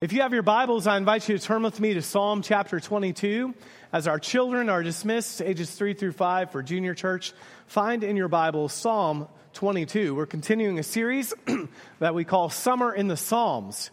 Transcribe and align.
If 0.00 0.12
you 0.12 0.20
have 0.20 0.32
your 0.32 0.44
Bibles, 0.44 0.86
I 0.86 0.96
invite 0.96 1.28
you 1.28 1.36
to 1.36 1.44
turn 1.44 1.64
with 1.64 1.80
me 1.80 1.94
to 1.94 2.02
Psalm 2.02 2.40
chapter 2.40 2.78
22. 2.78 3.52
As 3.92 4.06
our 4.06 4.20
children 4.20 4.68
are 4.68 4.80
dismissed, 4.80 5.42
ages 5.42 5.72
3 5.72 5.92
through 5.92 6.12
5 6.12 6.52
for 6.52 6.62
junior 6.62 6.94
church, 6.94 7.32
find 7.66 8.04
in 8.04 8.16
your 8.16 8.28
Bible 8.28 8.68
Psalm 8.68 9.26
22. 9.54 10.14
We're 10.14 10.24
continuing 10.26 10.78
a 10.78 10.84
series 10.84 11.34
that 11.98 12.14
we 12.14 12.22
call 12.22 12.48
Summer 12.48 12.94
in 12.94 13.08
the 13.08 13.16
Psalms. 13.16 13.90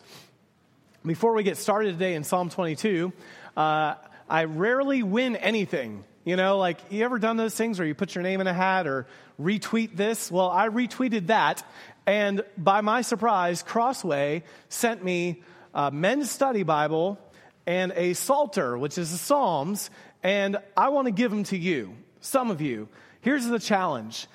Before 1.04 1.33
we 1.33 1.41
get 1.41 1.57
started 1.57 1.94
today 1.94 2.13
in 2.13 2.24
Psalm 2.24 2.51
22, 2.51 3.12
uh, 3.58 3.96
I 4.29 4.44
rarely 4.44 5.01
win 5.01 5.35
anything. 5.35 6.03
You 6.24 6.35
know, 6.35 6.60
like, 6.60 6.78
you 6.92 7.03
ever 7.03 7.17
done 7.17 7.37
those 7.37 7.56
things 7.56 7.79
where 7.79 7.87
you 7.87 7.96
put 7.96 8.13
your 8.13 8.22
name 8.22 8.42
in 8.42 8.46
a 8.46 8.53
hat 8.53 8.85
or 8.85 9.08
retweet 9.42 9.96
this? 9.96 10.29
Well, 10.29 10.51
I 10.51 10.69
retweeted 10.69 11.28
that, 11.28 11.67
and 12.06 12.44
by 12.60 12.81
my 12.81 13.01
surprise, 13.01 13.63
Crossway 13.63 14.44
sent 14.69 15.03
me 15.03 15.42
a 15.76 15.92
men's 15.92 16.31
study 16.31 16.63
Bible 16.63 17.20
and 17.67 17.91
a 17.95 18.13
Psalter, 18.13 18.77
which 18.77 18.98
is 18.98 19.12
the 19.12 19.18
Psalms, 19.18 19.90
and 20.23 20.58
I 20.76 20.90
want 20.90 21.08
to 21.08 21.12
give 21.12 21.30
them 21.30 21.44
to 21.45 21.58
you, 21.58 21.95
some 22.22 22.50
of 22.50 22.62
you. 22.62 22.88
Here's 23.22 23.45
the 23.45 23.59
challenge 23.59 24.27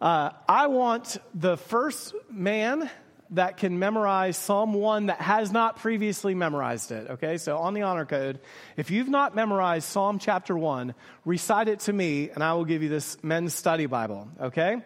uh, 0.00 0.30
I 0.48 0.66
want 0.66 1.16
the 1.34 1.56
first 1.56 2.14
man 2.30 2.90
that 3.30 3.56
can 3.56 3.78
memorize 3.78 4.36
Psalm 4.36 4.74
1 4.74 5.06
that 5.06 5.20
has 5.22 5.50
not 5.50 5.78
previously 5.78 6.34
memorized 6.34 6.92
it. 6.92 7.08
Okay, 7.12 7.38
so 7.38 7.56
on 7.56 7.72
the 7.72 7.82
honor 7.82 8.04
code, 8.04 8.40
if 8.76 8.90
you've 8.90 9.08
not 9.08 9.34
memorized 9.34 9.88
Psalm 9.88 10.18
chapter 10.18 10.58
1, 10.58 10.94
recite 11.24 11.68
it 11.68 11.80
to 11.80 11.92
me 11.92 12.28
and 12.28 12.44
I 12.44 12.52
will 12.52 12.66
give 12.66 12.82
you 12.82 12.90
this 12.90 13.16
men's 13.22 13.54
study 13.54 13.86
Bible. 13.86 14.28
Okay? 14.38 14.82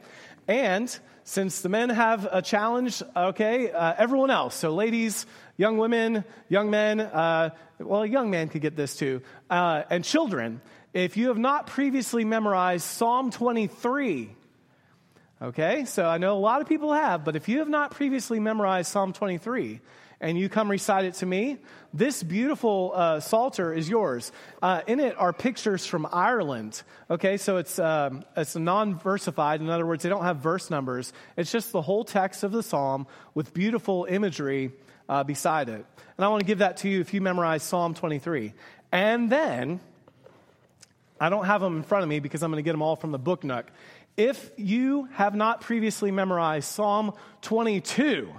And 0.46 0.96
since 1.24 1.60
the 1.62 1.68
men 1.68 1.90
have 1.90 2.28
a 2.30 2.40
challenge, 2.40 3.02
okay, 3.16 3.73
uh, 3.73 3.95
everyone 3.98 4.30
else, 4.30 4.54
so 4.54 4.73
ladies, 4.73 5.26
young 5.56 5.78
women, 5.78 6.24
young 6.48 6.70
men, 6.70 7.01
uh, 7.01 7.51
well, 7.78 8.02
a 8.02 8.06
young 8.06 8.30
man 8.30 8.48
could 8.48 8.62
get 8.62 8.77
this 8.77 8.96
too, 8.96 9.23
uh, 9.51 9.82
and 9.91 10.05
children, 10.05 10.60
if 10.93 11.16
you 11.16 11.29
have 11.29 11.38
not 11.38 11.66
previously 11.66 12.24
memorized 12.24 12.85
Psalm 12.85 13.30
23, 13.30 14.30
okay, 15.43 15.85
so 15.85 16.07
I 16.07 16.18
know 16.18 16.37
a 16.37 16.40
lot 16.40 16.60
of 16.60 16.68
people 16.68 16.93
have, 16.93 17.24
but 17.24 17.37
if 17.37 17.48
you 17.48 17.59
have 17.59 17.68
not 17.68 17.90
previously 17.90 18.40
memorized 18.40 18.90
Psalm 18.90 19.13
23, 19.13 19.80
and 20.21 20.38
you 20.38 20.48
come 20.48 20.71
recite 20.71 21.04
it 21.04 21.15
to 21.15 21.26
me, 21.26 21.59
this 21.93 22.23
beautiful 22.23 22.93
uh, 22.95 23.20
Psalter 23.20 23.73
is 23.73 23.88
yours. 23.88 24.32
Uh, 24.63 24.80
in 24.87 24.98
it 25.01 25.15
are 25.18 25.32
pictures 25.32 25.85
from 25.85 26.07
Ireland. 26.10 26.82
Okay, 27.10 27.37
so 27.37 27.59
it's, 27.59 27.79
um, 27.79 28.24
it's 28.37 28.57
non 28.57 28.98
versified. 28.98 29.60
In 29.60 29.68
other 29.68 29.85
words, 29.85 30.02
they 30.02 30.09
don't 30.09 30.24
have 30.24 30.38
verse 30.38 30.70
numbers. 30.70 31.13
It's 31.37 31.52
just 31.52 31.73
the 31.73 31.82
whole 31.82 32.04
text 32.04 32.45
of 32.45 32.52
the 32.52 32.63
psalm 32.63 33.07
with 33.35 33.52
beautiful 33.52 34.07
imagery 34.09 34.73
uh, 35.09 35.24
beside 35.24 35.68
it. 35.68 35.85
And 36.16 36.24
I 36.24 36.29
want 36.29 36.40
to 36.40 36.46
give 36.46 36.59
that 36.59 36.79
to 36.79 36.88
you 36.88 37.01
if 37.01 37.12
you 37.15 37.21
memorize 37.21 37.62
Psalm 37.62 37.95
23. 37.95 38.54
And 38.93 39.30
then, 39.30 39.80
I 41.21 41.29
don't 41.29 41.45
have 41.45 41.60
them 41.60 41.76
in 41.76 41.82
front 41.82 42.02
of 42.02 42.09
me 42.09 42.21
because 42.21 42.43
I'm 42.43 42.51
going 42.51 42.63
to 42.63 42.66
get 42.66 42.73
them 42.73 42.82
all 42.82 42.96
from 42.96 43.13
the 43.13 43.18
book 43.18 43.45
nook. 43.45 43.66
If 44.16 44.51
you 44.57 45.09
have 45.13 45.35
not 45.35 45.60
previously 45.60 46.10
memorized 46.10 46.68
Psalm 46.68 47.13
22, 47.43 48.32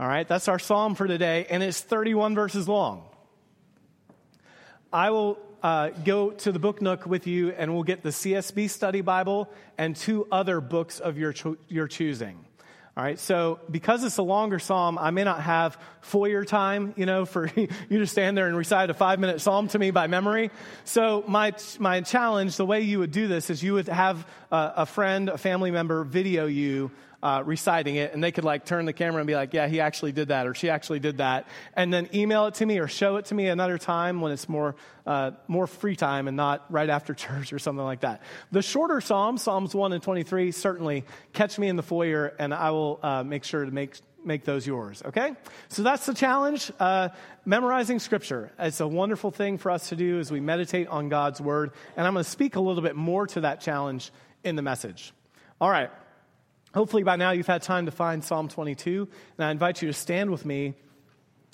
all 0.00 0.06
right, 0.06 0.26
that's 0.26 0.48
our 0.48 0.58
psalm 0.58 0.94
for 0.94 1.06
today, 1.06 1.46
and 1.50 1.62
it's 1.62 1.80
31 1.80 2.34
verses 2.34 2.68
long. 2.68 3.04
I 4.92 5.10
will 5.10 5.38
uh, 5.62 5.90
go 5.90 6.30
to 6.30 6.52
the 6.52 6.58
book 6.58 6.80
nook 6.80 7.04
with 7.04 7.26
you, 7.26 7.50
and 7.50 7.74
we'll 7.74 7.82
get 7.82 8.02
the 8.02 8.10
CSB 8.10 8.70
Study 8.70 9.00
Bible 9.00 9.50
and 9.76 9.96
two 9.96 10.26
other 10.30 10.60
books 10.60 11.00
of 11.00 11.18
your, 11.18 11.32
cho- 11.32 11.58
your 11.68 11.88
choosing. 11.88 12.44
All 12.98 13.04
right, 13.04 13.16
so 13.16 13.60
because 13.70 14.02
it's 14.02 14.18
a 14.18 14.24
longer 14.24 14.58
psalm, 14.58 14.98
I 14.98 15.12
may 15.12 15.22
not 15.22 15.40
have 15.42 15.78
foyer 16.00 16.44
time, 16.44 16.94
you 16.96 17.06
know, 17.06 17.26
for 17.26 17.48
you 17.56 17.68
to 18.00 18.08
stand 18.08 18.36
there 18.36 18.48
and 18.48 18.56
recite 18.56 18.90
a 18.90 18.94
five 18.94 19.20
minute 19.20 19.40
psalm 19.40 19.68
to 19.68 19.78
me 19.78 19.92
by 19.92 20.08
memory. 20.08 20.50
So 20.82 21.22
my, 21.28 21.52
my 21.78 22.00
challenge, 22.00 22.56
the 22.56 22.66
way 22.66 22.80
you 22.80 22.98
would 22.98 23.12
do 23.12 23.28
this 23.28 23.50
is 23.50 23.62
you 23.62 23.74
would 23.74 23.86
have 23.86 24.26
a, 24.50 24.72
a 24.78 24.86
friend, 24.86 25.28
a 25.28 25.38
family 25.38 25.70
member 25.70 26.02
video 26.02 26.46
you 26.46 26.90
uh, 27.22 27.42
reciting 27.44 27.96
it, 27.96 28.12
and 28.12 28.22
they 28.22 28.30
could 28.30 28.44
like 28.44 28.64
turn 28.64 28.84
the 28.84 28.92
camera 28.92 29.20
and 29.20 29.26
be 29.26 29.34
like, 29.34 29.52
"Yeah, 29.52 29.66
he 29.66 29.80
actually 29.80 30.12
did 30.12 30.28
that," 30.28 30.46
or 30.46 30.54
"She 30.54 30.70
actually 30.70 31.00
did 31.00 31.18
that," 31.18 31.48
and 31.74 31.92
then 31.92 32.08
email 32.14 32.46
it 32.46 32.54
to 32.54 32.66
me 32.66 32.78
or 32.78 32.86
show 32.86 33.16
it 33.16 33.26
to 33.26 33.34
me 33.34 33.48
another 33.48 33.78
time 33.78 34.20
when 34.20 34.30
it's 34.30 34.48
more 34.48 34.76
uh, 35.06 35.32
more 35.48 35.66
free 35.66 35.96
time 35.96 36.28
and 36.28 36.36
not 36.36 36.64
right 36.70 36.88
after 36.88 37.14
church 37.28 37.52
or 37.52 37.58
something 37.58 37.84
like 37.84 38.00
that. 38.00 38.22
The 38.52 38.62
shorter 38.62 39.00
psalms, 39.00 39.42
Psalms 39.42 39.74
one 39.74 39.92
and 39.92 40.02
twenty 40.02 40.22
three, 40.22 40.52
certainly 40.52 41.04
catch 41.32 41.58
me 41.58 41.68
in 41.68 41.76
the 41.76 41.82
foyer, 41.82 42.34
and 42.38 42.54
I 42.54 42.70
will 42.70 43.00
uh, 43.02 43.24
make 43.24 43.44
sure 43.44 43.64
to 43.64 43.70
make 43.70 43.96
make 44.24 44.44
those 44.44 44.64
yours. 44.64 45.02
Okay, 45.04 45.34
so 45.68 45.82
that's 45.82 46.06
the 46.06 46.14
challenge. 46.14 46.70
Uh, 46.78 47.08
memorizing 47.44 47.98
scripture. 47.98 48.52
It's 48.60 48.78
a 48.78 48.86
wonderful 48.86 49.32
thing 49.32 49.58
for 49.58 49.72
us 49.72 49.88
to 49.88 49.96
do 49.96 50.20
as 50.20 50.30
we 50.30 50.38
meditate 50.38 50.86
on 50.86 51.08
God's 51.08 51.40
word, 51.40 51.72
and 51.96 52.06
I'm 52.06 52.12
going 52.12 52.24
to 52.24 52.30
speak 52.30 52.54
a 52.54 52.60
little 52.60 52.82
bit 52.82 52.94
more 52.94 53.26
to 53.28 53.40
that 53.40 53.60
challenge 53.60 54.12
in 54.44 54.54
the 54.54 54.62
message. 54.62 55.12
All 55.60 55.70
right. 55.70 55.90
Hopefully, 56.78 57.02
by 57.02 57.16
now, 57.16 57.32
you've 57.32 57.48
had 57.48 57.60
time 57.60 57.86
to 57.86 57.90
find 57.90 58.22
Psalm 58.22 58.46
22, 58.46 59.08
and 59.36 59.44
I 59.44 59.50
invite 59.50 59.82
you 59.82 59.88
to 59.88 59.92
stand 59.92 60.30
with 60.30 60.46
me 60.46 60.74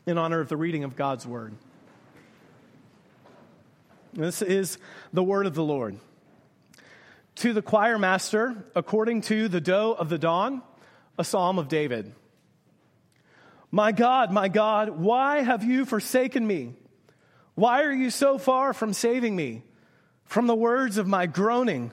in 0.05 0.19
honor 0.19 0.39
of 0.39 0.51
the 0.51 0.57
reading 0.59 0.85
of 0.85 0.97
God's 0.97 1.27
Word. 1.27 1.55
This 4.13 4.43
is 4.43 4.77
the 5.15 5.23
Word 5.23 5.47
of 5.47 5.55
the 5.55 5.65
Lord. 5.65 5.97
To 7.37 7.55
the 7.55 7.63
choir 7.63 7.99
master, 7.99 8.67
according 8.77 9.23
to 9.23 9.49
the 9.49 9.63
doe 9.63 9.93
of 9.99 10.11
the 10.11 10.19
dawn, 10.19 10.61
a 11.17 11.25
psalm 11.25 11.59
of 11.59 11.69
David. 11.69 12.13
My 13.71 13.93
God, 13.93 14.31
my 14.31 14.49
God, 14.49 14.91
why 14.91 15.41
have 15.41 15.65
you 15.65 15.87
forsaken 15.87 16.47
me? 16.47 16.75
Why 17.55 17.85
are 17.85 17.95
you 17.95 18.11
so 18.11 18.37
far 18.37 18.75
from 18.75 18.93
saving 18.93 19.35
me? 19.35 19.63
From 20.27 20.47
the 20.47 20.55
words 20.55 20.99
of 20.99 21.07
my 21.07 21.25
groaning. 21.25 21.93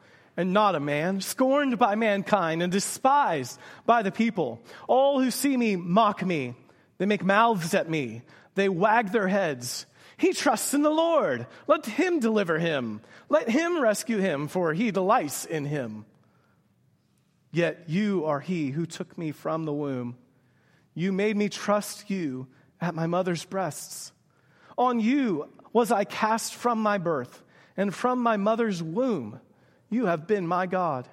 and 0.41 0.53
not 0.53 0.73
a 0.73 0.79
man, 0.79 1.21
scorned 1.21 1.77
by 1.77 1.93
mankind 1.93 2.63
and 2.63 2.71
despised 2.71 3.59
by 3.85 4.01
the 4.01 4.11
people. 4.11 4.59
All 4.87 5.21
who 5.21 5.29
see 5.29 5.55
me 5.55 5.75
mock 5.75 6.25
me. 6.25 6.55
They 6.97 7.05
make 7.05 7.23
mouths 7.23 7.75
at 7.75 7.87
me. 7.87 8.23
They 8.55 8.67
wag 8.67 9.11
their 9.11 9.27
heads. 9.27 9.85
He 10.17 10.33
trusts 10.33 10.73
in 10.73 10.81
the 10.81 10.89
Lord. 10.89 11.45
Let 11.67 11.85
him 11.85 12.19
deliver 12.19 12.57
him. 12.57 13.01
Let 13.29 13.49
him 13.49 13.79
rescue 13.81 14.17
him, 14.17 14.47
for 14.47 14.73
he 14.73 14.89
delights 14.89 15.45
in 15.45 15.65
him. 15.65 16.05
Yet 17.51 17.83
you 17.87 18.25
are 18.25 18.39
he 18.39 18.71
who 18.71 18.87
took 18.87 19.15
me 19.19 19.31
from 19.31 19.65
the 19.65 19.73
womb. 19.73 20.17
You 20.95 21.11
made 21.11 21.37
me 21.37 21.49
trust 21.49 22.09
you 22.09 22.47
at 22.81 22.95
my 22.95 23.05
mother's 23.05 23.45
breasts. 23.45 24.11
On 24.75 24.99
you 24.99 25.49
was 25.71 25.91
I 25.91 26.03
cast 26.03 26.55
from 26.55 26.81
my 26.81 26.97
birth, 26.97 27.43
and 27.77 27.93
from 27.93 28.19
my 28.19 28.37
mother's 28.37 28.81
womb 28.81 29.39
you 29.91 30.07
have 30.07 30.25
been 30.25 30.47
my 30.47 30.65
God. 30.65 31.07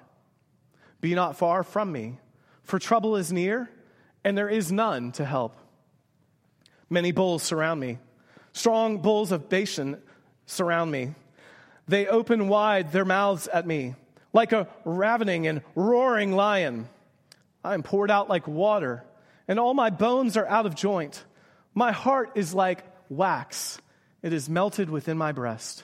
Be 1.01 1.13
not 1.13 1.37
far 1.37 1.63
from 1.63 1.91
me, 1.91 2.17
for 2.63 2.79
trouble 2.79 3.17
is 3.17 3.31
near, 3.31 3.69
and 4.23 4.35
there 4.35 4.49
is 4.49 4.71
none 4.71 5.11
to 5.13 5.25
help. 5.25 5.55
Many 6.89 7.11
bulls 7.11 7.43
surround 7.43 7.79
me. 7.79 7.99
Strong 8.53 9.01
bulls 9.01 9.31
of 9.31 9.49
Bashan 9.49 10.01
surround 10.47 10.91
me. 10.91 11.13
They 11.87 12.07
open 12.07 12.47
wide 12.47 12.91
their 12.91 13.05
mouths 13.05 13.47
at 13.47 13.67
me, 13.67 13.95
like 14.33 14.53
a 14.53 14.67
ravening 14.85 15.45
and 15.45 15.61
roaring 15.75 16.31
lion. 16.31 16.89
I 17.63 17.73
am 17.73 17.83
poured 17.83 18.09
out 18.09 18.29
like 18.29 18.47
water, 18.47 19.03
and 19.47 19.59
all 19.59 19.73
my 19.73 19.89
bones 19.89 20.37
are 20.37 20.47
out 20.47 20.65
of 20.65 20.75
joint. 20.75 21.23
My 21.73 21.91
heart 21.91 22.31
is 22.35 22.53
like 22.53 22.83
wax, 23.09 23.79
it 24.21 24.33
is 24.33 24.49
melted 24.49 24.89
within 24.89 25.17
my 25.17 25.31
breast. 25.31 25.83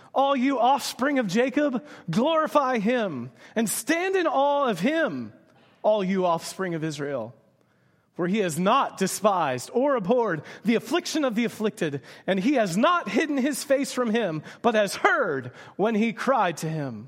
All 0.13 0.35
you 0.35 0.59
offspring 0.59 1.19
of 1.19 1.27
Jacob, 1.27 1.85
glorify 2.09 2.79
him 2.79 3.31
and 3.55 3.69
stand 3.69 4.15
in 4.15 4.27
awe 4.27 4.67
of 4.67 4.79
him, 4.79 5.31
all 5.81 6.03
you 6.03 6.25
offspring 6.25 6.73
of 6.73 6.83
Israel. 6.83 7.33
For 8.15 8.27
he 8.27 8.39
has 8.39 8.59
not 8.59 8.97
despised 8.97 9.71
or 9.73 9.95
abhorred 9.95 10.41
the 10.65 10.75
affliction 10.75 11.23
of 11.23 11.35
the 11.35 11.45
afflicted, 11.45 12.01
and 12.27 12.39
he 12.39 12.53
has 12.53 12.75
not 12.75 13.09
hidden 13.09 13.37
his 13.37 13.63
face 13.63 13.93
from 13.93 14.09
him, 14.09 14.43
but 14.61 14.75
has 14.75 14.95
heard 14.95 15.51
when 15.77 15.95
he 15.95 16.11
cried 16.11 16.57
to 16.57 16.69
him. 16.69 17.07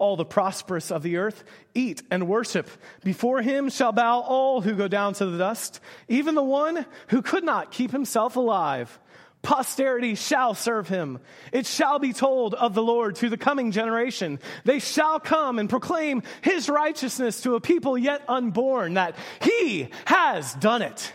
All 0.00 0.16
the 0.16 0.24
prosperous 0.24 0.90
of 0.90 1.04
the 1.04 1.18
earth 1.18 1.44
eat 1.74 2.02
and 2.10 2.26
worship. 2.26 2.68
Before 3.04 3.40
him 3.42 3.68
shall 3.68 3.92
bow 3.92 4.20
all 4.20 4.60
who 4.60 4.74
go 4.74 4.88
down 4.88 5.14
to 5.14 5.26
the 5.26 5.38
dust, 5.38 5.78
even 6.08 6.34
the 6.34 6.42
one 6.42 6.84
who 7.08 7.22
could 7.22 7.44
not 7.44 7.70
keep 7.70 7.92
himself 7.92 8.34
alive 8.34 8.98
Posterity 9.42 10.16
shall 10.16 10.52
serve 10.52 10.88
him. 10.88 11.18
It 11.50 11.64
shall 11.64 11.98
be 11.98 12.12
told 12.12 12.54
of 12.54 12.74
the 12.74 12.82
Lord 12.82 13.16
to 13.16 13.30
the 13.30 13.38
coming 13.38 13.70
generation. 13.70 14.38
They 14.64 14.80
shall 14.80 15.18
come 15.18 15.58
and 15.58 15.68
proclaim 15.68 16.22
his 16.42 16.68
righteousness 16.68 17.40
to 17.42 17.54
a 17.54 17.60
people 17.60 17.96
yet 17.96 18.22
unborn, 18.28 18.94
that 18.94 19.16
he 19.40 19.88
has 20.04 20.52
done 20.54 20.82
it. 20.82 21.12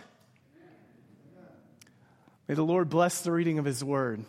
May 2.48 2.54
the 2.54 2.64
Lord 2.64 2.88
bless 2.88 3.20
the 3.22 3.30
reading 3.30 3.58
of 3.60 3.64
his 3.64 3.84
word. 3.84 4.24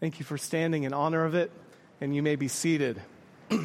Thank 0.00 0.18
you 0.18 0.24
for 0.24 0.38
standing 0.38 0.82
in 0.82 0.92
honor 0.92 1.24
of 1.24 1.34
it, 1.34 1.52
and 2.00 2.14
you 2.14 2.22
may 2.22 2.34
be 2.34 2.48
seated. 2.48 3.00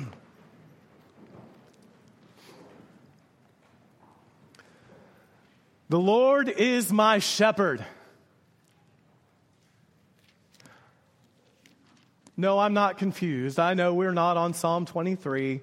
the 5.89 5.99
Lord 5.99 6.49
is 6.49 6.91
my 6.91 7.19
shepherd. 7.19 7.85
No, 12.37 12.59
I'm 12.59 12.73
not 12.73 12.97
confused. 12.97 13.59
I 13.59 13.75
know 13.75 13.93
we're 13.93 14.11
not 14.11 14.35
on 14.37 14.53
Psalm 14.53 14.85
23, 14.85 15.61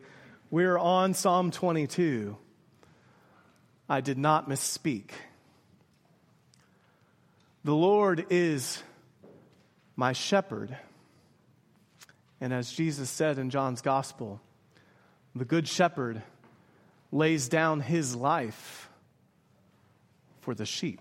we're 0.50 0.78
on 0.78 1.14
Psalm 1.14 1.50
22. 1.50 2.36
I 3.88 4.00
did 4.00 4.16
not 4.16 4.48
misspeak. 4.48 5.10
The 7.64 7.74
Lord 7.74 8.26
is 8.30 8.82
my 9.96 10.12
shepherd. 10.14 10.76
And 12.42 12.52
as 12.52 12.72
Jesus 12.72 13.08
said 13.08 13.38
in 13.38 13.50
John's 13.50 13.82
gospel, 13.82 14.40
the 15.32 15.44
good 15.44 15.68
shepherd 15.68 16.24
lays 17.12 17.48
down 17.48 17.78
his 17.78 18.16
life 18.16 18.90
for 20.40 20.52
the 20.52 20.66
sheep. 20.66 21.00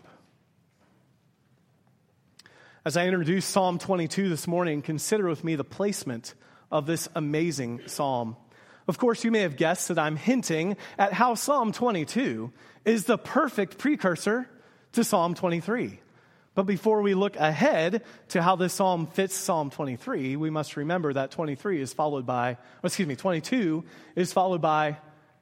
As 2.86 2.96
I 2.96 3.08
introduce 3.08 3.44
Psalm 3.44 3.80
22 3.80 4.30
this 4.30 4.46
morning, 4.46 4.84
consider 4.84 5.28
with 5.28 5.44
me 5.44 5.56
the 5.56 5.64
placement 5.64 6.36
of 6.72 6.86
this 6.86 7.10
amazing 7.16 7.82
psalm. 7.88 8.38
Of 8.88 9.00
course, 9.00 9.24
you 9.24 9.32
may 9.32 9.40
have 9.40 9.56
guessed 9.56 9.88
that 9.88 9.98
I'm 9.98 10.18
hinting 10.18 10.78
at 11.00 11.12
how 11.12 11.34
Psalm 11.34 11.72
22 11.72 12.54
is 12.86 13.06
the 13.06 13.18
perfect 13.18 13.80
precursor 13.80 14.48
to 14.92 15.04
Psalm 15.04 15.34
23. 15.34 16.01
But 16.54 16.64
before 16.64 17.02
we 17.02 17.14
look 17.14 17.38
ahead 17.38 18.04
to 18.30 18.42
how 18.42 18.58
this 18.58 18.74
psalm 18.74 19.08
fits 19.08 19.36
Psalm 19.36 19.70
23, 19.70 20.36
we 20.36 20.50
must 20.50 20.76
remember 20.76 21.14
that 21.14 21.32
23 21.32 21.82
is 21.82 21.94
followed 21.94 22.26
by, 22.26 22.58
excuse 22.84 23.08
me, 23.08 23.16
22 23.16 23.86
is 24.16 24.34
followed 24.34 24.62
by 24.62 24.98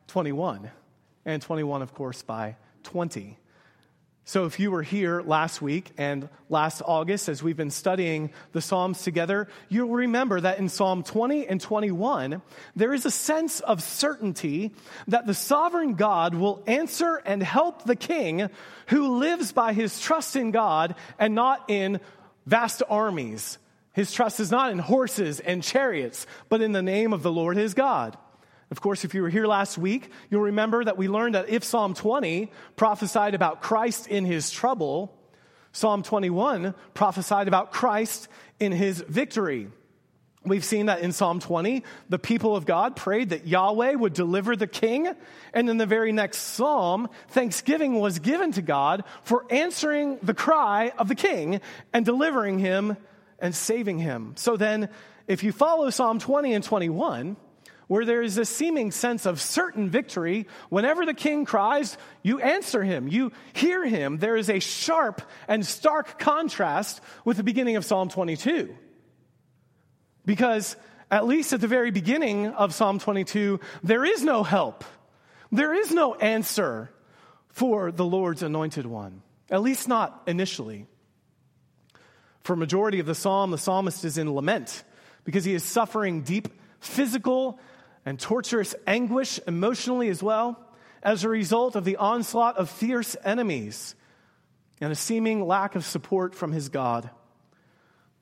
21, 0.07 0.69
and 1.25 1.41
21, 1.41 1.81
of 1.81 1.95
course, 1.95 2.21
by 2.21 2.57
20. 2.83 3.38
So, 4.29 4.45
if 4.45 4.59
you 4.59 4.69
were 4.69 4.83
here 4.83 5.23
last 5.23 5.59
week 5.59 5.89
and 5.97 6.29
last 6.49 6.83
August 6.85 7.29
as 7.29 7.41
we've 7.41 7.57
been 7.57 7.71
studying 7.71 8.29
the 8.51 8.61
Psalms 8.61 9.01
together, 9.01 9.47
you'll 9.69 9.89
remember 9.89 10.39
that 10.39 10.59
in 10.59 10.69
Psalm 10.69 11.01
20 11.01 11.47
and 11.47 11.59
21, 11.59 12.39
there 12.75 12.93
is 12.93 13.07
a 13.07 13.09
sense 13.09 13.59
of 13.59 13.81
certainty 13.81 14.71
that 15.07 15.25
the 15.25 15.33
sovereign 15.33 15.95
God 15.95 16.35
will 16.35 16.61
answer 16.67 17.15
and 17.25 17.41
help 17.41 17.85
the 17.85 17.95
king 17.95 18.51
who 18.89 19.17
lives 19.17 19.51
by 19.51 19.73
his 19.73 19.99
trust 19.99 20.35
in 20.35 20.51
God 20.51 20.93
and 21.17 21.33
not 21.33 21.67
in 21.67 21.99
vast 22.45 22.83
armies. 22.87 23.57
His 23.93 24.13
trust 24.13 24.39
is 24.39 24.51
not 24.51 24.71
in 24.71 24.77
horses 24.77 25.39
and 25.39 25.63
chariots, 25.63 26.27
but 26.49 26.61
in 26.61 26.71
the 26.71 26.83
name 26.83 27.13
of 27.13 27.23
the 27.23 27.31
Lord 27.31 27.57
his 27.57 27.73
God. 27.73 28.15
Of 28.71 28.81
course, 28.81 29.03
if 29.03 29.15
you 29.15 29.23
were 29.23 29.29
here 29.29 29.47
last 29.47 29.77
week, 29.77 30.11
you'll 30.29 30.43
remember 30.43 30.83
that 30.83 30.97
we 30.97 31.07
learned 31.07 31.35
that 31.35 31.49
if 31.49 31.63
Psalm 31.63 31.95
20 31.95 32.51
prophesied 32.75 33.33
about 33.33 33.61
Christ 33.61 34.07
in 34.07 34.25
his 34.25 34.51
trouble, 34.51 35.15
Psalm 35.71 36.03
21 36.03 36.75
prophesied 36.93 37.47
about 37.47 37.71
Christ 37.71 38.27
in 38.59 38.71
his 38.71 39.01
victory. 39.01 39.69
We've 40.45 40.63
seen 40.63 40.85
that 40.85 41.01
in 41.01 41.11
Psalm 41.11 41.39
20, 41.39 41.83
the 42.07 42.19
people 42.19 42.55
of 42.55 42.65
God 42.65 42.95
prayed 42.95 43.29
that 43.29 43.45
Yahweh 43.45 43.95
would 43.95 44.13
deliver 44.13 44.55
the 44.55 44.67
king. 44.67 45.09
And 45.53 45.69
in 45.69 45.77
the 45.77 45.85
very 45.85 46.11
next 46.11 46.37
psalm, 46.37 47.09
thanksgiving 47.29 47.99
was 47.99 48.19
given 48.19 48.53
to 48.53 48.61
God 48.61 49.03
for 49.23 49.45
answering 49.49 50.17
the 50.23 50.33
cry 50.33 50.93
of 50.97 51.07
the 51.09 51.15
king 51.15 51.59
and 51.91 52.05
delivering 52.05 52.59
him 52.59 52.95
and 53.39 53.53
saving 53.53 53.99
him. 53.99 54.33
So 54.37 54.55
then, 54.55 54.89
if 55.27 55.43
you 55.43 55.51
follow 55.51 55.89
Psalm 55.89 56.19
20 56.19 56.53
and 56.53 56.63
21, 56.63 57.35
where 57.89 58.05
there 58.05 58.21
is 58.21 58.37
a 58.37 58.45
seeming 58.45 58.91
sense 58.91 59.25
of 59.25 59.41
certain 59.41 59.89
victory. 59.89 60.45
Whenever 60.69 61.07
the 61.07 61.13
king 61.13 61.43
cries, 61.43 61.97
you 62.21 62.39
answer 62.39 62.83
him, 62.83 63.07
you 63.07 63.31
hear 63.53 63.83
him. 63.83 64.19
There 64.19 64.37
is 64.37 64.47
a 64.47 64.59
sharp 64.59 65.23
and 65.47 65.65
stark 65.65 66.19
contrast 66.19 67.01
with 67.25 67.37
the 67.37 67.43
beginning 67.43 67.77
of 67.77 67.83
Psalm 67.83 68.07
22. 68.07 68.75
Because, 70.23 70.75
at 71.09 71.25
least 71.25 71.51
at 71.51 71.61
the 71.61 71.67
very 71.67 71.89
beginning 71.89 72.45
of 72.45 72.75
Psalm 72.75 72.99
22, 72.99 73.59
there 73.81 74.05
is 74.05 74.23
no 74.23 74.43
help, 74.43 74.85
there 75.51 75.73
is 75.73 75.91
no 75.91 76.13
answer 76.13 76.91
for 77.47 77.91
the 77.91 78.05
Lord's 78.05 78.43
anointed 78.43 78.85
one, 78.85 79.23
at 79.49 79.63
least 79.63 79.87
not 79.87 80.21
initially. 80.27 80.85
For 82.41 82.55
majority 82.55 82.99
of 82.99 83.07
the 83.07 83.15
psalm, 83.15 83.49
the 83.49 83.57
psalmist 83.57 84.05
is 84.05 84.19
in 84.19 84.31
lament 84.31 84.83
because 85.23 85.43
he 85.43 85.55
is 85.55 85.63
suffering 85.63 86.21
deep 86.21 86.49
physical 86.79 87.59
and 88.09 88.19
torturous 88.19 88.73
anguish 88.87 89.39
emotionally 89.45 90.09
as 90.09 90.23
well 90.23 90.59
as 91.03 91.23
a 91.23 91.29
result 91.29 91.75
of 91.75 91.85
the 91.85 91.97
onslaught 91.97 92.57
of 92.57 92.67
fierce 92.67 93.15
enemies 93.23 93.93
and 94.81 94.91
a 94.91 94.95
seeming 94.95 95.45
lack 95.45 95.75
of 95.75 95.85
support 95.85 96.33
from 96.33 96.51
his 96.51 96.69
God. 96.69 97.07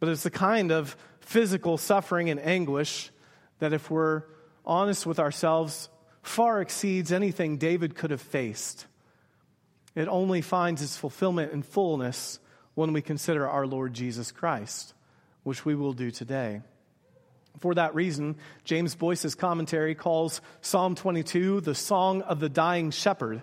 But 0.02 0.10
it's 0.10 0.24
the 0.24 0.30
kind 0.30 0.74
of 0.74 0.98
physical 1.22 1.78
suffering 1.78 2.30
and 2.30 2.38
anguish 2.38 3.12
that, 3.60 3.72
if 3.72 3.90
we're 3.90 4.24
honest 4.66 5.06
with 5.06 5.20
ourselves, 5.20 5.88
far 6.22 6.60
exceeds 6.60 7.14
anything 7.14 7.56
David 7.56 7.96
could 7.96 8.12
have 8.12 8.22
faced. 8.22 8.88
It 9.96 10.10
only 10.10 10.42
finds 10.42 10.82
its 10.82 10.98
fulfillment 10.98 11.54
and 11.54 11.66
fullness 11.66 12.40
when 12.76 12.92
we 12.92 13.02
consider 13.02 13.48
our 13.48 13.66
Lord 13.66 13.94
Jesus 13.94 14.34
Christ, 14.34 14.94
which 15.44 15.64
we 15.64 15.76
will 15.76 15.94
do 15.94 16.12
today. 16.12 16.60
For 17.60 17.74
that 17.76 17.96
reason, 17.96 18.36
James 18.64 18.96
Boice's 18.96 19.36
commentary 19.36 19.96
calls 19.96 20.42
Psalm 20.62 20.96
22 20.96 21.62
the 21.62 21.76
song 21.76 22.22
of 22.22 22.40
the 22.40 22.50
dying 22.50 22.92
shepherd 22.92 23.42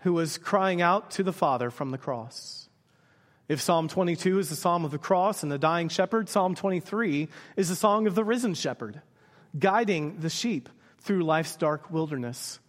who 0.00 0.12
was 0.12 0.38
crying 0.38 0.80
out 0.80 1.10
to 1.12 1.22
the 1.22 1.32
Father 1.32 1.70
from 1.70 1.90
the 1.90 1.98
cross. 1.98 2.68
If 3.48 3.60
Psalm 3.60 3.88
22 3.88 4.38
is 4.38 4.50
the 4.50 4.56
psalm 4.56 4.84
of 4.84 4.90
the 4.90 4.98
cross 4.98 5.42
and 5.42 5.50
the 5.50 5.58
dying 5.58 5.88
shepherd, 5.88 6.28
Psalm 6.28 6.54
23 6.54 7.28
is 7.56 7.68
the 7.70 7.76
song 7.76 8.06
of 8.06 8.14
the 8.14 8.24
risen 8.24 8.54
shepherd, 8.54 9.00
guiding 9.58 10.20
the 10.20 10.30
sheep 10.30 10.68
through 11.00 11.24
life's 11.24 11.56
dark 11.56 11.90
wilderness. 11.90 12.60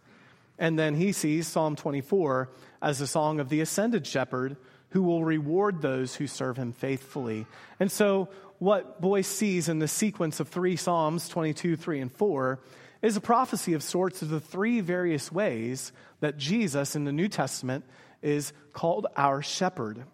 And 0.58 0.78
then 0.78 0.94
he 0.94 1.12
sees 1.12 1.46
Psalm 1.46 1.76
24 1.76 2.48
as 2.82 2.98
the 2.98 3.06
song 3.06 3.40
of 3.40 3.50
the 3.50 3.60
ascended 3.60 4.06
shepherd 4.06 4.56
who 4.90 5.02
will 5.02 5.24
reward 5.24 5.82
those 5.82 6.14
who 6.14 6.26
serve 6.26 6.56
him 6.56 6.72
faithfully. 6.72 7.46
And 7.78 7.90
so, 7.90 8.28
what 8.58 9.00
Boice 9.00 9.28
sees 9.28 9.68
in 9.68 9.78
the 9.78 9.88
sequence 9.88 10.38
of 10.38 10.48
three 10.48 10.76
Psalms 10.76 11.28
22, 11.28 11.76
3, 11.76 12.00
and 12.00 12.12
4 12.12 12.60
is 13.00 13.16
a 13.16 13.20
prophecy 13.20 13.72
of 13.72 13.82
sorts 13.82 14.20
of 14.20 14.28
the 14.28 14.40
three 14.40 14.80
various 14.80 15.32
ways 15.32 15.92
that 16.20 16.36
Jesus 16.36 16.94
in 16.94 17.04
the 17.04 17.12
New 17.12 17.28
Testament 17.28 17.84
is 18.20 18.52
called 18.74 19.06
our 19.16 19.40
shepherd 19.40 20.04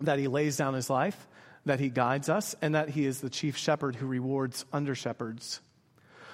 that 0.00 0.18
he 0.18 0.28
lays 0.28 0.56
down 0.56 0.74
his 0.74 0.90
life, 0.90 1.26
that 1.64 1.80
he 1.80 1.88
guides 1.88 2.28
us, 2.28 2.54
and 2.62 2.74
that 2.74 2.90
he 2.90 3.06
is 3.06 3.20
the 3.20 3.30
chief 3.30 3.56
shepherd 3.56 3.96
who 3.96 4.06
rewards 4.06 4.64
under 4.72 4.94
shepherds. 4.94 5.60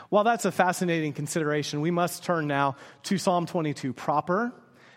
While 0.08 0.24
that's 0.24 0.44
a 0.44 0.52
fascinating 0.52 1.12
consideration, 1.12 1.80
we 1.80 1.90
must 1.90 2.24
turn 2.24 2.46
now 2.46 2.76
to 3.04 3.18
Psalm 3.18 3.46
22 3.46 3.92
proper 3.92 4.52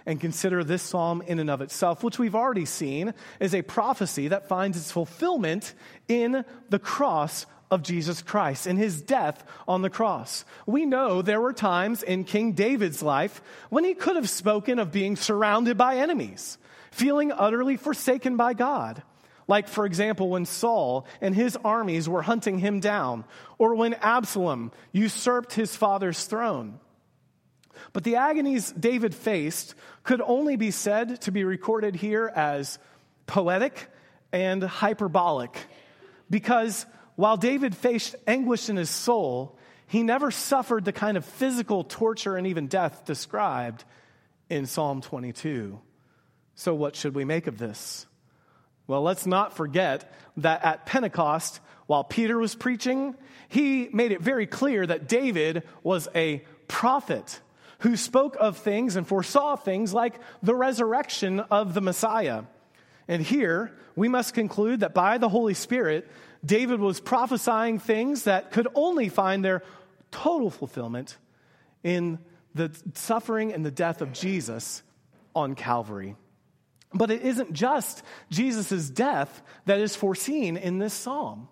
and 0.05 0.21
consider 0.21 0.63
this 0.63 0.83
psalm 0.83 1.23
in 1.25 1.39
and 1.39 1.49
of 1.49 1.61
itself, 1.61 2.03
which 2.03 2.19
we've 2.19 2.35
already 2.35 2.65
seen 2.65 3.13
is 3.39 3.55
a 3.55 3.61
prophecy 3.61 4.27
that 4.27 4.47
finds 4.47 4.77
its 4.77 4.91
fulfillment 4.91 5.73
in 6.07 6.45
the 6.69 6.79
cross 6.79 7.45
of 7.71 7.81
Jesus 7.81 8.21
Christ, 8.21 8.67
in 8.67 8.77
his 8.77 9.01
death 9.01 9.43
on 9.67 9.81
the 9.81 9.89
cross. 9.89 10.45
We 10.65 10.85
know 10.85 11.21
there 11.21 11.41
were 11.41 11.53
times 11.53 12.03
in 12.03 12.23
King 12.23 12.53
David's 12.53 13.01
life 13.01 13.41
when 13.69 13.83
he 13.83 13.95
could 13.95 14.15
have 14.15 14.29
spoken 14.29 14.77
of 14.79 14.91
being 14.91 15.15
surrounded 15.15 15.77
by 15.77 15.97
enemies, 15.97 16.57
feeling 16.91 17.31
utterly 17.31 17.77
forsaken 17.77 18.37
by 18.37 18.53
God. 18.53 19.01
Like, 19.47 19.67
for 19.67 19.85
example, 19.85 20.29
when 20.29 20.45
Saul 20.45 21.05
and 21.21 21.35
his 21.35 21.57
armies 21.63 22.09
were 22.09 22.21
hunting 22.21 22.59
him 22.59 22.79
down, 22.79 23.25
or 23.57 23.75
when 23.75 23.93
Absalom 23.95 24.71
usurped 24.91 25.53
his 25.53 25.75
father's 25.75 26.25
throne. 26.25 26.79
But 27.93 28.03
the 28.03 28.15
agonies 28.15 28.71
David 28.71 29.13
faced 29.13 29.75
could 30.03 30.21
only 30.21 30.55
be 30.55 30.71
said 30.71 31.21
to 31.21 31.31
be 31.31 31.43
recorded 31.43 31.95
here 31.95 32.31
as 32.35 32.79
poetic 33.27 33.87
and 34.31 34.63
hyperbolic. 34.63 35.57
Because 36.29 36.85
while 37.15 37.37
David 37.37 37.75
faced 37.75 38.15
anguish 38.27 38.69
in 38.69 38.75
his 38.75 38.89
soul, 38.89 39.57
he 39.87 40.03
never 40.03 40.31
suffered 40.31 40.85
the 40.85 40.91
kind 40.91 41.17
of 41.17 41.25
physical 41.25 41.83
torture 41.83 42.35
and 42.37 42.47
even 42.47 42.67
death 42.67 43.05
described 43.05 43.83
in 44.49 44.65
Psalm 44.65 45.01
22. 45.01 45.79
So, 46.55 46.73
what 46.73 46.95
should 46.95 47.15
we 47.15 47.25
make 47.25 47.47
of 47.47 47.57
this? 47.57 48.05
Well, 48.87 49.01
let's 49.01 49.25
not 49.25 49.55
forget 49.55 50.11
that 50.37 50.63
at 50.63 50.85
Pentecost, 50.85 51.59
while 51.87 52.03
Peter 52.03 52.37
was 52.37 52.55
preaching, 52.55 53.15
he 53.47 53.89
made 53.91 54.11
it 54.11 54.21
very 54.21 54.45
clear 54.47 54.85
that 54.85 55.07
David 55.07 55.63
was 55.83 56.07
a 56.15 56.43
prophet 56.67 57.39
who 57.79 57.97
spoke 57.97 58.37
of 58.39 58.57
things 58.57 58.95
and 58.95 59.07
foresaw 59.07 59.55
things 59.55 59.93
like 59.93 60.15
the 60.41 60.55
resurrection 60.55 61.39
of 61.39 61.73
the 61.73 61.81
Messiah. 61.81 62.43
And 63.07 63.21
here, 63.21 63.71
we 63.95 64.07
must 64.07 64.33
conclude 64.33 64.79
that 64.79 64.93
by 64.93 65.17
the 65.17 65.29
Holy 65.29 65.53
Spirit, 65.53 66.09
David 66.43 66.79
was 66.79 66.99
prophesying 66.99 67.79
things 67.79 68.23
that 68.23 68.51
could 68.51 68.67
only 68.75 69.09
find 69.09 69.43
their 69.43 69.63
total 70.11 70.49
fulfillment 70.49 71.17
in 71.83 72.19
the 72.53 72.71
suffering 72.93 73.53
and 73.53 73.65
the 73.65 73.71
death 73.71 74.01
of 74.01 74.13
Jesus 74.13 74.81
on 75.35 75.55
Calvary. 75.55 76.15
But 76.93 77.11
it 77.11 77.23
isn't 77.23 77.51
just 77.51 78.03
Jesus' 78.29 78.89
death 78.89 79.41
that 79.65 79.79
is 79.79 79.95
foreseen 79.95 80.55
in 80.55 80.79
this 80.79 80.93
psalm. 80.93 81.49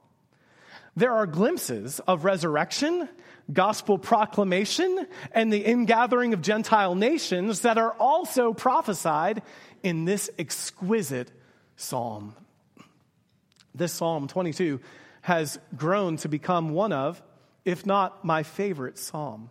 There 0.95 1.11
are 1.11 1.25
glimpses 1.25 1.99
of 2.07 2.23
resurrection, 2.23 3.09
gospel 3.51 3.97
proclamation, 3.97 5.05
and 5.31 5.51
the 5.51 5.65
ingathering 5.65 6.33
of 6.33 6.41
Gentile 6.41 6.95
nations 6.95 7.61
that 7.61 7.77
are 7.77 7.93
also 7.99 8.53
prophesied 8.53 9.41
in 9.81 10.05
this 10.05 10.29
exquisite 10.39 11.31
psalm. 11.75 12.35
This 13.75 13.91
psalm 13.91 14.27
22 14.27 14.79
has 15.21 15.59
grown 15.75 16.17
to 16.17 16.29
become 16.29 16.69
one 16.69 16.93
of, 16.93 17.21
if 17.65 17.85
not 17.85 18.23
my 18.23 18.43
favorite 18.43 18.97
psalm. 18.97 19.49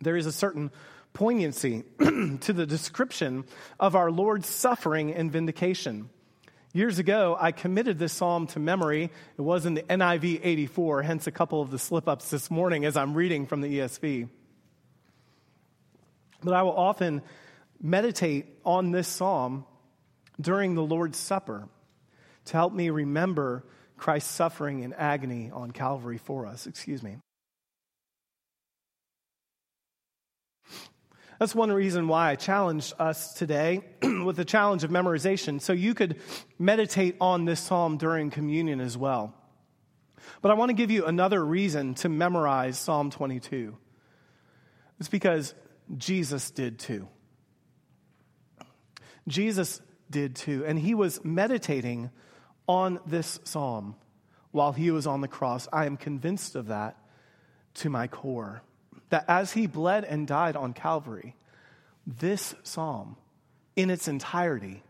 There 0.00 0.16
is 0.16 0.26
a 0.26 0.32
certain 0.32 0.70
poignancy 1.12 1.84
to 1.98 2.52
the 2.52 2.66
description 2.66 3.44
of 3.78 3.94
our 3.94 4.10
Lord's 4.10 4.48
suffering 4.48 5.12
and 5.12 5.30
vindication. 5.30 6.10
Years 6.76 6.98
ago, 6.98 7.36
I 7.38 7.52
committed 7.52 8.00
this 8.00 8.12
psalm 8.12 8.48
to 8.48 8.58
memory. 8.58 9.04
It 9.38 9.40
was 9.40 9.64
in 9.64 9.74
the 9.74 9.82
NIV 9.82 10.40
84, 10.42 11.02
hence 11.02 11.28
a 11.28 11.30
couple 11.30 11.62
of 11.62 11.70
the 11.70 11.78
slip 11.78 12.08
ups 12.08 12.30
this 12.30 12.50
morning 12.50 12.84
as 12.84 12.96
I'm 12.96 13.14
reading 13.14 13.46
from 13.46 13.60
the 13.60 13.78
ESV. 13.78 14.28
But 16.42 16.52
I 16.52 16.64
will 16.64 16.76
often 16.76 17.22
meditate 17.80 18.46
on 18.64 18.90
this 18.90 19.06
psalm 19.06 19.66
during 20.40 20.74
the 20.74 20.82
Lord's 20.82 21.16
Supper 21.16 21.68
to 22.46 22.52
help 22.52 22.72
me 22.72 22.90
remember 22.90 23.64
Christ's 23.96 24.32
suffering 24.34 24.82
and 24.82 24.94
agony 24.94 25.52
on 25.54 25.70
Calvary 25.70 26.18
for 26.18 26.44
us. 26.44 26.66
Excuse 26.66 27.04
me. 27.04 27.18
That's 31.44 31.54
one 31.54 31.70
reason 31.70 32.08
why 32.08 32.30
I 32.30 32.36
challenged 32.36 32.94
us 32.98 33.34
today 33.34 33.82
with 34.02 34.36
the 34.36 34.46
challenge 34.46 34.82
of 34.82 34.90
memorization, 34.90 35.60
so 35.60 35.74
you 35.74 35.92
could 35.92 36.18
meditate 36.58 37.16
on 37.20 37.44
this 37.44 37.60
psalm 37.60 37.98
during 37.98 38.30
communion 38.30 38.80
as 38.80 38.96
well. 38.96 39.34
But 40.40 40.52
I 40.52 40.54
want 40.54 40.70
to 40.70 40.74
give 40.74 40.90
you 40.90 41.04
another 41.04 41.44
reason 41.44 41.96
to 41.96 42.08
memorize 42.08 42.78
Psalm 42.78 43.10
22. 43.10 43.76
It's 44.98 45.10
because 45.10 45.54
Jesus 45.98 46.50
did 46.50 46.78
too. 46.78 47.08
Jesus 49.28 49.82
did 50.08 50.36
too. 50.36 50.64
And 50.64 50.78
he 50.78 50.94
was 50.94 51.22
meditating 51.26 52.08
on 52.66 53.00
this 53.04 53.38
psalm 53.44 53.96
while 54.50 54.72
he 54.72 54.90
was 54.90 55.06
on 55.06 55.20
the 55.20 55.28
cross. 55.28 55.68
I 55.70 55.84
am 55.84 55.98
convinced 55.98 56.54
of 56.54 56.68
that 56.68 56.96
to 57.74 57.90
my 57.90 58.08
core 58.08 58.62
that 59.14 59.26
as 59.28 59.52
he 59.52 59.68
bled 59.68 60.02
and 60.02 60.26
died 60.26 60.56
on 60.56 60.72
Calvary, 60.72 61.36
this 62.04 62.52
psalm 62.64 63.14
in 63.76 63.88
its 63.88 64.08
entirety 64.08 64.82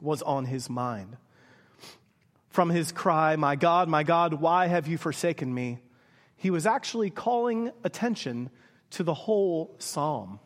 was 0.00 0.22
on 0.22 0.44
his 0.44 0.68
mind. 0.68 1.16
From 2.48 2.68
his 2.68 2.90
cry, 2.90 3.36
My 3.36 3.54
God, 3.54 3.88
my 3.88 4.02
God, 4.02 4.34
why 4.34 4.66
have 4.66 4.88
you 4.88 4.98
forsaken 4.98 5.54
me? 5.54 5.78
He 6.34 6.50
was 6.50 6.66
actually 6.66 7.10
calling 7.10 7.70
attention 7.84 8.50
to 8.90 9.04
the 9.04 9.14
whole 9.14 9.76
psalm 9.78 10.40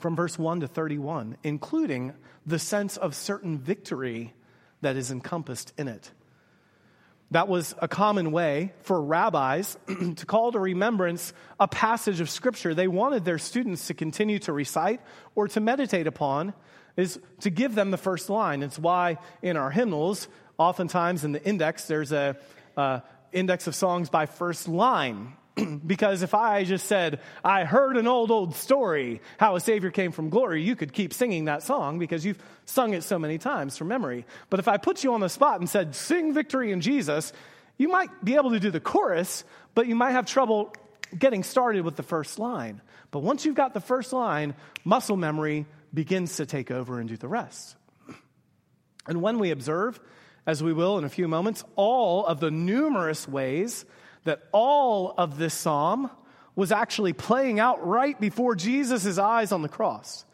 from 0.00 0.16
verse 0.16 0.36
1 0.36 0.58
to 0.60 0.66
31, 0.66 1.36
including 1.44 2.12
the 2.44 2.58
sense 2.58 2.96
of 2.96 3.14
certain 3.14 3.56
victory 3.56 4.34
that 4.80 4.96
is 4.96 5.12
encompassed 5.12 5.72
in 5.78 5.86
it. 5.86 6.10
That 7.32 7.48
was 7.48 7.74
a 7.80 7.88
common 7.88 8.30
way 8.30 8.72
for 8.82 9.02
rabbis 9.02 9.76
to 10.16 10.26
call 10.26 10.52
to 10.52 10.60
remembrance 10.60 11.32
a 11.58 11.66
passage 11.66 12.20
of 12.20 12.30
scripture 12.30 12.72
they 12.72 12.86
wanted 12.86 13.24
their 13.24 13.38
students 13.38 13.88
to 13.88 13.94
continue 13.94 14.38
to 14.40 14.52
recite 14.52 15.00
or 15.34 15.48
to 15.48 15.60
meditate 15.60 16.06
upon, 16.06 16.54
is 16.96 17.18
to 17.40 17.50
give 17.50 17.74
them 17.74 17.90
the 17.90 17.96
first 17.96 18.30
line. 18.30 18.62
It's 18.62 18.78
why 18.78 19.18
in 19.42 19.56
our 19.56 19.70
hymnals, 19.70 20.28
oftentimes 20.56 21.24
in 21.24 21.32
the 21.32 21.44
index, 21.44 21.86
there's 21.86 22.12
a, 22.12 22.36
a 22.76 23.02
index 23.32 23.66
of 23.66 23.74
songs 23.74 24.08
by 24.08 24.26
first 24.26 24.68
line. 24.68 25.32
because 25.86 26.22
if 26.22 26.34
I 26.34 26.64
just 26.64 26.86
said, 26.86 27.20
I 27.44 27.64
heard 27.64 27.96
an 27.96 28.06
old, 28.06 28.30
old 28.30 28.54
story, 28.54 29.20
how 29.38 29.56
a 29.56 29.60
Savior 29.60 29.90
came 29.90 30.12
from 30.12 30.28
glory, 30.28 30.62
you 30.62 30.76
could 30.76 30.92
keep 30.92 31.12
singing 31.12 31.46
that 31.46 31.62
song 31.62 31.98
because 31.98 32.24
you've 32.24 32.42
sung 32.64 32.94
it 32.94 33.02
so 33.02 33.18
many 33.18 33.38
times 33.38 33.76
from 33.76 33.88
memory. 33.88 34.26
But 34.50 34.60
if 34.60 34.68
I 34.68 34.76
put 34.76 35.02
you 35.02 35.14
on 35.14 35.20
the 35.20 35.28
spot 35.28 35.60
and 35.60 35.68
said, 35.68 35.94
sing 35.94 36.34
victory 36.34 36.72
in 36.72 36.80
Jesus, 36.80 37.32
you 37.78 37.88
might 37.88 38.24
be 38.24 38.34
able 38.34 38.50
to 38.50 38.60
do 38.60 38.70
the 38.70 38.80
chorus, 38.80 39.44
but 39.74 39.86
you 39.86 39.94
might 39.94 40.12
have 40.12 40.26
trouble 40.26 40.74
getting 41.16 41.42
started 41.42 41.84
with 41.84 41.96
the 41.96 42.02
first 42.02 42.38
line. 42.38 42.80
But 43.10 43.20
once 43.20 43.44
you've 43.44 43.54
got 43.54 43.74
the 43.74 43.80
first 43.80 44.12
line, 44.12 44.54
muscle 44.84 45.16
memory 45.16 45.66
begins 45.94 46.36
to 46.36 46.46
take 46.46 46.70
over 46.70 47.00
and 47.00 47.08
do 47.08 47.16
the 47.16 47.28
rest. 47.28 47.76
And 49.06 49.22
when 49.22 49.38
we 49.38 49.50
observe, 49.52 50.00
as 50.46 50.62
we 50.62 50.72
will 50.72 50.98
in 50.98 51.04
a 51.04 51.08
few 51.08 51.28
moments, 51.28 51.64
all 51.76 52.26
of 52.26 52.40
the 52.40 52.50
numerous 52.50 53.26
ways 53.26 53.84
that 54.26 54.42
all 54.52 55.14
of 55.16 55.38
this 55.38 55.54
psalm 55.54 56.10
was 56.54 56.70
actually 56.70 57.12
playing 57.12 57.58
out 57.58 57.86
right 57.86 58.18
before 58.20 58.54
Jesus' 58.54 59.18
eyes 59.18 59.52
on 59.52 59.62
the 59.62 59.68
cross. 59.68 60.24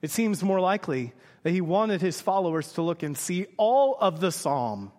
It 0.00 0.10
seems 0.10 0.42
more 0.42 0.60
likely 0.60 1.12
that 1.42 1.50
he 1.50 1.60
wanted 1.60 2.00
his 2.00 2.20
followers 2.20 2.72
to 2.72 2.82
look 2.82 3.02
and 3.02 3.16
see 3.16 3.46
all 3.56 3.96
of 4.00 4.20
the 4.20 4.30
psalm 4.30 4.92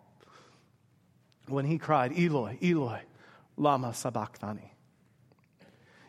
when 1.48 1.66
he 1.66 1.78
cried, 1.78 2.18
Eloi, 2.18 2.58
Eloi, 2.62 3.02
Lama 3.58 3.94
Sabachthani. 3.94 4.74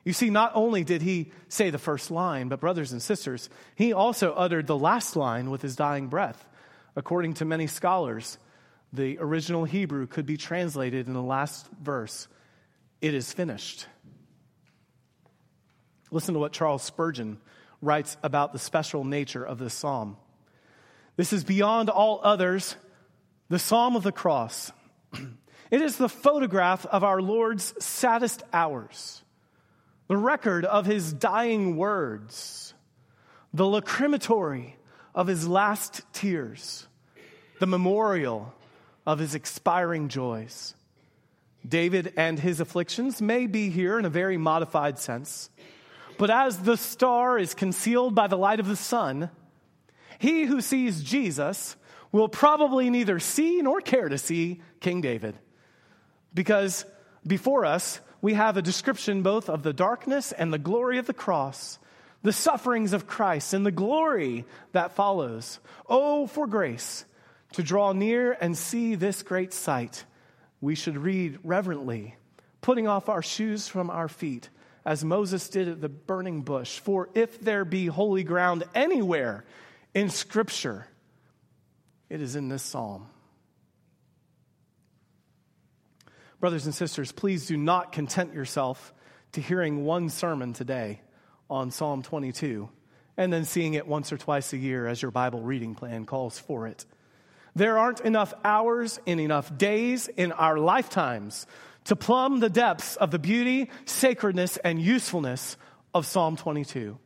You 0.05 0.13
see, 0.13 0.31
not 0.31 0.53
only 0.55 0.83
did 0.83 1.03
he 1.03 1.33
say 1.49 1.71
the 1.71 1.79
first 1.79 2.11
line, 2.11 2.49
but 2.49 2.61
brothers 2.61 2.93
and 2.93 3.03
sisters, 3.03 3.51
he 3.75 3.93
also 3.93 4.33
uttered 4.33 4.67
the 4.67 4.79
last 4.79 5.15
line 5.15 5.51
with 5.51 5.63
his 5.63 5.77
dying 5.77 6.09
breath. 6.09 6.47
According 6.97 7.35
to 7.35 7.45
many 7.45 7.67
scholars, 7.67 8.39
the 8.93 9.19
original 9.19 9.65
Hebrew 9.65 10.07
could 10.07 10.27
be 10.27 10.37
translated 10.37 11.07
in 11.07 11.15
the 11.15 11.23
last 11.23 11.67
verse 11.81 12.29
It 13.01 13.15
is 13.15 13.33
finished. 13.33 13.87
Listen 16.11 16.35
to 16.35 16.41
what 16.41 16.53
Charles 16.53 16.83
Spurgeon 16.83 17.39
writes 17.81 18.17
about 18.23 18.53
the 18.53 18.59
special 18.59 19.05
nature 19.05 19.45
of 19.45 19.59
this 19.59 19.75
psalm. 19.75 20.17
This 21.17 21.33
is 21.33 21.45
beyond 21.45 21.89
all 21.89 22.21
others 22.23 22.77
the 23.49 23.59
psalm 23.59 23.97
of 23.97 24.03
the 24.03 24.13
cross. 24.13 24.73
It 25.71 25.83
is 25.83 25.97
the 25.97 26.09
photograph 26.09 26.85
of 26.87 27.05
our 27.05 27.23
Lord's 27.23 27.75
saddest 27.79 28.43
hours, 28.53 29.23
the 30.09 30.17
record 30.17 30.65
of 30.65 30.85
his 30.85 31.13
dying 31.13 31.77
words, 31.77 32.75
the 33.55 33.63
lacrimatory 33.63 34.73
of 35.15 35.29
his 35.29 35.47
last 35.47 36.03
tears, 36.13 36.89
the 37.61 37.69
memorial 37.69 38.53
of 39.07 39.19
his 39.19 39.35
expiring 39.35 40.09
joys. 40.09 40.75
David 41.67 42.15
and 42.17 42.39
his 42.39 42.61
afflictions 42.61 43.21
may 43.21 43.47
be 43.47 43.71
here 43.71 43.99
in 43.99 44.05
a 44.05 44.11
very 44.11 44.37
modified 44.37 44.99
sense, 44.99 45.51
but 46.19 46.31
as 46.31 46.59
the 46.59 46.77
star 46.77 47.39
is 47.39 47.55
concealed 47.55 48.15
by 48.15 48.27
the 48.27 48.39
light 48.39 48.61
of 48.61 48.69
the 48.69 48.77
sun, 48.77 49.31
he 50.19 50.45
who 50.45 50.61
sees 50.61 51.03
Jesus 51.03 51.77
will 52.13 52.29
probably 52.29 52.91
neither 52.91 53.19
see 53.19 53.63
nor 53.63 53.81
care 53.81 54.09
to 54.09 54.19
see 54.19 54.61
King 54.81 55.01
David. 55.01 55.39
Because 56.35 56.85
before 57.27 57.65
us, 57.65 58.01
we 58.21 58.35
have 58.35 58.57
a 58.57 58.63
description 58.63 59.23
both 59.23 59.49
of 59.49 59.63
the 59.63 59.73
darkness 59.73 60.33
and 60.33 60.53
the 60.53 60.59
glory 60.59 60.99
of 60.99 61.07
the 61.07 61.15
cross, 61.15 61.79
the 62.23 62.33
sufferings 62.33 62.93
of 62.93 63.07
Christ, 63.07 63.55
and 63.55 63.65
the 63.65 63.71
glory 63.71 64.45
that 64.73 64.93
follows. 64.93 65.59
Oh, 65.89 66.27
for 66.27 66.47
grace 66.47 67.05
to 67.53 67.63
draw 67.63 67.93
near 67.93 68.33
and 68.33 68.57
see 68.57 68.95
this 68.95 69.23
great 69.23 69.53
sight. 69.53 70.05
We 70.61 70.75
should 70.75 70.97
read 70.97 71.39
reverently, 71.43 72.17
putting 72.61 72.87
off 72.87 73.09
our 73.09 73.23
shoes 73.23 73.69
from 73.69 73.91
our 73.91 74.09
feet, 74.09 74.49
as 74.85 75.05
Moses 75.05 75.49
did 75.49 75.69
at 75.69 75.81
the 75.81 75.89
burning 75.89 76.43
bush. 76.43 76.79
For 76.79 77.09
if 77.15 77.41
there 77.41 77.65
be 77.65 77.87
holy 77.87 78.25
ground 78.25 78.65
anywhere 78.75 79.45
in 79.95 80.11
Scripture, 80.11 80.87
it 82.09 82.21
is 82.21 82.37
in 82.37 82.49
this 82.49 82.63
psalm. 82.63 83.07
Brothers 86.41 86.65
and 86.65 86.75
sisters, 86.75 87.13
please 87.13 87.47
do 87.47 87.57
not 87.57 87.93
content 87.93 88.33
yourself 88.33 88.95
to 89.33 89.41
hearing 89.41 89.85
one 89.85 90.09
sermon 90.09 90.55
today 90.55 91.03
on 91.51 91.71
Psalm 91.71 92.03
22 92.03 92.69
and 93.17 93.31
then 93.31 93.45
seeing 93.45 93.75
it 93.75 93.87
once 93.87 94.13
or 94.13 94.17
twice 94.17 94.53
a 94.55 94.57
year 94.57 94.87
as 94.87 95.03
your 95.03 95.11
Bible 95.11 95.43
reading 95.43 95.75
plan 95.75 96.07
calls 96.07 96.39
for 96.39 96.67
it. 96.67 96.87
There 97.55 97.79
aren't 97.79 98.01
enough 98.01 98.33
hours 98.45 99.01
and 99.07 99.21
enough 99.21 99.57
days 99.57 100.09
in 100.09 100.33
our 100.33 100.59
lifetimes 100.59 101.47
to 101.85 101.97
plumb 101.97 102.41
the 102.41 102.51
depths 102.51 102.97
of 102.97 103.11
the 103.11 103.19
beauty, 103.19 103.71
sacredness, 103.85 104.57
and 104.59 104.81
usefulness 104.81 105.57
of 105.95 106.07
Psalm 106.07 106.37
22. 106.37 106.99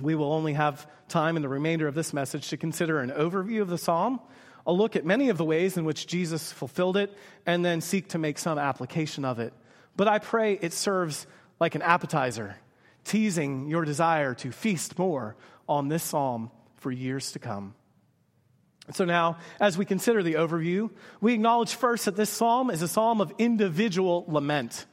We 0.00 0.14
will 0.14 0.32
only 0.32 0.54
have 0.54 0.86
time 1.08 1.36
in 1.36 1.42
the 1.42 1.48
remainder 1.48 1.86
of 1.86 1.94
this 1.94 2.12
message 2.12 2.48
to 2.48 2.56
consider 2.56 3.00
an 3.00 3.10
overview 3.10 3.62
of 3.62 3.68
the 3.68 3.78
psalm 3.78 4.20
I'll 4.66 4.76
look 4.76 4.96
at 4.96 5.06
many 5.06 5.28
of 5.28 5.38
the 5.38 5.44
ways 5.44 5.76
in 5.76 5.84
which 5.84 6.08
Jesus 6.08 6.50
fulfilled 6.50 6.96
it 6.96 7.16
and 7.46 7.64
then 7.64 7.80
seek 7.80 8.08
to 8.08 8.18
make 8.18 8.36
some 8.38 8.58
application 8.58 9.24
of 9.24 9.38
it. 9.38 9.52
But 9.96 10.08
I 10.08 10.18
pray 10.18 10.58
it 10.60 10.72
serves 10.72 11.26
like 11.60 11.76
an 11.76 11.82
appetizer, 11.82 12.56
teasing 13.04 13.68
your 13.68 13.84
desire 13.84 14.34
to 14.34 14.50
feast 14.50 14.98
more 14.98 15.36
on 15.68 15.88
this 15.88 16.02
psalm 16.02 16.50
for 16.74 16.90
years 16.90 17.32
to 17.32 17.38
come. 17.38 17.74
So 18.92 19.04
now, 19.04 19.38
as 19.58 19.76
we 19.76 19.84
consider 19.84 20.22
the 20.22 20.34
overview, 20.34 20.90
we 21.20 21.34
acknowledge 21.34 21.74
first 21.74 22.04
that 22.04 22.14
this 22.16 22.30
psalm 22.30 22.70
is 22.70 22.82
a 22.82 22.88
psalm 22.88 23.20
of 23.20 23.32
individual 23.38 24.24
lament. 24.28 24.86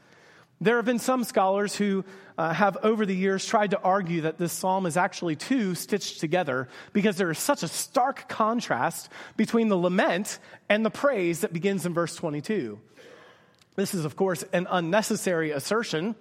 There 0.59 0.77
have 0.77 0.85
been 0.85 0.99
some 0.99 1.23
scholars 1.23 1.75
who 1.75 2.03
uh, 2.37 2.53
have 2.53 2.77
over 2.83 3.05
the 3.05 3.15
years 3.15 3.45
tried 3.45 3.71
to 3.71 3.79
argue 3.81 4.21
that 4.21 4.37
this 4.37 4.53
psalm 4.53 4.85
is 4.85 4.97
actually 4.97 5.35
two 5.35 5.75
stitched 5.75 6.19
together 6.19 6.69
because 6.91 7.17
there 7.17 7.29
is 7.29 7.37
such 7.37 7.61
a 7.61 7.67
stark 7.67 8.27
contrast 8.29 9.09
between 9.37 9.67
the 9.67 9.77
lament 9.77 10.39
and 10.69 10.85
the 10.85 10.89
praise 10.89 11.41
that 11.41 11.53
begins 11.53 11.85
in 11.85 11.93
verse 11.93 12.15
22. 12.15 12.79
This 13.75 13.93
is, 13.93 14.05
of 14.05 14.15
course, 14.15 14.43
an 14.53 14.67
unnecessary 14.69 15.51
assertion 15.51 16.15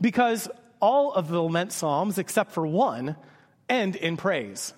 because 0.00 0.48
all 0.80 1.12
of 1.12 1.28
the 1.28 1.40
lament 1.40 1.72
psalms, 1.72 2.18
except 2.18 2.52
for 2.52 2.66
one, 2.66 3.16
end 3.68 3.96
in 3.96 4.16
praise. 4.16 4.74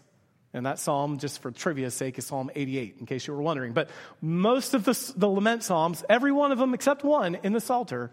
And 0.52 0.66
that 0.66 0.80
psalm, 0.80 1.18
just 1.18 1.40
for 1.42 1.52
trivia's 1.52 1.94
sake, 1.94 2.18
is 2.18 2.26
Psalm 2.26 2.50
88, 2.54 2.96
in 2.98 3.06
case 3.06 3.26
you 3.26 3.34
were 3.34 3.42
wondering. 3.42 3.72
But 3.72 3.88
most 4.20 4.74
of 4.74 4.84
the, 4.84 5.12
the 5.16 5.28
lament 5.28 5.62
psalms, 5.62 6.02
every 6.08 6.32
one 6.32 6.50
of 6.50 6.58
them 6.58 6.74
except 6.74 7.04
one 7.04 7.36
in 7.44 7.52
the 7.52 7.60
Psalter, 7.60 8.10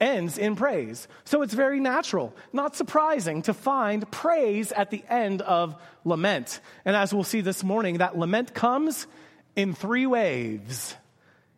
ends 0.00 0.36
in 0.36 0.54
praise. 0.54 1.08
So 1.24 1.42
it's 1.42 1.54
very 1.54 1.80
natural, 1.80 2.34
not 2.52 2.76
surprising 2.76 3.42
to 3.42 3.54
find 3.54 4.08
praise 4.10 4.70
at 4.70 4.90
the 4.90 5.02
end 5.08 5.40
of 5.42 5.74
lament. 6.04 6.60
And 6.84 6.94
as 6.94 7.12
we'll 7.14 7.24
see 7.24 7.40
this 7.40 7.64
morning, 7.64 7.98
that 7.98 8.18
lament 8.18 8.54
comes 8.54 9.06
in 9.56 9.74
three 9.74 10.06
waves. 10.06 10.94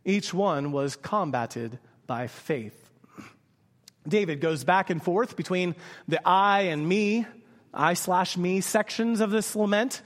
Each 0.04 0.32
one 0.32 0.72
was 0.72 0.96
combated 0.96 1.78
by 2.06 2.28
faith. 2.28 2.76
David 4.08 4.40
goes 4.40 4.64
back 4.64 4.90
and 4.90 5.02
forth 5.02 5.36
between 5.36 5.74
the 6.08 6.26
I 6.26 6.62
and 6.62 6.88
me, 6.88 7.26
I 7.74 7.94
slash 7.94 8.36
me 8.36 8.60
sections 8.60 9.20
of 9.20 9.30
this 9.30 9.54
lament 9.54 10.00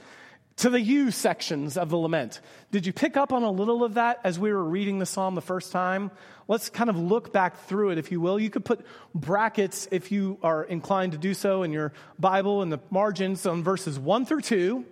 to 0.57 0.69
the 0.69 0.79
you 0.79 1.11
sections 1.11 1.77
of 1.77 1.89
the 1.89 1.97
lament. 1.97 2.39
Did 2.71 2.85
you 2.85 2.93
pick 2.93 3.17
up 3.17 3.33
on 3.33 3.43
a 3.43 3.51
little 3.51 3.83
of 3.83 3.95
that 3.95 4.21
as 4.23 4.39
we 4.39 4.53
were 4.53 4.63
reading 4.63 4.99
the 4.99 5.05
psalm 5.05 5.35
the 5.35 5.41
first 5.41 5.71
time? 5.71 6.11
Let's 6.47 6.69
kind 6.69 6.89
of 6.89 6.97
look 6.97 7.33
back 7.33 7.65
through 7.65 7.91
it, 7.91 7.97
if 7.97 8.11
you 8.11 8.21
will. 8.21 8.39
You 8.39 8.49
could 8.49 8.63
put 8.63 8.85
brackets, 9.13 9.87
if 9.91 10.11
you 10.11 10.37
are 10.41 10.63
inclined 10.63 11.11
to 11.11 11.17
do 11.17 11.33
so, 11.33 11.63
in 11.63 11.73
your 11.73 11.91
Bible 12.17 12.61
in 12.61 12.69
the 12.69 12.79
margins 12.89 13.45
on 13.45 13.63
verses 13.63 13.99
1 13.99 14.25
through 14.25 14.41
2. 14.41 14.85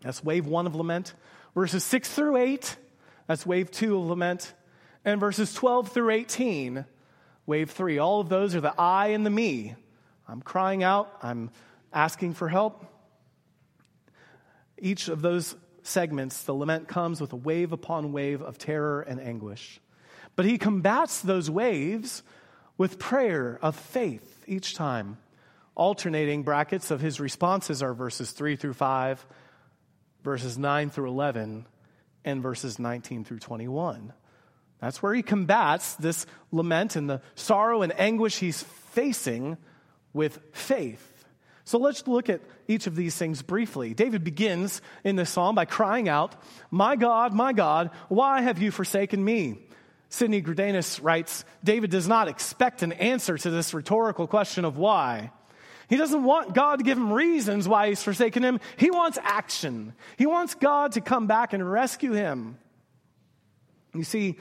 That's 0.00 0.24
wave 0.24 0.46
1 0.46 0.66
of 0.66 0.74
lament. 0.74 1.14
Verses 1.54 1.84
6 1.84 2.10
through 2.10 2.36
8. 2.38 2.76
That's 3.28 3.46
wave 3.46 3.70
2 3.70 3.96
of 3.96 4.06
lament. 4.06 4.52
And 5.04 5.20
verses 5.20 5.54
12 5.54 5.92
through 5.92 6.10
18, 6.10 6.84
wave 7.46 7.70
3. 7.70 7.98
All 7.98 8.20
of 8.20 8.28
those 8.28 8.54
are 8.54 8.60
the 8.60 8.74
I 8.78 9.08
and 9.08 9.24
the 9.24 9.30
me. 9.30 9.76
I'm 10.26 10.40
crying 10.40 10.82
out. 10.82 11.18
I'm 11.22 11.50
asking 11.92 12.34
for 12.34 12.48
help. 12.48 12.86
Each 14.78 15.08
of 15.08 15.22
those 15.22 15.56
segments, 15.82 16.42
the 16.42 16.54
lament 16.54 16.88
comes 16.88 17.20
with 17.20 17.32
a 17.32 17.36
wave 17.36 17.72
upon 17.72 18.12
wave 18.12 18.42
of 18.42 18.58
terror 18.58 19.02
and 19.02 19.20
anguish. 19.20 19.80
But 20.36 20.46
he 20.46 20.58
combats 20.58 21.20
those 21.20 21.50
waves 21.50 22.22
with 22.76 22.98
prayer 22.98 23.58
of 23.62 23.76
faith 23.76 24.44
each 24.46 24.74
time. 24.74 25.18
Alternating 25.76 26.42
brackets 26.42 26.90
of 26.90 27.00
his 27.00 27.20
responses 27.20 27.82
are 27.82 27.94
verses 27.94 28.30
3 28.30 28.56
through 28.56 28.74
5, 28.74 29.26
verses 30.22 30.58
9 30.58 30.90
through 30.90 31.08
11, 31.08 31.66
and 32.24 32.42
verses 32.42 32.78
19 32.78 33.24
through 33.24 33.40
21. 33.40 34.12
That's 34.80 35.02
where 35.02 35.14
he 35.14 35.22
combats 35.22 35.94
this 35.94 36.26
lament 36.52 36.96
and 36.96 37.08
the 37.08 37.22
sorrow 37.34 37.82
and 37.82 37.98
anguish 37.98 38.38
he's 38.38 38.62
facing 38.62 39.56
with 40.12 40.38
faith. 40.52 41.13
So 41.64 41.78
let's 41.78 42.06
look 42.06 42.28
at 42.28 42.42
each 42.68 42.86
of 42.86 42.94
these 42.94 43.16
things 43.16 43.40
briefly. 43.40 43.94
David 43.94 44.22
begins 44.22 44.82
in 45.02 45.16
this 45.16 45.30
psalm 45.30 45.54
by 45.54 45.64
crying 45.64 46.08
out, 46.08 46.34
My 46.70 46.94
God, 46.96 47.32
my 47.32 47.52
God, 47.52 47.90
why 48.08 48.42
have 48.42 48.60
you 48.60 48.70
forsaken 48.70 49.24
me? 49.24 49.58
Sidney 50.10 50.42
Greidanus 50.42 51.02
writes, 51.02 51.44
David 51.64 51.90
does 51.90 52.06
not 52.06 52.28
expect 52.28 52.82
an 52.82 52.92
answer 52.92 53.36
to 53.36 53.50
this 53.50 53.74
rhetorical 53.74 54.26
question 54.26 54.64
of 54.64 54.76
why. 54.76 55.32
He 55.88 55.96
doesn't 55.96 56.22
want 56.22 56.54
God 56.54 56.76
to 56.76 56.84
give 56.84 56.96
him 56.96 57.12
reasons 57.12 57.66
why 57.66 57.88
he's 57.88 58.02
forsaken 58.02 58.44
him. 58.44 58.60
He 58.76 58.90
wants 58.90 59.18
action. 59.22 59.94
He 60.16 60.26
wants 60.26 60.54
God 60.54 60.92
to 60.92 61.00
come 61.00 61.26
back 61.26 61.52
and 61.52 61.68
rescue 61.68 62.12
him. 62.12 62.58
You 63.94 64.04
see, 64.04 64.38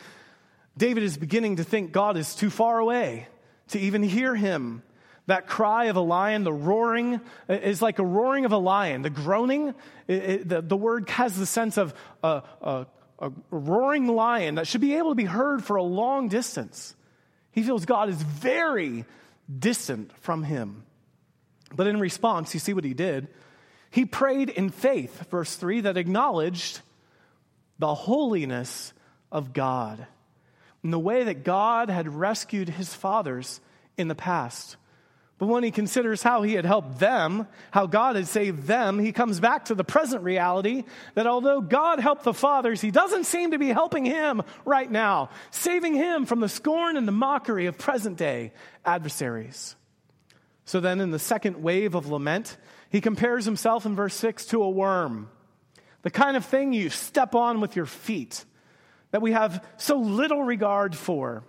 David 0.77 1.03
is 1.03 1.17
beginning 1.17 1.57
to 1.57 1.63
think 1.63 1.91
God 1.91 2.17
is 2.17 2.35
too 2.35 2.49
far 2.49 2.79
away 2.79 3.27
to 3.69 3.79
even 3.79 4.03
hear 4.03 4.35
him. 4.35 4.83
That 5.27 5.47
cry 5.47 5.85
of 5.85 5.95
a 5.95 6.01
lion, 6.01 6.43
the 6.43 6.53
roaring, 6.53 7.21
is 7.47 7.81
like 7.81 7.99
a 7.99 8.05
roaring 8.05 8.45
of 8.45 8.51
a 8.51 8.57
lion. 8.57 9.03
The 9.03 9.09
groaning, 9.09 9.73
it, 10.07 10.23
it, 10.23 10.49
the, 10.49 10.61
the 10.61 10.75
word 10.75 11.09
has 11.11 11.37
the 11.37 11.45
sense 11.45 11.77
of 11.77 11.93
a, 12.23 12.43
a, 12.61 12.85
a 13.19 13.31
roaring 13.49 14.07
lion 14.07 14.55
that 14.55 14.67
should 14.67 14.81
be 14.81 14.95
able 14.95 15.11
to 15.11 15.15
be 15.15 15.23
heard 15.23 15.63
for 15.63 15.77
a 15.77 15.83
long 15.83 16.27
distance. 16.27 16.95
He 17.51 17.63
feels 17.63 17.85
God 17.85 18.09
is 18.09 18.21
very 18.21 19.05
distant 19.59 20.11
from 20.19 20.43
him. 20.43 20.83
But 21.73 21.87
in 21.87 21.99
response, 21.99 22.53
you 22.53 22.59
see 22.59 22.73
what 22.73 22.83
he 22.83 22.93
did? 22.93 23.29
He 23.89 24.05
prayed 24.05 24.49
in 24.49 24.69
faith, 24.69 25.29
verse 25.29 25.55
3, 25.55 25.81
that 25.81 25.97
acknowledged 25.97 26.81
the 27.79 27.93
holiness 27.93 28.91
of 29.31 29.53
God 29.53 30.05
and 30.83 30.91
the 30.91 30.99
way 30.99 31.23
that 31.23 31.43
God 31.43 31.89
had 31.89 32.13
rescued 32.13 32.69
his 32.69 32.93
fathers 32.93 33.61
in 33.97 34.07
the 34.07 34.15
past. 34.15 34.75
But 35.39 35.47
when 35.47 35.63
he 35.63 35.71
considers 35.71 36.21
how 36.21 36.43
he 36.43 36.53
had 36.53 36.65
helped 36.65 36.99
them, 36.99 37.47
how 37.71 37.87
God 37.87 38.15
had 38.15 38.27
saved 38.27 38.63
them, 38.63 38.99
he 38.99 39.11
comes 39.11 39.39
back 39.39 39.65
to 39.65 39.75
the 39.75 39.83
present 39.83 40.23
reality 40.23 40.83
that 41.15 41.27
although 41.27 41.59
God 41.59 41.99
helped 41.99 42.23
the 42.23 42.33
fathers, 42.33 42.81
he 42.81 42.91
doesn't 42.91 43.25
seem 43.25 43.51
to 43.51 43.57
be 43.57 43.69
helping 43.69 44.05
him 44.05 44.43
right 44.63 44.89
now, 44.89 45.29
saving 45.51 45.95
him 45.95 46.25
from 46.25 46.39
the 46.39 46.49
scorn 46.49 46.97
and 46.97 47.07
the 47.07 47.11
mockery 47.11 47.65
of 47.65 47.77
present 47.77 48.17
day 48.17 48.53
adversaries. 48.85 49.75
So 50.65 50.79
then, 50.79 51.01
in 51.01 51.11
the 51.11 51.19
second 51.19 51.61
wave 51.61 51.93
of 51.95 52.07
lament, 52.07 52.55
he 52.89 53.01
compares 53.01 53.43
himself 53.43 53.85
in 53.85 53.95
verse 53.95 54.13
6 54.13 54.45
to 54.47 54.63
a 54.63 54.69
worm, 54.69 55.29
the 56.03 56.11
kind 56.11 56.37
of 56.37 56.45
thing 56.45 56.73
you 56.73 56.89
step 56.89 57.35
on 57.35 57.59
with 57.59 57.75
your 57.75 57.85
feet 57.85 58.45
that 59.11 59.21
we 59.21 59.31
have 59.31 59.65
so 59.77 59.97
little 59.97 60.43
regard 60.43 60.95
for. 60.95 61.43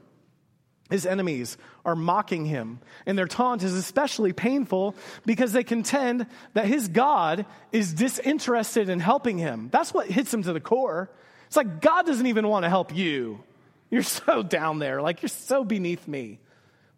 His 0.91 1.07
enemies 1.07 1.57
are 1.85 1.97
mocking 1.97 2.45
him, 2.45 2.79
and 3.07 3.17
their 3.17 3.27
taunt 3.27 3.63
is 3.63 3.75
especially 3.75 4.35
painful 4.35 4.95
because 5.25 5.53
they 5.53 5.65
contend 5.65 6.27
that 6.53 6.67
his 6.67 6.89
God 6.89 7.47
is 7.73 7.95
disinterested 7.95 8.91
in 8.91 9.01
helping 9.01 9.39
him. 9.39 9.71
That's 9.73 9.95
what 9.95 10.09
hits 10.09 10.33
him 10.33 10.43
to 10.43 10.53
the 10.53 10.61
core. 10.61 11.11
It's 11.47 11.57
like 11.57 11.81
God 11.81 12.05
doesn't 12.05 12.27
even 12.27 12.49
want 12.49 12.65
to 12.65 12.69
help 12.69 12.95
you. 12.95 13.43
You're 13.91 14.03
so 14.03 14.43
down 14.43 14.79
there, 14.79 15.01
like 15.01 15.23
you're 15.23 15.29
so 15.29 15.65
beneath 15.65 16.07
me. 16.07 16.39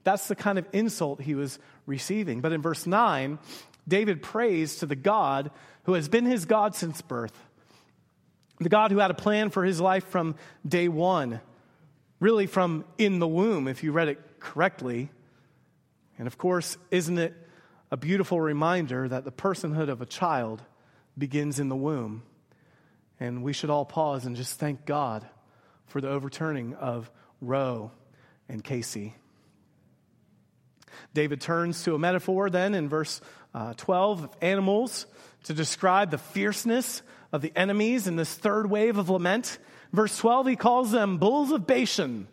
That's 0.03 0.29
the 0.29 0.37
kind 0.37 0.59
of 0.59 0.67
insult 0.73 1.21
he 1.21 1.35
was 1.35 1.59
receiving. 1.85 2.41
But 2.41 2.53
in 2.53 2.63
verse 2.63 2.87
9, 2.87 3.39
David 3.87 4.23
prays 4.23 4.77
to 4.77 4.87
the 4.87 4.97
God 4.97 5.51
who 5.85 5.95
has 5.95 6.09
been 6.09 6.25
his 6.25 6.45
God 6.45 6.75
since 6.75 7.03
birth, 7.03 7.37
the 8.59 8.69
God 8.69 8.91
who 8.91 8.99
had 8.99 9.11
a 9.13 9.15
plan 9.15 9.51
for 9.51 9.65
his 9.65 9.81
life 9.81 10.09
from 10.09 10.35
day 10.67 10.89
one 10.89 11.41
really 12.21 12.47
from 12.47 12.85
in 12.99 13.19
the 13.19 13.29
womb, 13.29 13.69
if 13.69 13.83
you 13.83 13.93
read 13.93 14.09
it 14.09 14.41
correctly. 14.41 15.11
And 16.19 16.27
of 16.27 16.39
course, 16.39 16.77
isn't 16.91 17.19
it 17.19 17.35
a 17.91 17.97
beautiful 17.97 18.41
reminder 18.41 19.09
that 19.09 19.25
the 19.25 19.33
personhood 19.33 19.89
of 19.89 20.01
a 20.01 20.07
child 20.07 20.63
begins 21.17 21.59
in 21.59 21.69
the 21.69 21.77
womb? 21.77 22.23
And 23.21 23.43
we 23.43 23.53
should 23.53 23.71
all 23.71 23.85
pause 23.85 24.27
and 24.27 24.37
just 24.37 24.59
thank 24.59 24.85
God 24.85 25.27
for 25.87 26.01
the 26.01 26.09
overturning 26.09 26.75
of 26.75 27.11
Roe 27.41 27.91
and 28.49 28.63
Casey. 28.63 29.15
David 31.15 31.41
turns 31.41 31.83
to 31.85 31.95
a 31.95 31.99
metaphor 31.99 32.51
then 32.51 32.75
in 32.75 32.89
verse 32.89 33.21
uh, 33.55 33.75
12 33.75 34.25
of 34.25 34.37
animals 34.43 35.07
to 35.45 35.55
describe 35.55 36.11
the 36.11 36.19
fierceness 36.19 37.03
of 37.33 37.41
the 37.43 37.53
enemies 37.57 38.07
in 38.07 38.17
this 38.17 38.33
third 38.35 38.69
wave 38.69 38.99
of 38.99 39.09
lament. 39.09 39.59
Verse 39.93 40.17
12, 40.19 40.49
he 40.49 40.57
calls 40.57 40.91
them 40.91 41.19
bulls 41.19 41.51
of 41.51 41.67
Bashan. 41.67 42.29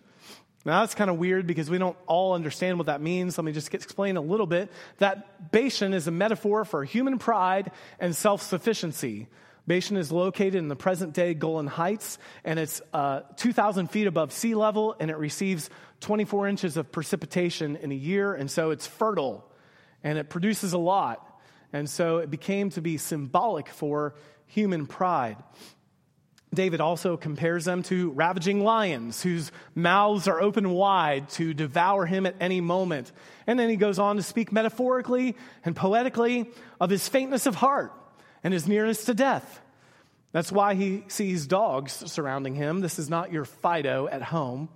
Now, 0.65 0.79
that's 0.79 0.95
kind 0.95 1.09
of 1.09 1.17
weird 1.17 1.45
because 1.45 1.69
we 1.69 1.77
don't 1.77 1.97
all 2.07 2.33
understand 2.33 2.77
what 2.77 2.87
that 2.87 3.01
means. 3.01 3.37
Let 3.37 3.43
me 3.43 3.51
just 3.51 3.73
explain 3.73 4.15
a 4.15 4.21
little 4.21 4.45
bit. 4.45 4.71
That 4.99 5.51
Bashan 5.51 5.93
is 5.93 6.07
a 6.07 6.11
metaphor 6.11 6.63
for 6.63 6.85
human 6.85 7.19
pride 7.19 7.71
and 7.99 8.15
self 8.15 8.41
sufficiency. 8.41 9.27
Bashan 9.67 9.97
is 9.97 10.11
located 10.11 10.55
in 10.55 10.67
the 10.67 10.75
present 10.75 11.13
day 11.13 11.33
Golan 11.33 11.67
Heights, 11.67 12.17
and 12.43 12.59
it's 12.59 12.81
uh, 12.93 13.21
2,000 13.37 13.87
feet 13.89 14.07
above 14.07 14.33
sea 14.33 14.55
level, 14.55 14.95
and 14.99 15.09
it 15.09 15.17
receives 15.17 15.69
24 16.01 16.47
inches 16.47 16.75
of 16.75 16.91
precipitation 16.91 17.77
in 17.77 17.91
a 17.91 17.95
year, 17.95 18.33
and 18.33 18.51
so 18.51 18.71
it's 18.71 18.85
fertile, 18.85 19.49
and 20.03 20.17
it 20.17 20.29
produces 20.29 20.73
a 20.73 20.77
lot. 20.77 21.29
And 21.71 21.89
so 21.89 22.17
it 22.17 22.29
became 22.29 22.69
to 22.71 22.81
be 22.81 22.97
symbolic 22.97 23.69
for 23.69 24.15
human 24.47 24.85
pride. 24.85 25.37
David 26.55 26.81
also 26.81 27.17
compares 27.17 27.65
them 27.65 27.83
to 27.83 28.11
ravaging 28.11 28.63
lions 28.63 29.21
whose 29.21 29.51
mouths 29.75 30.27
are 30.27 30.41
open 30.41 30.69
wide 30.69 31.29
to 31.31 31.53
devour 31.53 32.05
him 32.05 32.25
at 32.25 32.35
any 32.39 32.61
moment. 32.61 33.11
And 33.47 33.59
then 33.59 33.69
he 33.69 33.75
goes 33.75 33.99
on 33.99 34.15
to 34.17 34.23
speak 34.23 34.51
metaphorically 34.51 35.35
and 35.65 35.75
poetically 35.75 36.49
of 36.79 36.89
his 36.89 37.07
faintness 37.07 37.45
of 37.45 37.55
heart 37.55 37.93
and 38.43 38.53
his 38.53 38.67
nearness 38.67 39.05
to 39.05 39.13
death. 39.13 39.61
That's 40.31 40.51
why 40.51 40.73
he 40.73 41.03
sees 41.07 41.45
dogs 41.45 42.11
surrounding 42.11 42.55
him. 42.55 42.81
This 42.81 42.97
is 42.97 43.09
not 43.09 43.31
your 43.31 43.45
Fido 43.45 44.07
at 44.07 44.23
home. 44.23 44.69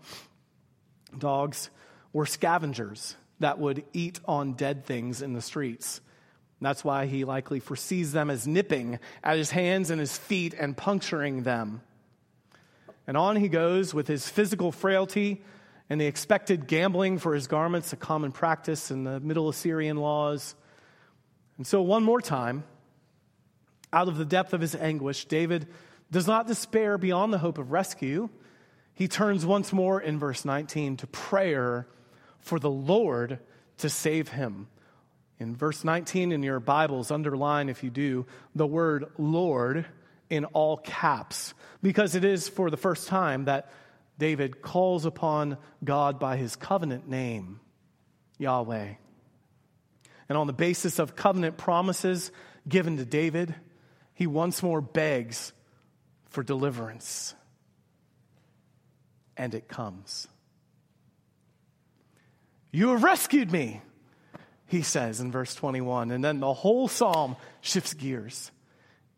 Dogs 1.18 1.70
were 2.13 2.26
scavengers 2.26 3.16
that 3.40 3.60
would 3.60 3.84
eat 3.94 4.20
on 4.26 4.54
dead 4.54 4.86
things 4.86 5.22
in 5.22 5.34
the 5.34 5.42
streets. 5.42 6.02
That's 6.60 6.84
why 6.84 7.06
he 7.06 7.24
likely 7.24 7.60
foresees 7.60 8.12
them 8.12 8.30
as 8.30 8.48
nipping 8.48 9.00
at 9.24 9.38
his 9.38 9.52
hands 9.52 9.91
and 9.91 10.00
his 10.00 10.17
feet 10.17 10.56
and 10.58 10.76
puncturing 10.76 11.43
them. 11.43 11.82
And 13.06 13.15
on 13.15 13.36
he 13.36 13.48
goes 13.48 13.93
with 13.93 14.08
his 14.08 14.28
physical 14.28 14.72
frailty 14.72 15.43
and 15.89 16.02
the 16.02 16.06
expected 16.06 16.67
gambling 16.67 17.20
for 17.20 17.34
his 17.34 17.48
garments, 17.48 17.93
a 17.93 17.96
common 17.96 18.32
practice 18.32 18.91
in 18.91 19.04
the 19.04 19.20
Middle 19.20 19.50
Assyrian 19.50 19.98
laws. 19.98 20.56
And 21.58 21.65
so, 21.65 21.82
one 21.82 22.04
more 22.04 22.20
time, 22.20 22.65
out 23.93 24.10
of 24.10 24.17
the 24.17 24.26
depth 24.26 24.54
of 24.54 24.60
his 24.60 24.76
anguish, 24.76 25.26
David 25.26 25.67
does 26.12 26.28
not 26.28 26.48
despair 26.48 26.98
beyond 26.98 27.32
the 27.32 27.38
hope 27.38 27.58
of 27.58 27.72
rescue. 27.72 28.30
He 28.93 29.08
turns 29.08 29.46
once 29.46 29.72
more 29.72 30.02
in 30.02 30.20
verse 30.20 30.43
19 30.43 30.98
to 30.98 31.08
prayer 31.08 31.88
for 32.39 32.60
the 32.60 32.70
Lord 32.70 33.39
to 33.78 33.89
save 33.89 34.30
him. 34.30 34.67
In 35.39 35.56
verse 35.56 35.84
19 35.84 36.32
in 36.32 36.41
your 36.41 36.60
Bibles, 36.60 37.12
underline 37.12 37.69
if 37.69 37.84
you 37.84 37.89
do 37.89 38.26
the 38.56 38.65
word 38.65 39.06
Lord 39.17 39.86
in 40.30 40.45
all 40.45 40.78
caps, 40.78 41.54
because 41.82 42.15
it 42.15 42.26
is 42.26 42.50
for 42.50 42.69
the 42.69 42.78
first 42.78 43.08
time 43.08 43.45
that 43.45 43.71
David 44.17 44.62
calls 44.62 45.06
upon 45.06 45.58
God 45.84 46.19
by 46.19 46.38
his 46.38 46.56
covenant 46.56 47.08
name, 47.08 47.60
Yahweh. 48.39 48.95
And 50.28 50.38
on 50.38 50.47
the 50.47 50.54
basis 50.54 51.00
of 51.00 51.15
covenant 51.15 51.58
promises 51.58 52.32
given 52.67 52.97
to 52.97 53.06
David, 53.06 53.54
he 54.13 54.28
once 54.28 54.63
more 54.63 54.82
begs 54.82 55.54
for 56.26 56.43
deliverance. 56.43 57.36
And 59.38 59.54
it 59.54 59.67
comes. 59.67 60.28
You 62.71 62.89
have 62.89 63.04
rescued 63.04 63.52
me 63.52 63.82
he 64.68 64.82
says 64.82 65.20
in 65.20 65.32
verse 65.32 65.56
21. 65.56 66.12
And 66.12 66.24
then 66.24 66.40
the 66.40 66.54
whole 66.54 66.88
psalm 66.88 67.36
shifts 67.62 67.94
gears. 67.94 68.52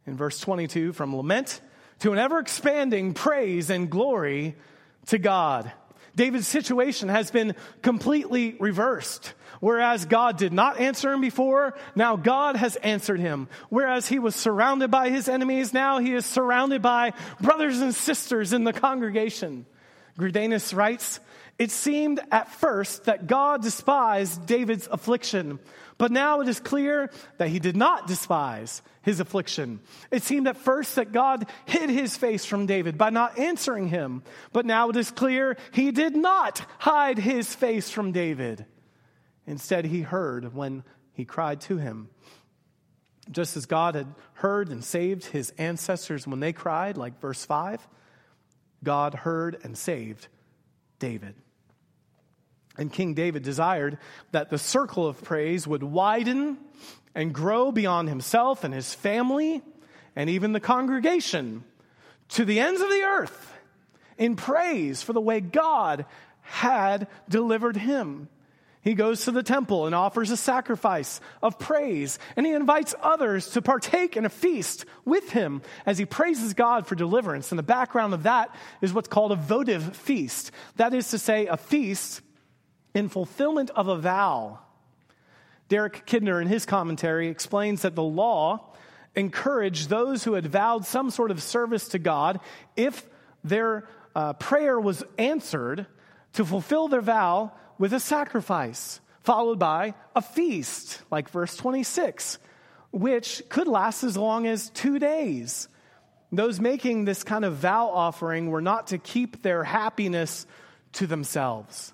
In 0.06 0.16
verse 0.16 0.40
22, 0.40 0.94
from 0.94 1.16
lament 1.16 1.62
to 2.00 2.14
an 2.14 2.18
ever 2.18 2.40
expanding 2.40 3.14
praise 3.14 3.70
and 3.70 3.90
glory 3.90 4.56
to 5.08 5.18
God. 5.18 5.72
David's 6.16 6.48
situation 6.48 7.10
has 7.10 7.32
been 7.32 7.56
completely 7.82 8.56
reversed. 8.60 9.34
Whereas 9.60 10.06
God 10.06 10.38
did 10.38 10.54
not 10.54 10.80
answer 10.80 11.12
him 11.12 11.22
before, 11.22 11.78
now 11.96 12.16
God 12.16 12.56
has 12.56 12.76
answered 12.78 13.20
him. 13.20 13.50
Whereas 13.70 14.08
he 14.08 14.20
was 14.20 14.36
surrounded 14.36 14.90
by 14.90 15.10
his 15.10 15.28
enemies, 15.28 15.74
now 15.74 16.00
he 16.00 16.14
is 16.14 16.26
surrounded 16.26 16.82
by 16.82 17.14
brothers 17.42 17.80
and 17.80 17.94
sisters 17.94 18.54
in 18.54 18.64
the 18.64 18.74
congregation. 18.74 19.66
Greidanus 20.18 20.76
writes, 20.76 21.20
it 21.60 21.72
seemed 21.72 22.22
at 22.32 22.50
first 22.50 23.04
that 23.04 23.28
God 23.28 23.62
despised 23.62 24.45
David's 24.45 24.88
affliction, 24.89 25.60
but 25.98 26.10
now 26.10 26.39
it 26.39 26.48
is 26.48 26.62
clear 26.62 27.12
that 27.38 27.50
he 27.50 27.60
did 27.60 27.76
not 27.76 28.08
despise 28.08 28.82
his 29.02 29.19
affliction. 29.19 29.82
It 30.10 30.24
seemed 30.24 30.48
at 30.48 30.56
first 30.56 30.95
that 30.95 31.12
God 31.12 31.48
hid 31.65 31.89
his 31.89 32.15
face 32.15 32.45
from 32.45 32.65
David 32.65 32.98
by 32.98 33.10
not 33.10 33.38
answering 33.38 33.89
him, 33.89 34.24
but 34.54 34.65
now 34.65 34.89
it 34.89 34.95
is 34.95 35.12
clear 35.12 35.58
he 35.74 35.91
did 35.91 36.15
not 36.15 36.65
hide 36.78 37.17
his 37.17 37.54
face 37.54 37.89
from 37.89 38.13
David. 38.13 38.65
Instead, 39.45 39.84
he 39.84 40.02
heard 40.02 40.56
when 40.56 40.86
he 41.12 41.26
cried 41.26 41.60
to 41.62 41.76
him. 41.76 42.10
Just 43.30 43.58
as 43.58 43.65
God 43.65 43.95
had 43.95 44.08
heard 44.34 44.69
and 44.69 44.82
saved 44.82 45.26
his 45.26 45.52
ancestors 45.58 46.26
when 46.26 46.39
they 46.39 46.54
cried, 46.54 46.95
like 46.95 47.19
verse 47.19 47.43
5, 47.43 47.86
God 48.82 49.13
heard 49.13 49.60
and 49.63 49.78
saved 49.78 50.30
David. 51.00 51.36
And 52.80 52.92
King 52.92 53.13
David 53.13 53.44
desired 53.44 53.98
that 54.32 54.50
the 54.50 54.58
circle 54.58 55.06
of 55.06 55.22
praise 55.22 55.68
would 55.68 55.84
widen 55.84 56.58
and 57.13 57.34
grow 57.34 57.74
beyond 57.74 58.08
himself 58.08 58.63
and 58.63 58.74
his 58.74 58.96
family 58.96 59.62
and 60.15 60.30
even 60.30 60.54
the 60.54 60.62
congregation 60.62 61.65
to 62.30 62.46
the 62.46 62.62
ends 62.62 62.80
of 62.80 62.88
the 62.88 63.02
earth 63.02 63.54
in 64.18 64.38
praise 64.38 65.02
for 65.02 65.12
the 65.12 65.20
way 65.20 65.42
God 65.42 66.06
had 66.42 67.08
delivered 67.28 67.76
him. 67.76 68.30
He 68.82 68.94
goes 68.94 69.26
to 69.26 69.32
the 69.32 69.44
temple 69.44 69.86
and 69.86 69.94
offers 69.94 70.32
a 70.32 70.38
sacrifice 70.38 71.20
of 71.44 71.60
praise, 71.60 72.18
and 72.38 72.46
he 72.46 72.54
invites 72.54 72.96
others 73.02 73.50
to 73.50 73.62
partake 73.62 74.15
in 74.15 74.24
a 74.24 74.30
feast 74.30 74.86
with 75.04 75.32
him 75.32 75.62
as 75.86 75.98
he 75.98 76.06
praises 76.06 76.54
God 76.54 76.88
for 76.88 76.96
deliverance. 76.96 77.52
And 77.52 77.60
the 77.60 77.63
background 77.63 78.13
of 78.13 78.24
that 78.24 78.56
is 78.82 78.94
what's 78.94 79.10
called 79.10 79.34
a 79.34 79.36
votive 79.36 79.98
feast. 79.98 80.52
That 80.78 80.94
is 80.94 81.10
to 81.10 81.18
say, 81.20 81.48
a 81.48 81.58
feast 81.58 82.22
in 82.93 83.10
fulfillment 83.10 83.69
of 83.71 83.88
a 83.88 83.97
vow. 83.97 84.60
Derek 85.67 86.06
Kidner, 86.08 86.41
in 86.41 86.47
his 86.47 86.65
commentary, 86.65 87.28
explains 87.28 87.84
that 87.84 87.95
the 87.95 88.04
law 88.04 88.73
encouraged 89.15 89.89
those 89.89 90.23
who 90.23 90.34
had 90.34 90.47
vowed 90.47 90.86
some 90.86 91.12
sort 91.12 91.32
of 91.32 91.41
service 91.41 91.89
to 91.89 91.99
God, 91.99 92.39
if 92.75 93.06
their 93.43 93.88
uh, 94.15 94.34
prayer 94.34 94.80
was 94.80 95.04
answered, 95.17 95.86
to 96.34 96.45
fulfill 96.45 96.88
their 96.88 97.02
vow 97.02 97.52
with 97.78 97.93
a 97.93 97.99
sacrifice, 97.99 98.99
followed 99.23 99.60
by 99.60 99.93
a 100.15 100.21
feast, 100.21 101.02
like 101.12 101.30
verse 101.30 101.56
26, 101.56 102.39
which 102.91 103.43
could 103.49 103.67
last 103.67 104.04
as 104.04 104.17
long 104.17 104.47
as 104.47 104.69
two 104.71 104.99
days. 104.99 105.67
Those 106.32 106.60
making 106.60 107.06
this 107.06 107.23
kind 107.23 107.45
of 107.45 107.56
vow 107.56 107.89
offering 107.89 108.49
were 108.49 108.62
not 108.62 108.88
to 108.88 108.97
keep 108.97 109.41
their 109.41 109.63
happiness 109.63 110.45
to 110.93 111.08
themselves 111.08 111.93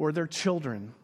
or 0.00 0.12
their 0.12 0.26
children. 0.26 0.94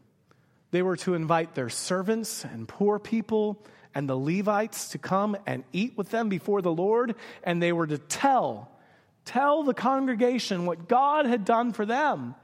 They 0.70 0.80
were 0.80 0.96
to 0.96 1.12
invite 1.12 1.54
their 1.54 1.68
servants 1.68 2.46
and 2.46 2.66
poor 2.66 2.98
people 2.98 3.62
and 3.94 4.08
the 4.08 4.16
Levites 4.16 4.88
to 4.88 4.98
come 4.98 5.36
and 5.46 5.64
eat 5.70 5.98
with 5.98 6.10
them 6.10 6.30
before 6.30 6.62
the 6.62 6.72
Lord, 6.72 7.14
and 7.42 7.62
they 7.62 7.72
were 7.72 7.86
to 7.86 7.98
tell, 7.98 8.70
tell 9.26 9.64
the 9.64 9.74
congregation 9.74 10.64
what 10.64 10.88
God 10.88 11.26
had 11.26 11.44
done 11.44 11.74
for 11.74 11.84
them 11.84 12.36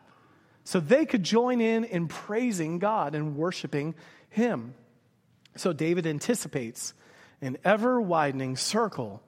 so 0.62 0.78
they 0.78 1.06
could 1.06 1.22
join 1.22 1.62
in 1.62 1.84
in 1.84 2.06
praising 2.06 2.78
God 2.78 3.14
and 3.14 3.34
worshiping 3.34 3.94
Him. 4.28 4.74
So 5.56 5.72
David 5.72 6.06
anticipates 6.06 6.92
an 7.40 7.56
ever 7.64 7.98
widening 7.98 8.58
circle 8.58 9.22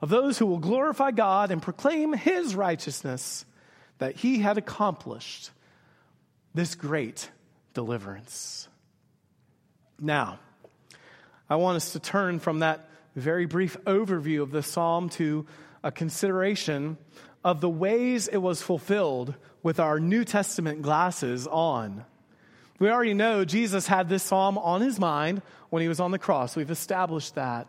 of 0.00 0.10
those 0.10 0.38
who 0.38 0.46
will 0.46 0.58
glorify 0.58 1.10
God 1.10 1.50
and 1.50 1.60
proclaim 1.60 2.12
His 2.12 2.54
righteousness 2.54 3.44
that 3.98 4.14
He 4.14 4.38
had 4.38 4.58
accomplished 4.58 5.50
this 6.54 6.74
great 6.74 7.30
deliverance. 7.74 8.68
Now, 10.00 10.38
I 11.48 11.56
want 11.56 11.76
us 11.76 11.92
to 11.92 12.00
turn 12.00 12.38
from 12.38 12.60
that 12.60 12.88
very 13.14 13.46
brief 13.46 13.76
overview 13.84 14.42
of 14.42 14.50
the 14.50 14.62
psalm 14.62 15.08
to 15.10 15.46
a 15.82 15.92
consideration 15.92 16.96
of 17.44 17.60
the 17.60 17.68
ways 17.68 18.28
it 18.28 18.38
was 18.38 18.62
fulfilled 18.62 19.34
with 19.62 19.80
our 19.80 20.00
New 20.00 20.24
Testament 20.24 20.82
glasses 20.82 21.46
on. 21.46 22.04
We 22.78 22.90
already 22.90 23.14
know 23.14 23.44
Jesus 23.44 23.86
had 23.86 24.08
this 24.08 24.22
psalm 24.22 24.58
on 24.58 24.80
his 24.80 24.98
mind 24.98 25.42
when 25.70 25.82
he 25.82 25.88
was 25.88 26.00
on 26.00 26.10
the 26.10 26.18
cross. 26.18 26.56
We've 26.56 26.70
established 26.70 27.36
that. 27.36 27.68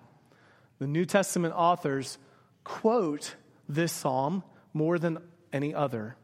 The 0.80 0.88
New 0.88 1.06
Testament 1.06 1.54
authors 1.56 2.17
quote 2.63 3.36
this 3.69 3.91
psalm 3.91 4.43
more 4.74 4.98
than 4.98 5.19
any 5.52 5.74
other. 5.74 6.15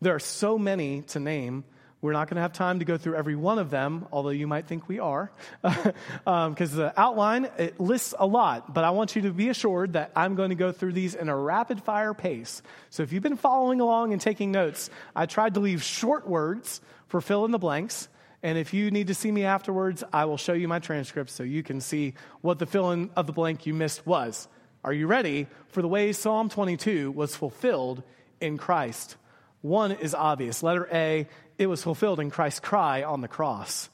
There 0.00 0.14
are 0.14 0.20
so 0.20 0.58
many 0.58 1.02
to 1.02 1.20
name 1.20 1.64
we're 2.06 2.12
not 2.12 2.30
going 2.30 2.36
to 2.36 2.42
have 2.42 2.52
time 2.52 2.78
to 2.78 2.84
go 2.84 2.96
through 2.96 3.16
every 3.16 3.34
one 3.34 3.58
of 3.58 3.68
them, 3.68 4.06
although 4.12 4.30
you 4.30 4.46
might 4.46 4.66
think 4.66 4.88
we 4.88 5.00
are, 5.00 5.32
because 5.60 5.92
um, 6.26 6.54
the 6.54 6.92
outline 6.96 7.50
it 7.58 7.80
lists 7.80 8.14
a 8.16 8.24
lot. 8.24 8.72
But 8.72 8.84
I 8.84 8.90
want 8.90 9.16
you 9.16 9.22
to 9.22 9.32
be 9.32 9.48
assured 9.48 9.94
that 9.94 10.12
I'm 10.14 10.36
going 10.36 10.50
to 10.50 10.54
go 10.54 10.70
through 10.70 10.92
these 10.92 11.16
in 11.16 11.28
a 11.28 11.36
rapid 11.36 11.82
fire 11.82 12.14
pace. 12.14 12.62
So 12.90 13.02
if 13.02 13.12
you've 13.12 13.24
been 13.24 13.36
following 13.36 13.80
along 13.80 14.12
and 14.12 14.22
taking 14.22 14.52
notes, 14.52 14.88
I 15.16 15.26
tried 15.26 15.54
to 15.54 15.60
leave 15.60 15.82
short 15.82 16.28
words 16.28 16.80
for 17.08 17.20
fill 17.20 17.44
in 17.44 17.50
the 17.50 17.58
blanks. 17.58 18.08
And 18.40 18.56
if 18.56 18.72
you 18.72 18.92
need 18.92 19.08
to 19.08 19.14
see 19.14 19.32
me 19.32 19.44
afterwards, 19.44 20.04
I 20.12 20.26
will 20.26 20.36
show 20.36 20.52
you 20.52 20.68
my 20.68 20.78
transcript 20.78 21.30
so 21.30 21.42
you 21.42 21.64
can 21.64 21.80
see 21.80 22.14
what 22.40 22.60
the 22.60 22.66
fill 22.66 22.92
in 22.92 23.10
of 23.16 23.26
the 23.26 23.32
blank 23.32 23.66
you 23.66 23.74
missed 23.74 24.06
was. 24.06 24.46
Are 24.84 24.92
you 24.92 25.08
ready 25.08 25.48
for 25.70 25.82
the 25.82 25.88
way 25.88 26.12
Psalm 26.12 26.48
22 26.48 27.10
was 27.10 27.34
fulfilled 27.34 28.04
in 28.40 28.58
Christ? 28.58 29.16
One 29.62 29.92
is 29.92 30.14
obvious. 30.14 30.62
Letter 30.62 30.88
A 30.92 31.26
it 31.58 31.66
was 31.66 31.82
fulfilled 31.82 32.20
in 32.20 32.30
Christ's 32.30 32.60
cry 32.60 33.02
on 33.02 33.20
the 33.20 33.28
cross. 33.28 33.88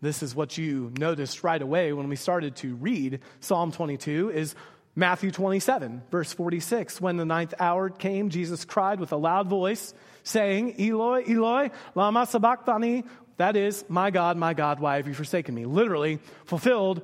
This 0.00 0.22
is 0.22 0.34
what 0.34 0.56
you 0.58 0.92
noticed 0.98 1.42
right 1.42 1.60
away 1.60 1.92
when 1.92 2.08
we 2.08 2.16
started 2.16 2.56
to 2.56 2.74
read 2.74 3.20
Psalm 3.40 3.72
22 3.72 4.30
is 4.30 4.54
Matthew 4.94 5.30
27 5.30 6.02
verse 6.10 6.32
46 6.32 7.00
when 7.00 7.16
the 7.16 7.24
ninth 7.24 7.54
hour 7.60 7.90
came 7.90 8.30
Jesus 8.30 8.64
cried 8.64 8.98
with 8.98 9.12
a 9.12 9.16
loud 9.16 9.46
voice 9.48 9.92
saying 10.22 10.80
Eloi 10.80 11.22
Eloi 11.28 11.70
lama 11.94 12.24
sabachthani 12.24 13.04
that 13.36 13.56
is 13.56 13.84
my 13.88 14.10
God 14.10 14.38
my 14.38 14.54
God 14.54 14.80
why 14.80 14.96
have 14.96 15.06
you 15.06 15.12
forsaken 15.12 15.54
me 15.54 15.66
literally 15.66 16.18
fulfilled 16.46 17.02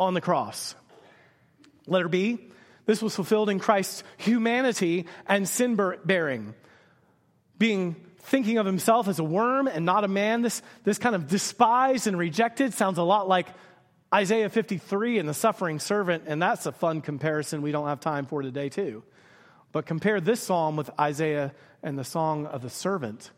on 0.00 0.14
the 0.14 0.22
cross 0.22 0.74
letter 1.86 2.08
B 2.08 2.38
this 2.86 3.02
was 3.02 3.14
fulfilled 3.14 3.50
in 3.50 3.58
Christ's 3.58 4.02
humanity 4.16 5.06
and 5.26 5.46
sin 5.46 5.78
bearing 6.06 6.54
being 7.58 7.96
thinking 8.26 8.58
of 8.58 8.66
himself 8.66 9.06
as 9.08 9.18
a 9.18 9.24
worm 9.24 9.68
and 9.68 9.84
not 9.84 10.04
a 10.04 10.08
man. 10.08 10.42
This, 10.42 10.60
this 10.84 10.98
kind 10.98 11.14
of 11.14 11.28
despised 11.28 12.06
and 12.06 12.18
rejected 12.18 12.74
sounds 12.74 12.98
a 12.98 13.02
lot 13.02 13.28
like 13.28 13.46
Isaiah 14.12 14.48
53 14.48 15.18
and 15.18 15.28
the 15.28 15.34
suffering 15.34 15.78
servant, 15.78 16.24
and 16.26 16.40
that's 16.40 16.66
a 16.66 16.72
fun 16.72 17.00
comparison 17.00 17.62
we 17.62 17.72
don't 17.72 17.88
have 17.88 18.00
time 18.00 18.26
for 18.26 18.42
today, 18.42 18.68
too. 18.68 19.02
But 19.72 19.86
compare 19.86 20.20
this 20.20 20.40
psalm 20.40 20.76
with 20.76 20.90
Isaiah 20.98 21.54
and 21.82 21.98
the 21.98 22.04
song 22.04 22.46
of 22.46 22.62
the 22.62 22.70
servant. 22.70 23.30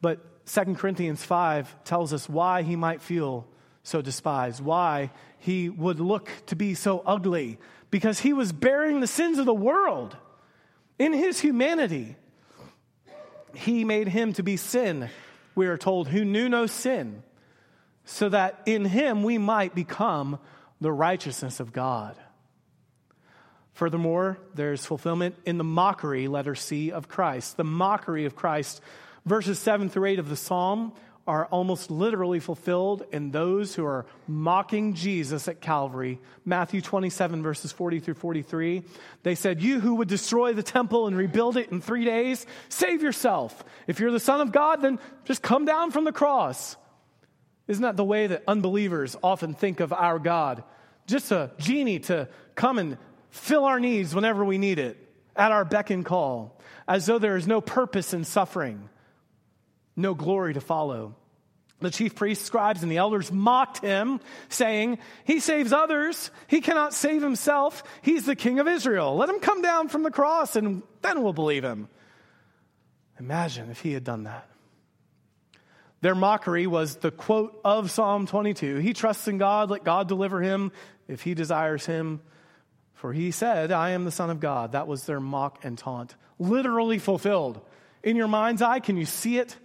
But 0.00 0.46
2 0.46 0.74
Corinthians 0.74 1.22
5 1.22 1.84
tells 1.84 2.12
us 2.12 2.28
why 2.28 2.62
he 2.62 2.76
might 2.76 3.02
feel 3.02 3.46
so 3.82 4.02
despised, 4.02 4.62
why 4.62 5.10
he 5.38 5.68
would 5.68 6.00
look 6.00 6.30
to 6.46 6.56
be 6.56 6.74
so 6.74 7.02
ugly, 7.06 7.58
because 7.90 8.20
he 8.20 8.32
was 8.32 8.52
bearing 8.52 9.00
the 9.00 9.06
sins 9.06 9.38
of 9.38 9.46
the 9.46 9.54
world 9.54 10.16
in 10.98 11.12
his 11.12 11.40
humanity 11.40 12.16
he 13.54 13.84
made 13.84 14.08
him 14.08 14.32
to 14.34 14.42
be 14.42 14.56
sin, 14.56 15.10
we 15.54 15.66
are 15.66 15.78
told, 15.78 16.08
who 16.08 16.24
knew 16.24 16.48
no 16.48 16.66
sin, 16.66 17.22
so 18.04 18.28
that 18.28 18.60
in 18.66 18.84
him 18.84 19.22
we 19.22 19.38
might 19.38 19.74
become 19.74 20.38
the 20.80 20.92
righteousness 20.92 21.60
of 21.60 21.72
God. 21.72 22.16
Furthermore, 23.72 24.38
there's 24.54 24.84
fulfillment 24.84 25.36
in 25.44 25.56
the 25.56 25.64
mockery, 25.64 26.26
letter 26.26 26.54
C, 26.54 26.90
of 26.90 27.08
Christ. 27.08 27.56
The 27.56 27.64
mockery 27.64 28.24
of 28.24 28.34
Christ. 28.34 28.80
Verses 29.24 29.58
7 29.58 29.88
through 29.88 30.06
8 30.06 30.18
of 30.18 30.28
the 30.28 30.36
psalm 30.36 30.92
are 31.28 31.44
almost 31.46 31.90
literally 31.90 32.40
fulfilled 32.40 33.04
in 33.12 33.30
those 33.30 33.74
who 33.74 33.84
are 33.84 34.06
mocking 34.26 34.94
Jesus 34.94 35.46
at 35.46 35.60
Calvary. 35.60 36.18
Matthew 36.46 36.80
27, 36.80 37.42
verses 37.42 37.70
40 37.70 38.00
through 38.00 38.14
43. 38.14 38.82
They 39.24 39.34
said, 39.34 39.60
You 39.60 39.78
who 39.78 39.96
would 39.96 40.08
destroy 40.08 40.54
the 40.54 40.62
temple 40.62 41.06
and 41.06 41.14
rebuild 41.14 41.58
it 41.58 41.70
in 41.70 41.82
three 41.82 42.06
days, 42.06 42.46
save 42.70 43.02
yourself. 43.02 43.62
If 43.86 44.00
you're 44.00 44.10
the 44.10 44.18
Son 44.18 44.40
of 44.40 44.52
God, 44.52 44.80
then 44.80 44.98
just 45.26 45.42
come 45.42 45.66
down 45.66 45.90
from 45.90 46.04
the 46.04 46.12
cross. 46.12 46.76
Isn't 47.66 47.82
that 47.82 47.98
the 47.98 48.04
way 48.04 48.28
that 48.28 48.44
unbelievers 48.48 49.14
often 49.22 49.52
think 49.52 49.80
of 49.80 49.92
our 49.92 50.18
God? 50.18 50.64
Just 51.06 51.30
a 51.30 51.50
genie 51.58 51.98
to 52.00 52.28
come 52.54 52.78
and 52.78 52.96
fill 53.28 53.66
our 53.66 53.78
needs 53.78 54.14
whenever 54.14 54.46
we 54.46 54.56
need 54.56 54.78
it, 54.78 54.96
at 55.36 55.52
our 55.52 55.66
beck 55.66 55.90
and 55.90 56.06
call, 56.06 56.58
as 56.88 57.04
though 57.04 57.18
there 57.18 57.36
is 57.36 57.46
no 57.46 57.60
purpose 57.60 58.14
in 58.14 58.24
suffering 58.24 58.88
no 59.98 60.14
glory 60.14 60.54
to 60.54 60.60
follow. 60.60 61.16
The 61.80 61.90
chief 61.90 62.16
priests, 62.16 62.44
scribes, 62.44 62.82
and 62.82 62.90
the 62.90 62.96
elders 62.96 63.30
mocked 63.30 63.78
him, 63.78 64.20
saying, 64.48 64.98
He 65.24 65.38
saves 65.38 65.72
others. 65.72 66.30
He 66.48 66.60
cannot 66.60 66.92
save 66.92 67.22
himself. 67.22 67.84
He's 68.02 68.26
the 68.26 68.34
king 68.34 68.58
of 68.58 68.66
Israel. 68.66 69.14
Let 69.16 69.28
him 69.28 69.38
come 69.38 69.62
down 69.62 69.88
from 69.88 70.02
the 70.02 70.10
cross, 70.10 70.56
and 70.56 70.82
then 71.02 71.22
we'll 71.22 71.32
believe 71.32 71.62
him. 71.62 71.88
Imagine 73.20 73.70
if 73.70 73.80
he 73.80 73.92
had 73.92 74.02
done 74.02 74.24
that. 74.24 74.48
Their 76.00 76.14
mockery 76.14 76.66
was 76.66 76.96
the 76.96 77.10
quote 77.10 77.60
of 77.64 77.90
Psalm 77.90 78.26
22 78.26 78.76
He 78.76 78.92
trusts 78.92 79.28
in 79.28 79.38
God, 79.38 79.70
let 79.70 79.84
God 79.84 80.08
deliver 80.08 80.40
him 80.40 80.72
if 81.06 81.22
he 81.22 81.34
desires 81.34 81.86
him. 81.86 82.20
For 82.94 83.12
he 83.12 83.30
said, 83.30 83.70
I 83.70 83.90
am 83.90 84.04
the 84.04 84.10
Son 84.10 84.30
of 84.30 84.40
God. 84.40 84.72
That 84.72 84.88
was 84.88 85.04
their 85.04 85.20
mock 85.20 85.64
and 85.64 85.78
taunt, 85.78 86.16
literally 86.40 86.98
fulfilled. 86.98 87.60
In 88.02 88.16
your 88.16 88.26
mind's 88.26 88.62
eye, 88.62 88.80
can 88.80 88.96
you 88.96 89.06
see 89.06 89.38
it? 89.38 89.56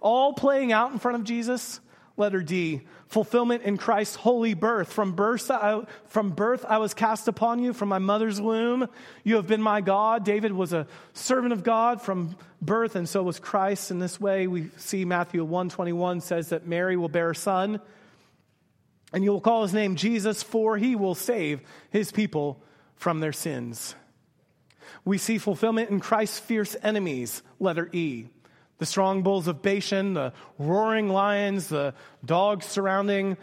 All 0.00 0.32
playing 0.32 0.72
out 0.72 0.92
in 0.92 0.98
front 0.98 1.16
of 1.16 1.24
Jesus. 1.24 1.80
Letter 2.18 2.42
D, 2.42 2.82
fulfillment 3.06 3.62
in 3.62 3.76
Christ's 3.78 4.16
holy 4.16 4.52
birth. 4.52 4.92
From 4.92 5.12
birth, 5.12 5.50
I, 5.52 5.82
from 6.06 6.30
birth, 6.30 6.64
I 6.68 6.78
was 6.78 6.92
cast 6.92 7.28
upon 7.28 7.60
you. 7.60 7.72
From 7.72 7.88
my 7.88 8.00
mother's 8.00 8.40
womb, 8.40 8.88
you 9.22 9.36
have 9.36 9.46
been 9.46 9.62
my 9.62 9.80
God. 9.80 10.24
David 10.24 10.52
was 10.52 10.72
a 10.72 10.88
servant 11.12 11.52
of 11.52 11.62
God 11.62 12.02
from 12.02 12.36
birth, 12.60 12.96
and 12.96 13.08
so 13.08 13.22
was 13.22 13.38
Christ. 13.38 13.92
In 13.92 14.00
this 14.00 14.20
way, 14.20 14.48
we 14.48 14.70
see 14.78 15.04
Matthew 15.04 15.44
121 15.44 16.20
says 16.20 16.48
that 16.48 16.66
Mary 16.66 16.96
will 16.96 17.08
bear 17.08 17.30
a 17.30 17.36
son, 17.36 17.80
and 19.12 19.22
you 19.22 19.30
will 19.30 19.40
call 19.40 19.62
his 19.62 19.72
name 19.72 19.94
Jesus, 19.94 20.42
for 20.42 20.76
he 20.76 20.96
will 20.96 21.14
save 21.14 21.60
his 21.90 22.10
people 22.10 22.60
from 22.96 23.20
their 23.20 23.32
sins. 23.32 23.94
We 25.04 25.18
see 25.18 25.38
fulfillment 25.38 25.90
in 25.90 26.00
Christ's 26.00 26.40
fierce 26.40 26.74
enemies. 26.82 27.42
Letter 27.60 27.88
E 27.92 28.26
the 28.78 28.86
strong 28.86 29.22
bulls 29.22 29.48
of 29.48 29.62
Bashan, 29.62 30.14
the 30.14 30.32
roaring 30.58 31.08
lions, 31.08 31.68
the 31.68 31.94
dogs 32.24 32.66
surrounding. 32.66 33.36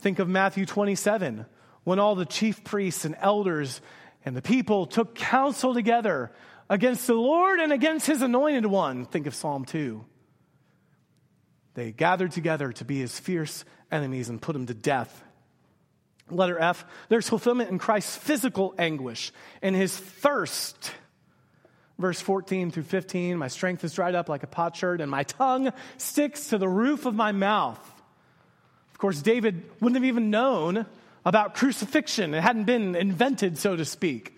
Think 0.00 0.18
of 0.18 0.28
Matthew 0.28 0.66
27, 0.66 1.46
when 1.84 1.98
all 1.98 2.14
the 2.14 2.26
chief 2.26 2.62
priests 2.62 3.04
and 3.04 3.16
elders 3.18 3.80
and 4.24 4.36
the 4.36 4.42
people 4.42 4.86
took 4.86 5.14
counsel 5.14 5.74
together 5.74 6.32
against 6.68 7.06
the 7.06 7.14
Lord 7.14 7.60
and 7.60 7.72
against 7.72 8.06
his 8.06 8.22
anointed 8.22 8.66
one. 8.66 9.04
Think 9.04 9.26
of 9.26 9.34
Psalm 9.34 9.64
2. 9.64 10.04
They 11.74 11.92
gathered 11.92 12.32
together 12.32 12.72
to 12.72 12.84
be 12.84 12.98
his 12.98 13.18
fierce 13.18 13.64
enemies 13.90 14.28
and 14.28 14.40
put 14.40 14.54
him 14.54 14.66
to 14.66 14.74
death. 14.74 15.24
Letter 16.30 16.58
F, 16.58 16.84
there's 17.08 17.28
fulfillment 17.28 17.70
in 17.70 17.78
Christ's 17.78 18.16
physical 18.16 18.74
anguish 18.78 19.32
and 19.60 19.74
his 19.74 19.96
thirst 19.96 20.92
verse 21.98 22.20
14 22.20 22.70
through 22.70 22.82
15 22.84 23.38
My 23.38 23.48
strength 23.48 23.84
is 23.84 23.94
dried 23.94 24.14
up 24.14 24.28
like 24.28 24.42
a 24.42 24.46
potsherd, 24.46 25.00
and 25.00 25.10
my 25.10 25.22
tongue 25.22 25.72
sticks 25.96 26.48
to 26.48 26.58
the 26.58 26.68
roof 26.68 27.06
of 27.06 27.14
my 27.14 27.32
mouth. 27.32 27.80
Of 28.92 28.98
course, 28.98 29.20
David 29.22 29.64
wouldn't 29.80 29.96
have 29.96 30.04
even 30.04 30.30
known 30.30 30.86
about 31.24 31.54
crucifixion, 31.54 32.34
it 32.34 32.42
hadn't 32.42 32.64
been 32.64 32.96
invented, 32.96 33.56
so 33.56 33.76
to 33.76 33.84
speak. 33.84 34.36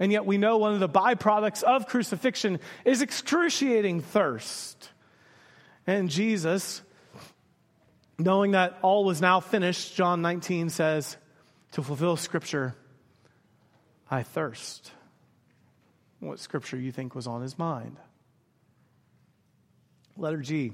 And 0.00 0.10
yet, 0.10 0.26
we 0.26 0.38
know 0.38 0.58
one 0.58 0.74
of 0.74 0.80
the 0.80 0.88
byproducts 0.88 1.62
of 1.62 1.86
crucifixion 1.86 2.58
is 2.84 3.00
excruciating 3.00 4.00
thirst. 4.02 4.90
And 5.86 6.10
Jesus, 6.10 6.82
knowing 8.18 8.52
that 8.52 8.76
all 8.82 9.04
was 9.04 9.20
now 9.20 9.38
finished, 9.38 9.94
John 9.94 10.20
19 10.20 10.70
says, 10.70 11.16
to 11.72 11.82
fulfill 11.82 12.16
Scripture, 12.16 12.74
I 14.10 14.22
thirst. 14.22 14.90
What 16.24 16.38
Scripture 16.38 16.78
you 16.78 16.90
think 16.90 17.14
was 17.14 17.26
on 17.26 17.42
his 17.42 17.58
mind? 17.58 17.98
Letter 20.16 20.38
G. 20.38 20.72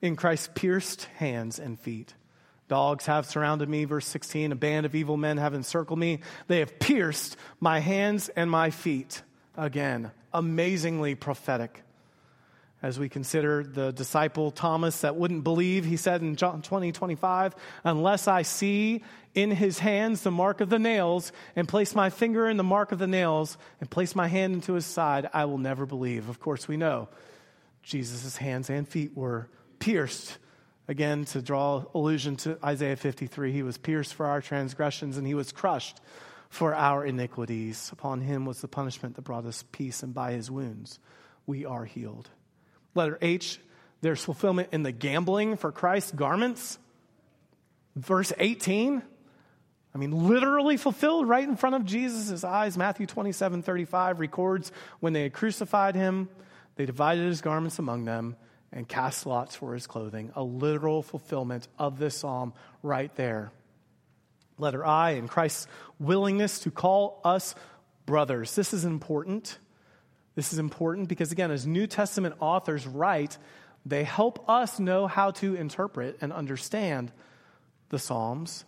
In 0.00 0.16
Christ's 0.16 0.48
pierced 0.54 1.04
hands 1.16 1.58
and 1.58 1.78
feet. 1.78 2.14
Dogs 2.68 3.04
have 3.06 3.26
surrounded 3.26 3.68
me, 3.68 3.84
verse 3.84 4.06
16. 4.06 4.52
A 4.52 4.56
band 4.56 4.86
of 4.86 4.94
evil 4.94 5.18
men 5.18 5.36
have 5.36 5.52
encircled 5.52 5.98
me. 5.98 6.20
They 6.46 6.60
have 6.60 6.78
pierced 6.78 7.36
my 7.60 7.80
hands 7.80 8.30
and 8.30 8.50
my 8.50 8.70
feet. 8.70 9.22
Again, 9.56 10.10
amazingly 10.32 11.14
prophetic. 11.14 11.82
As 12.80 12.96
we 12.96 13.08
consider 13.08 13.64
the 13.64 13.92
disciple 13.92 14.52
Thomas 14.52 15.00
that 15.00 15.16
wouldn't 15.16 15.42
believe, 15.42 15.84
he 15.84 15.96
said 15.96 16.22
in 16.22 16.36
John 16.36 16.62
20, 16.62 16.92
25, 16.92 17.56
unless 17.82 18.28
I 18.28 18.42
see 18.42 19.02
in 19.34 19.50
his 19.50 19.80
hands 19.80 20.22
the 20.22 20.30
mark 20.30 20.60
of 20.60 20.70
the 20.70 20.78
nails, 20.78 21.32
and 21.56 21.66
place 21.66 21.96
my 21.96 22.08
finger 22.08 22.48
in 22.48 22.56
the 22.56 22.62
mark 22.62 22.92
of 22.92 23.00
the 23.00 23.08
nails, 23.08 23.58
and 23.80 23.90
place 23.90 24.14
my 24.14 24.28
hand 24.28 24.54
into 24.54 24.74
his 24.74 24.86
side, 24.86 25.28
I 25.32 25.46
will 25.46 25.58
never 25.58 25.86
believe. 25.86 26.28
Of 26.28 26.38
course, 26.38 26.68
we 26.68 26.76
know 26.76 27.08
Jesus' 27.82 28.36
hands 28.36 28.70
and 28.70 28.86
feet 28.86 29.16
were 29.16 29.48
pierced. 29.80 30.38
Again, 30.86 31.24
to 31.26 31.42
draw 31.42 31.84
allusion 31.94 32.36
to 32.36 32.58
Isaiah 32.64 32.96
53, 32.96 33.50
he 33.52 33.64
was 33.64 33.76
pierced 33.76 34.14
for 34.14 34.26
our 34.26 34.40
transgressions, 34.40 35.16
and 35.16 35.26
he 35.26 35.34
was 35.34 35.50
crushed 35.50 36.00
for 36.48 36.76
our 36.76 37.04
iniquities. 37.04 37.90
Upon 37.92 38.20
him 38.20 38.44
was 38.44 38.60
the 38.60 38.68
punishment 38.68 39.16
that 39.16 39.22
brought 39.22 39.46
us 39.46 39.64
peace, 39.72 40.04
and 40.04 40.14
by 40.14 40.32
his 40.32 40.48
wounds 40.48 41.00
we 41.44 41.64
are 41.64 41.84
healed. 41.84 42.30
Letter 42.98 43.18
H, 43.22 43.60
there's 44.00 44.22
fulfillment 44.22 44.68
in 44.72 44.82
the 44.82 44.92
gambling 44.92 45.56
for 45.56 45.72
Christ's 45.72 46.12
garments. 46.12 46.78
Verse 47.96 48.32
18, 48.36 49.02
I 49.94 49.98
mean, 49.98 50.28
literally 50.28 50.76
fulfilled 50.76 51.28
right 51.28 51.48
in 51.48 51.56
front 51.56 51.76
of 51.76 51.84
Jesus' 51.84 52.44
eyes. 52.44 52.76
Matthew 52.76 53.06
27 53.06 53.62
35 53.62 54.20
records 54.20 54.72
when 55.00 55.12
they 55.12 55.22
had 55.22 55.32
crucified 55.32 55.94
him, 55.94 56.28
they 56.76 56.86
divided 56.86 57.24
his 57.24 57.40
garments 57.40 57.78
among 57.78 58.04
them 58.04 58.36
and 58.72 58.86
cast 58.86 59.26
lots 59.26 59.54
for 59.54 59.74
his 59.74 59.86
clothing. 59.86 60.32
A 60.34 60.42
literal 60.42 61.02
fulfillment 61.02 61.68
of 61.78 61.98
this 61.98 62.16
psalm 62.16 62.52
right 62.82 63.14
there. 63.16 63.50
Letter 64.58 64.84
I, 64.84 65.12
in 65.12 65.28
Christ's 65.28 65.68
willingness 66.00 66.60
to 66.60 66.70
call 66.70 67.20
us 67.24 67.54
brothers. 68.06 68.54
This 68.56 68.74
is 68.74 68.84
important. 68.84 69.58
This 70.38 70.52
is 70.52 70.60
important 70.60 71.08
because, 71.08 71.32
again, 71.32 71.50
as 71.50 71.66
New 71.66 71.88
Testament 71.88 72.36
authors 72.38 72.86
write, 72.86 73.36
they 73.84 74.04
help 74.04 74.48
us 74.48 74.78
know 74.78 75.08
how 75.08 75.32
to 75.32 75.56
interpret 75.56 76.18
and 76.20 76.32
understand 76.32 77.10
the 77.88 77.98
Psalms. 77.98 78.64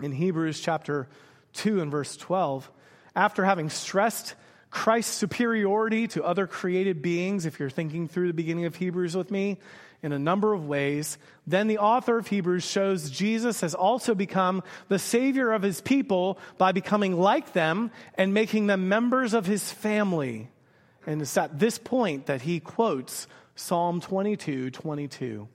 In 0.00 0.10
Hebrews 0.10 0.58
chapter 0.58 1.06
2 1.52 1.82
and 1.82 1.90
verse 1.90 2.16
12, 2.16 2.70
after 3.14 3.44
having 3.44 3.68
stressed 3.68 4.34
Christ's 4.70 5.12
superiority 5.12 6.08
to 6.08 6.24
other 6.24 6.46
created 6.46 7.02
beings, 7.02 7.44
if 7.44 7.60
you're 7.60 7.68
thinking 7.68 8.08
through 8.08 8.28
the 8.28 8.32
beginning 8.32 8.64
of 8.64 8.76
Hebrews 8.76 9.14
with 9.14 9.30
me, 9.30 9.58
in 10.02 10.12
a 10.12 10.18
number 10.18 10.54
of 10.54 10.66
ways. 10.66 11.18
Then 11.46 11.66
the 11.66 11.76
author 11.76 12.16
of 12.16 12.28
Hebrews 12.28 12.64
shows 12.64 13.10
Jesus 13.10 13.60
has 13.60 13.74
also 13.74 14.14
become 14.14 14.62
the 14.88 14.98
Savior 14.98 15.52
of 15.52 15.60
his 15.60 15.82
people 15.82 16.38
by 16.56 16.72
becoming 16.72 17.20
like 17.20 17.52
them 17.52 17.90
and 18.14 18.32
making 18.32 18.66
them 18.66 18.88
members 18.88 19.34
of 19.34 19.44
his 19.44 19.70
family. 19.70 20.48
And 21.10 21.20
it's 21.20 21.36
at 21.36 21.58
this 21.58 21.76
point 21.76 22.26
that 22.26 22.40
he 22.42 22.60
quotes 22.60 23.26
Psalm 23.56 24.00
22 24.00 24.70
22. 24.70 25.48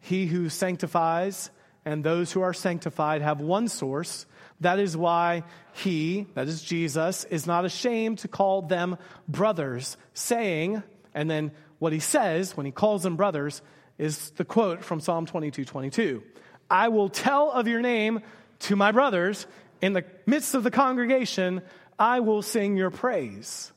He 0.00 0.26
who 0.26 0.50
sanctifies 0.50 1.48
and 1.86 2.04
those 2.04 2.30
who 2.30 2.42
are 2.42 2.52
sanctified 2.52 3.22
have 3.22 3.40
one 3.40 3.68
source. 3.68 4.26
That 4.60 4.80
is 4.80 4.94
why 4.94 5.44
he, 5.72 6.26
that 6.34 6.46
is 6.46 6.60
Jesus, 6.60 7.24
is 7.24 7.46
not 7.46 7.64
ashamed 7.64 8.18
to 8.18 8.28
call 8.28 8.60
them 8.60 8.98
brothers, 9.26 9.96
saying, 10.12 10.82
and 11.14 11.30
then 11.30 11.50
what 11.78 11.94
he 11.94 11.98
says 11.98 12.54
when 12.54 12.66
he 12.66 12.72
calls 12.72 13.04
them 13.04 13.16
brothers 13.16 13.62
is 13.96 14.28
the 14.32 14.44
quote 14.44 14.84
from 14.84 15.00
Psalm 15.00 15.24
22 15.24 15.64
22. 15.64 16.22
I 16.70 16.88
will 16.88 17.08
tell 17.08 17.50
of 17.50 17.66
your 17.66 17.80
name 17.80 18.20
to 18.58 18.76
my 18.76 18.92
brothers 18.92 19.46
in 19.80 19.94
the 19.94 20.04
midst 20.26 20.54
of 20.54 20.64
the 20.64 20.70
congregation. 20.70 21.62
I 21.98 22.20
will 22.20 22.42
sing 22.42 22.76
your 22.76 22.90
praise. 22.90 23.72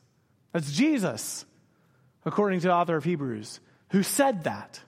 That's 0.52 0.72
Jesus, 0.72 1.44
according 2.24 2.60
to 2.60 2.68
the 2.68 2.74
author 2.74 2.96
of 2.96 3.04
Hebrews, 3.04 3.60
who 3.90 4.02
said 4.02 4.44
that. 4.44 4.80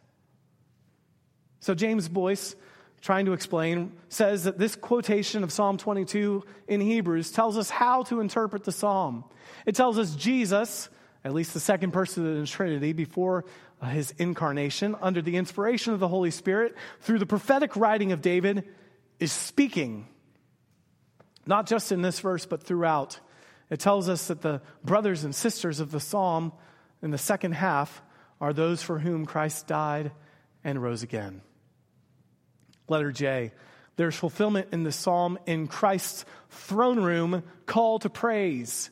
So 1.61 1.74
James 1.74 2.09
Boice, 2.09 2.55
trying 3.00 3.27
to 3.27 3.33
explain, 3.33 3.92
says 4.09 4.44
that 4.44 4.59
this 4.59 4.77
quotation 4.77 5.42
of 5.42 5.50
Psalm 5.50 5.79
22 5.79 6.44
in 6.68 6.81
Hebrews 6.81 7.33
tells 7.33 7.57
us 7.57 7.70
how 7.70 8.03
to 8.05 8.20
interpret 8.20 8.64
the 8.64 8.72
psalm. 8.72 9.24
It 9.64 9.74
tells 9.74 9.98
us 9.98 10.14
Jesus, 10.14 10.90
at 11.24 11.33
least 11.33 11.55
the 11.55 11.61
second 11.61 11.92
person 11.92 12.27
of 12.27 12.40
the 12.40 12.46
Trinity, 12.46 12.92
before 12.92 13.46
uh, 13.81 13.87
his 13.87 14.12
incarnation, 14.18 14.94
under 15.00 15.22
the 15.22 15.37
inspiration 15.37 15.94
of 15.94 16.00
the 16.00 16.09
Holy 16.09 16.31
Spirit, 16.31 16.74
through 17.00 17.18
the 17.18 17.27
prophetic 17.27 17.77
writing 17.77 18.12
of 18.12 18.20
David, 18.20 18.68
is 19.18 19.33
speaking. 19.33 20.07
Not 21.46 21.66
just 21.66 21.92
in 21.92 22.03
this 22.03 22.20
verse, 22.20 22.46
but 22.46 22.62
throughout. 22.62 23.20
It 23.70 23.81
tells 23.81 24.09
us 24.09 24.29
that 24.29 24.42
the 24.42 24.61
brothers 24.85 25.24
and 25.24 25.35
sisters 25.35 25.81
of 25.81 25.90
the 25.90 26.00
psalm 26.00 26.53
in 27.03 27.11
the 27.11 27.18
second 27.18 27.53
half 27.53 28.03
are 28.40 28.53
those 28.53 28.83
for 28.83 28.98
whom 28.98 29.27
Christ 29.27 29.66
died 29.66 30.12
and 30.62 30.83
rose 30.83 31.03
again. 31.03 31.40
Letter 32.88 33.12
J. 33.12 33.53
There's 33.96 34.16
fulfillment 34.16 34.68
in 34.72 34.83
the 34.83 34.92
psalm 34.92 35.38
in 35.46 35.68
Christ's 35.68 36.24
throne 36.50 37.00
room 37.00 37.44
call 37.66 38.00
to 38.00 38.11
praise. 38.11 38.90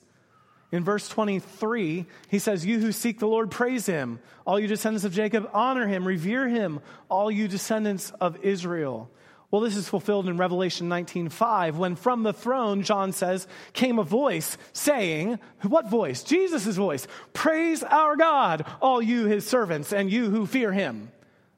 In 0.70 0.84
verse 0.84 1.08
23, 1.08 2.06
he 2.28 2.38
says, 2.38 2.64
You 2.64 2.80
who 2.80 2.92
seek 2.92 3.18
the 3.18 3.26
Lord, 3.26 3.50
praise 3.50 3.84
him. 3.84 4.20
All 4.46 4.58
you 4.58 4.68
descendants 4.68 5.04
of 5.04 5.12
Jacob, 5.12 5.50
honor 5.52 5.86
him, 5.86 6.06
revere 6.06 6.48
him. 6.48 6.80
All 7.10 7.30
you 7.30 7.46
descendants 7.46 8.10
of 8.20 8.42
Israel. 8.42 9.10
Well, 9.52 9.60
this 9.60 9.76
is 9.76 9.86
fulfilled 9.86 10.28
in 10.28 10.38
Revelation 10.38 10.88
19:5 10.88 11.76
when 11.76 11.94
from 11.94 12.22
the 12.22 12.32
throne 12.32 12.82
John 12.82 13.12
says 13.12 13.46
came 13.74 13.98
a 13.98 14.02
voice 14.02 14.56
saying, 14.72 15.38
what 15.60 15.90
voice? 15.90 16.24
Jesus' 16.24 16.74
voice. 16.74 17.06
Praise 17.34 17.82
our 17.82 18.16
God, 18.16 18.64
all 18.80 19.02
you 19.02 19.26
his 19.26 19.46
servants 19.46 19.92
and 19.92 20.10
you 20.10 20.30
who 20.30 20.46
fear 20.46 20.72
him. 20.72 21.12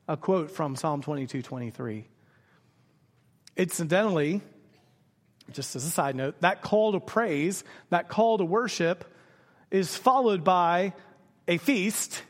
A 0.08 0.16
quote 0.16 0.50
from 0.50 0.74
Psalm 0.74 1.04
22:23. 1.04 2.06
Incidentally, 3.56 4.42
just 5.52 5.76
as 5.76 5.84
a 5.84 5.90
side 5.90 6.16
note, 6.16 6.40
that 6.40 6.62
call 6.62 6.92
to 6.94 7.00
praise, 7.00 7.62
that 7.90 8.08
call 8.08 8.38
to 8.38 8.44
worship 8.44 9.04
is 9.70 9.96
followed 9.96 10.42
by 10.42 10.94
a 11.46 11.58
feast 11.58 12.24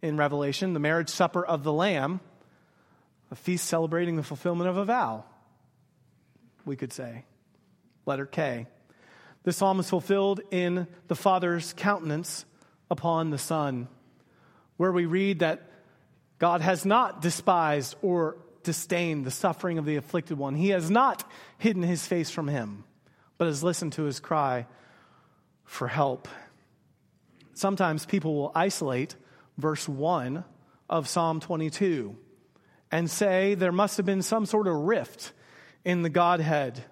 in 0.00 0.16
Revelation, 0.16 0.74
the 0.74 0.80
marriage 0.80 1.08
supper 1.08 1.44
of 1.44 1.64
the 1.64 1.72
lamb 1.72 2.20
a 3.30 3.34
feast 3.34 3.66
celebrating 3.66 4.16
the 4.16 4.22
fulfillment 4.22 4.68
of 4.68 4.76
a 4.76 4.84
vow, 4.84 5.24
we 6.64 6.76
could 6.76 6.92
say. 6.92 7.24
Letter 8.04 8.26
K. 8.26 8.66
This 9.42 9.56
psalm 9.56 9.80
is 9.80 9.90
fulfilled 9.90 10.40
in 10.50 10.86
the 11.08 11.14
Father's 11.14 11.72
countenance 11.72 12.44
upon 12.90 13.30
the 13.30 13.38
Son, 13.38 13.88
where 14.76 14.92
we 14.92 15.06
read 15.06 15.40
that 15.40 15.70
God 16.38 16.60
has 16.60 16.84
not 16.84 17.22
despised 17.22 17.96
or 18.02 18.36
disdained 18.62 19.24
the 19.24 19.30
suffering 19.30 19.78
of 19.78 19.84
the 19.86 19.96
afflicted 19.96 20.36
one. 20.38 20.54
He 20.54 20.70
has 20.70 20.90
not 20.90 21.28
hidden 21.58 21.82
his 21.82 22.06
face 22.06 22.30
from 22.30 22.48
him, 22.48 22.84
but 23.38 23.46
has 23.46 23.62
listened 23.62 23.94
to 23.94 24.02
his 24.02 24.20
cry 24.20 24.66
for 25.64 25.88
help. 25.88 26.28
Sometimes 27.54 28.04
people 28.04 28.34
will 28.34 28.52
isolate 28.54 29.16
verse 29.56 29.88
1 29.88 30.44
of 30.90 31.08
Psalm 31.08 31.40
22 31.40 32.16
and 32.90 33.10
say 33.10 33.54
there 33.54 33.72
must 33.72 33.96
have 33.96 34.06
been 34.06 34.22
some 34.22 34.46
sort 34.46 34.66
of 34.66 34.74
rift 34.74 35.32
in 35.84 36.02
the 36.02 36.10
Godhead. 36.10 36.82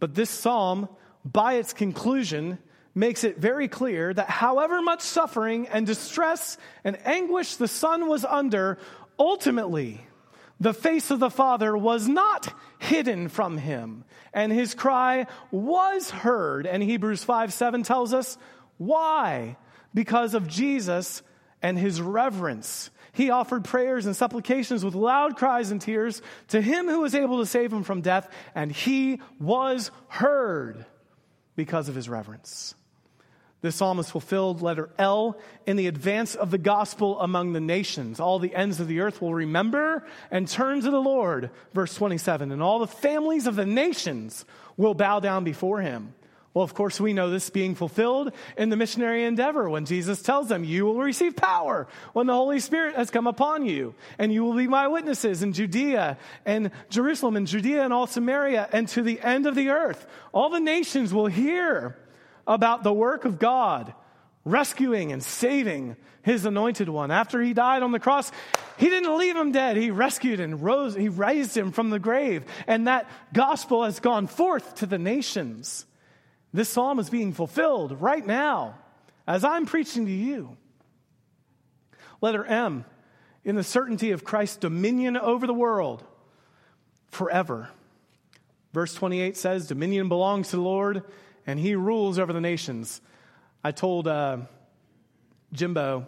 But 0.00 0.14
this 0.14 0.30
psalm, 0.30 0.88
by 1.24 1.54
its 1.54 1.72
conclusion, 1.72 2.58
makes 2.94 3.24
it 3.24 3.38
very 3.38 3.68
clear 3.68 4.12
that 4.12 4.28
however 4.28 4.82
much 4.82 5.00
suffering 5.00 5.68
and 5.68 5.86
distress 5.86 6.58
and 6.84 6.98
anguish 7.06 7.56
the 7.56 7.68
Son 7.68 8.08
was 8.08 8.24
under, 8.24 8.78
ultimately, 9.18 10.00
the 10.60 10.74
face 10.74 11.10
of 11.10 11.20
the 11.20 11.30
Father 11.30 11.76
was 11.76 12.08
not 12.08 12.52
hidden 12.78 13.28
from 13.28 13.58
him, 13.58 14.04
and 14.34 14.52
his 14.52 14.74
cry 14.74 15.26
was 15.52 16.10
heard. 16.10 16.66
And 16.66 16.82
Hebrews 16.82 17.22
5 17.22 17.52
7 17.52 17.84
tells 17.84 18.12
us 18.12 18.36
why? 18.76 19.56
Because 19.94 20.34
of 20.34 20.48
Jesus 20.48 21.22
and 21.62 21.78
his 21.78 22.00
reverence 22.00 22.90
he 23.18 23.30
offered 23.30 23.64
prayers 23.64 24.06
and 24.06 24.14
supplications 24.14 24.84
with 24.84 24.94
loud 24.94 25.36
cries 25.36 25.72
and 25.72 25.80
tears 25.80 26.22
to 26.46 26.62
him 26.62 26.86
who 26.86 27.00
was 27.00 27.16
able 27.16 27.40
to 27.40 27.46
save 27.46 27.72
him 27.72 27.82
from 27.82 28.00
death, 28.00 28.30
and 28.54 28.70
he 28.70 29.20
was 29.40 29.90
heard 30.06 30.86
because 31.56 31.88
of 31.88 31.96
his 31.96 32.08
reverence. 32.08 32.76
This 33.60 33.74
psalm 33.74 33.98
is 33.98 34.08
fulfilled, 34.08 34.62
letter 34.62 34.90
L, 34.98 35.36
in 35.66 35.74
the 35.74 35.88
advance 35.88 36.36
of 36.36 36.52
the 36.52 36.58
gospel 36.58 37.20
among 37.20 37.54
the 37.54 37.60
nations. 37.60 38.20
All 38.20 38.38
the 38.38 38.54
ends 38.54 38.78
of 38.78 38.86
the 38.86 39.00
earth 39.00 39.20
will 39.20 39.34
remember 39.34 40.06
and 40.30 40.46
turn 40.46 40.80
to 40.82 40.90
the 40.92 41.00
Lord. 41.00 41.50
Verse 41.74 41.92
27. 41.94 42.52
And 42.52 42.62
all 42.62 42.78
the 42.78 42.86
families 42.86 43.48
of 43.48 43.56
the 43.56 43.66
nations 43.66 44.44
will 44.76 44.94
bow 44.94 45.18
down 45.18 45.42
before 45.42 45.80
him. 45.80 46.14
Well, 46.54 46.64
of 46.64 46.74
course, 46.74 46.98
we 46.98 47.12
know 47.12 47.30
this 47.30 47.50
being 47.50 47.74
fulfilled 47.74 48.32
in 48.56 48.70
the 48.70 48.76
missionary 48.76 49.24
endeavor 49.24 49.68
when 49.68 49.84
Jesus 49.84 50.22
tells 50.22 50.48
them, 50.48 50.64
You 50.64 50.86
will 50.86 50.96
receive 50.98 51.36
power 51.36 51.86
when 52.14 52.26
the 52.26 52.34
Holy 52.34 52.58
Spirit 52.58 52.96
has 52.96 53.10
come 53.10 53.26
upon 53.26 53.66
you, 53.66 53.94
and 54.18 54.32
you 54.32 54.44
will 54.44 54.54
be 54.54 54.66
my 54.66 54.88
witnesses 54.88 55.42
in 55.42 55.52
Judea 55.52 56.16
and 56.46 56.70
Jerusalem 56.88 57.36
and 57.36 57.46
Judea 57.46 57.84
and 57.84 57.92
all 57.92 58.06
Samaria 58.06 58.68
and 58.72 58.88
to 58.88 59.02
the 59.02 59.20
end 59.20 59.46
of 59.46 59.54
the 59.54 59.68
earth. 59.68 60.06
All 60.32 60.48
the 60.48 60.60
nations 60.60 61.12
will 61.12 61.26
hear 61.26 61.96
about 62.46 62.82
the 62.82 62.92
work 62.92 63.24
of 63.26 63.38
God 63.38 63.92
rescuing 64.44 65.12
and 65.12 65.22
saving 65.22 65.96
his 66.22 66.44
anointed 66.44 66.88
one. 66.88 67.10
After 67.10 67.42
he 67.42 67.52
died 67.52 67.82
on 67.82 67.92
the 67.92 68.00
cross, 68.00 68.32
he 68.78 68.88
didn't 68.88 69.16
leave 69.16 69.36
him 69.36 69.52
dead. 69.52 69.76
He 69.76 69.90
rescued 69.90 70.40
and 70.40 70.62
rose, 70.62 70.94
he 70.94 71.08
raised 71.08 71.56
him 71.56 71.72
from 71.72 71.90
the 71.90 71.98
grave. 71.98 72.44
And 72.66 72.86
that 72.86 73.08
gospel 73.32 73.84
has 73.84 74.00
gone 74.00 74.26
forth 74.26 74.76
to 74.76 74.86
the 74.86 74.98
nations. 74.98 75.84
This 76.52 76.68
psalm 76.68 76.98
is 76.98 77.10
being 77.10 77.32
fulfilled 77.32 78.00
right 78.00 78.26
now 78.26 78.76
as 79.26 79.44
I'm 79.44 79.66
preaching 79.66 80.06
to 80.06 80.12
you. 80.12 80.56
Letter 82.20 82.44
M, 82.44 82.84
in 83.44 83.56
the 83.56 83.62
certainty 83.62 84.10
of 84.10 84.24
Christ's 84.24 84.56
dominion 84.56 85.16
over 85.16 85.46
the 85.46 85.54
world 85.54 86.04
forever. 87.10 87.68
Verse 88.72 88.94
28 88.94 89.36
says, 89.36 89.66
Dominion 89.66 90.08
belongs 90.08 90.50
to 90.50 90.56
the 90.56 90.62
Lord, 90.62 91.02
and 91.46 91.58
he 91.58 91.74
rules 91.74 92.18
over 92.18 92.32
the 92.32 92.40
nations. 92.40 93.00
I 93.62 93.72
told 93.72 94.08
uh, 94.08 94.38
Jimbo 95.52 96.06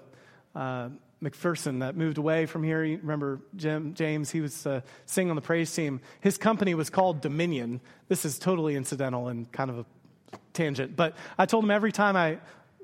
uh, 0.54 0.88
McPherson 1.22 1.80
that 1.80 1.96
moved 1.96 2.18
away 2.18 2.46
from 2.46 2.62
here. 2.62 2.82
You 2.82 2.98
remember 2.98 3.40
Jim, 3.56 3.94
James? 3.94 4.30
He 4.30 4.40
was 4.40 4.66
uh, 4.66 4.80
singing 5.06 5.30
on 5.30 5.36
the 5.36 5.42
praise 5.42 5.74
team. 5.74 6.00
His 6.20 6.38
company 6.38 6.74
was 6.74 6.90
called 6.90 7.20
Dominion. 7.20 7.80
This 8.08 8.24
is 8.24 8.38
totally 8.38 8.76
incidental 8.76 9.28
and 9.28 9.50
kind 9.52 9.70
of 9.70 9.78
a 9.78 9.86
tangent, 10.52 10.96
but 10.96 11.16
I 11.38 11.46
told 11.46 11.64
him 11.64 11.70
every 11.70 11.92
time 11.92 12.16
I 12.16 12.38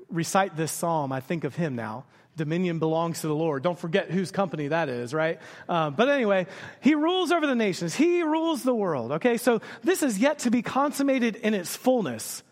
recite 0.09 0.55
this 0.55 0.71
psalm, 0.71 1.11
I 1.11 1.19
think 1.19 1.43
of 1.43 1.55
him 1.55 1.75
now. 1.75 2.05
Dominion 2.35 2.77
belongs 2.77 3.21
to 3.21 3.27
the 3.27 3.35
Lord. 3.35 3.63
Don't 3.63 3.77
forget 3.77 4.11
whose 4.11 4.29
company 4.31 4.67
that 4.67 4.89
is, 4.89 5.13
right? 5.13 5.39
Uh, 5.67 5.89
but 5.89 6.07
anyway, 6.07 6.45
he 6.81 6.93
rules 6.93 7.31
over 7.31 7.47
the 7.47 7.55
nations. 7.55 7.95
He 7.95 8.21
rules 8.21 8.61
the 8.61 8.75
world. 8.75 9.13
Okay, 9.13 9.37
so 9.37 9.59
this 9.83 10.03
is 10.03 10.19
yet 10.19 10.39
to 10.39 10.51
be 10.51 10.61
consummated 10.61 11.35
in 11.35 11.55
its 11.55 11.75
fullness. 11.75 12.43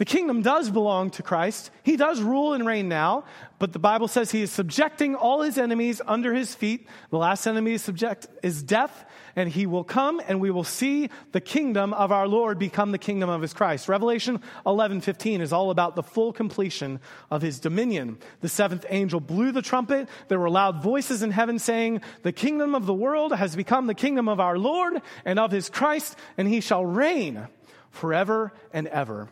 The 0.00 0.06
kingdom 0.06 0.40
does 0.40 0.70
belong 0.70 1.10
to 1.10 1.22
Christ. 1.22 1.70
He 1.82 1.98
does 1.98 2.22
rule 2.22 2.54
and 2.54 2.66
reign 2.66 2.88
now, 2.88 3.24
but 3.58 3.74
the 3.74 3.78
Bible 3.78 4.08
says 4.08 4.30
he 4.30 4.40
is 4.40 4.50
subjecting 4.50 5.14
all 5.14 5.42
his 5.42 5.58
enemies 5.58 6.00
under 6.06 6.32
his 6.32 6.54
feet. 6.54 6.88
The 7.10 7.18
last 7.18 7.46
enemy 7.46 7.72
is 7.72 7.82
subject 7.82 8.26
is 8.42 8.62
death, 8.62 9.04
and 9.36 9.50
he 9.50 9.66
will 9.66 9.84
come 9.84 10.22
and 10.26 10.40
we 10.40 10.50
will 10.50 10.64
see 10.64 11.10
the 11.32 11.40
kingdom 11.42 11.92
of 11.92 12.12
our 12.12 12.26
Lord 12.26 12.58
become 12.58 12.92
the 12.92 12.98
kingdom 12.98 13.28
of 13.28 13.42
his 13.42 13.52
Christ. 13.52 13.90
Revelation 13.90 14.40
11:15 14.64 15.42
is 15.42 15.52
all 15.52 15.70
about 15.70 15.96
the 15.96 16.02
full 16.02 16.32
completion 16.32 16.98
of 17.30 17.42
his 17.42 17.60
dominion. 17.60 18.16
The 18.40 18.48
seventh 18.48 18.86
angel 18.88 19.20
blew 19.20 19.52
the 19.52 19.60
trumpet. 19.60 20.08
There 20.28 20.40
were 20.40 20.48
loud 20.48 20.82
voices 20.82 21.22
in 21.22 21.32
heaven 21.32 21.58
saying, 21.58 22.00
"The 22.22 22.32
kingdom 22.32 22.74
of 22.74 22.86
the 22.86 22.94
world 22.94 23.34
has 23.34 23.54
become 23.54 23.86
the 23.86 23.92
kingdom 23.92 24.30
of 24.30 24.40
our 24.40 24.56
Lord 24.56 25.02
and 25.26 25.38
of 25.38 25.50
his 25.50 25.68
Christ, 25.68 26.16
and 26.38 26.48
he 26.48 26.62
shall 26.62 26.86
reign 26.86 27.48
forever 27.90 28.54
and 28.72 28.86
ever." 28.86 29.28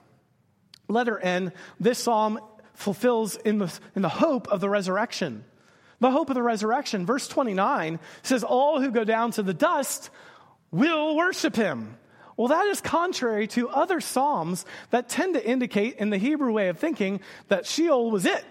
Letter 0.89 1.19
N, 1.19 1.53
this 1.79 1.99
psalm 1.99 2.41
fulfills 2.75 3.37
in 3.37 3.59
the, 3.59 3.79
in 3.95 4.03
the 4.03 4.09
hope 4.09 4.49
of 4.49 4.61
the 4.61 4.69
resurrection. 4.71 5.45
The 6.01 6.11
hope 6.11 6.31
of 6.31 6.35
the 6.35 6.43
resurrection. 6.43 7.07
Verse 7.07 7.27
29 7.29 7.99
says, 8.23 8.45
All 8.45 8.81
who 8.81 8.91
go 8.91 9.05
down 9.05 9.33
to 9.33 9.43
the 9.43 9.55
dust 9.55 10.11
will 10.71 11.17
worship 11.17 11.57
him. 11.57 11.97
Well, 12.37 12.49
that 12.49 12.67
is 12.67 12.81
contrary 12.81 13.49
to 13.49 13.69
other 13.69 14.01
psalms 14.01 14.65
that 14.91 15.09
tend 15.09 15.35
to 15.35 15.45
indicate, 15.45 15.97
in 15.97 16.11
the 16.11 16.19
Hebrew 16.19 16.53
way 16.53 16.69
of 16.69 16.79
thinking, 16.79 17.21
that 17.49 17.67
Sheol 17.67 18.13
was 18.13 18.25
it. 18.25 18.45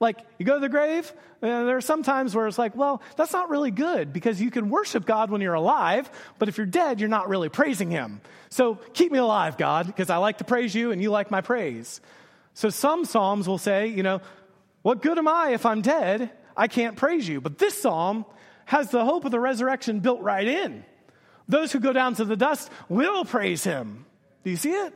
Like, 0.00 0.24
you 0.38 0.46
go 0.46 0.54
to 0.54 0.60
the 0.60 0.68
grave, 0.68 1.12
and 1.42 1.68
there 1.68 1.76
are 1.76 1.80
some 1.80 2.04
times 2.04 2.34
where 2.34 2.46
it's 2.46 2.58
like, 2.58 2.76
well, 2.76 3.02
that's 3.16 3.32
not 3.32 3.50
really 3.50 3.72
good 3.72 4.12
because 4.12 4.40
you 4.40 4.50
can 4.50 4.70
worship 4.70 5.04
God 5.04 5.30
when 5.30 5.40
you're 5.40 5.54
alive, 5.54 6.08
but 6.38 6.48
if 6.48 6.56
you're 6.56 6.66
dead, 6.66 7.00
you're 7.00 7.08
not 7.08 7.28
really 7.28 7.48
praising 7.48 7.90
Him. 7.90 8.20
So 8.48 8.76
keep 8.94 9.10
me 9.10 9.18
alive, 9.18 9.56
God, 9.56 9.86
because 9.86 10.08
I 10.08 10.18
like 10.18 10.38
to 10.38 10.44
praise 10.44 10.74
you 10.74 10.92
and 10.92 11.02
you 11.02 11.10
like 11.10 11.30
my 11.30 11.40
praise. 11.40 12.00
So 12.54 12.70
some 12.70 13.04
Psalms 13.04 13.48
will 13.48 13.58
say, 13.58 13.88
you 13.88 14.04
know, 14.04 14.20
what 14.82 15.02
good 15.02 15.18
am 15.18 15.26
I 15.26 15.50
if 15.50 15.66
I'm 15.66 15.82
dead? 15.82 16.30
I 16.56 16.68
can't 16.68 16.96
praise 16.96 17.28
you. 17.28 17.40
But 17.40 17.58
this 17.58 17.80
Psalm 17.80 18.24
has 18.64 18.90
the 18.90 19.04
hope 19.04 19.24
of 19.24 19.32
the 19.32 19.40
resurrection 19.40 20.00
built 20.00 20.20
right 20.20 20.46
in. 20.46 20.84
Those 21.48 21.72
who 21.72 21.80
go 21.80 21.92
down 21.92 22.14
to 22.16 22.24
the 22.24 22.36
dust 22.36 22.70
will 22.88 23.24
praise 23.24 23.64
Him. 23.64 24.06
Do 24.44 24.50
you 24.50 24.56
see 24.56 24.72
it? 24.72 24.94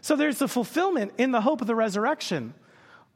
So 0.00 0.16
there's 0.16 0.38
the 0.38 0.48
fulfillment 0.48 1.12
in 1.18 1.32
the 1.32 1.40
hope 1.40 1.60
of 1.60 1.66
the 1.66 1.74
resurrection 1.74 2.54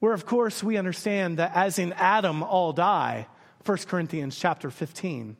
where 0.03 0.12
of 0.12 0.26
course 0.26 0.64
we 0.64 0.76
understand 0.76 1.38
that 1.38 1.53
as 1.55 1.78
in 1.78 1.92
Adam 1.92 2.42
all 2.42 2.72
die, 2.72 3.24
1 3.64 3.78
Corinthians 3.86 4.36
chapter 4.36 4.68
15, 4.68 5.36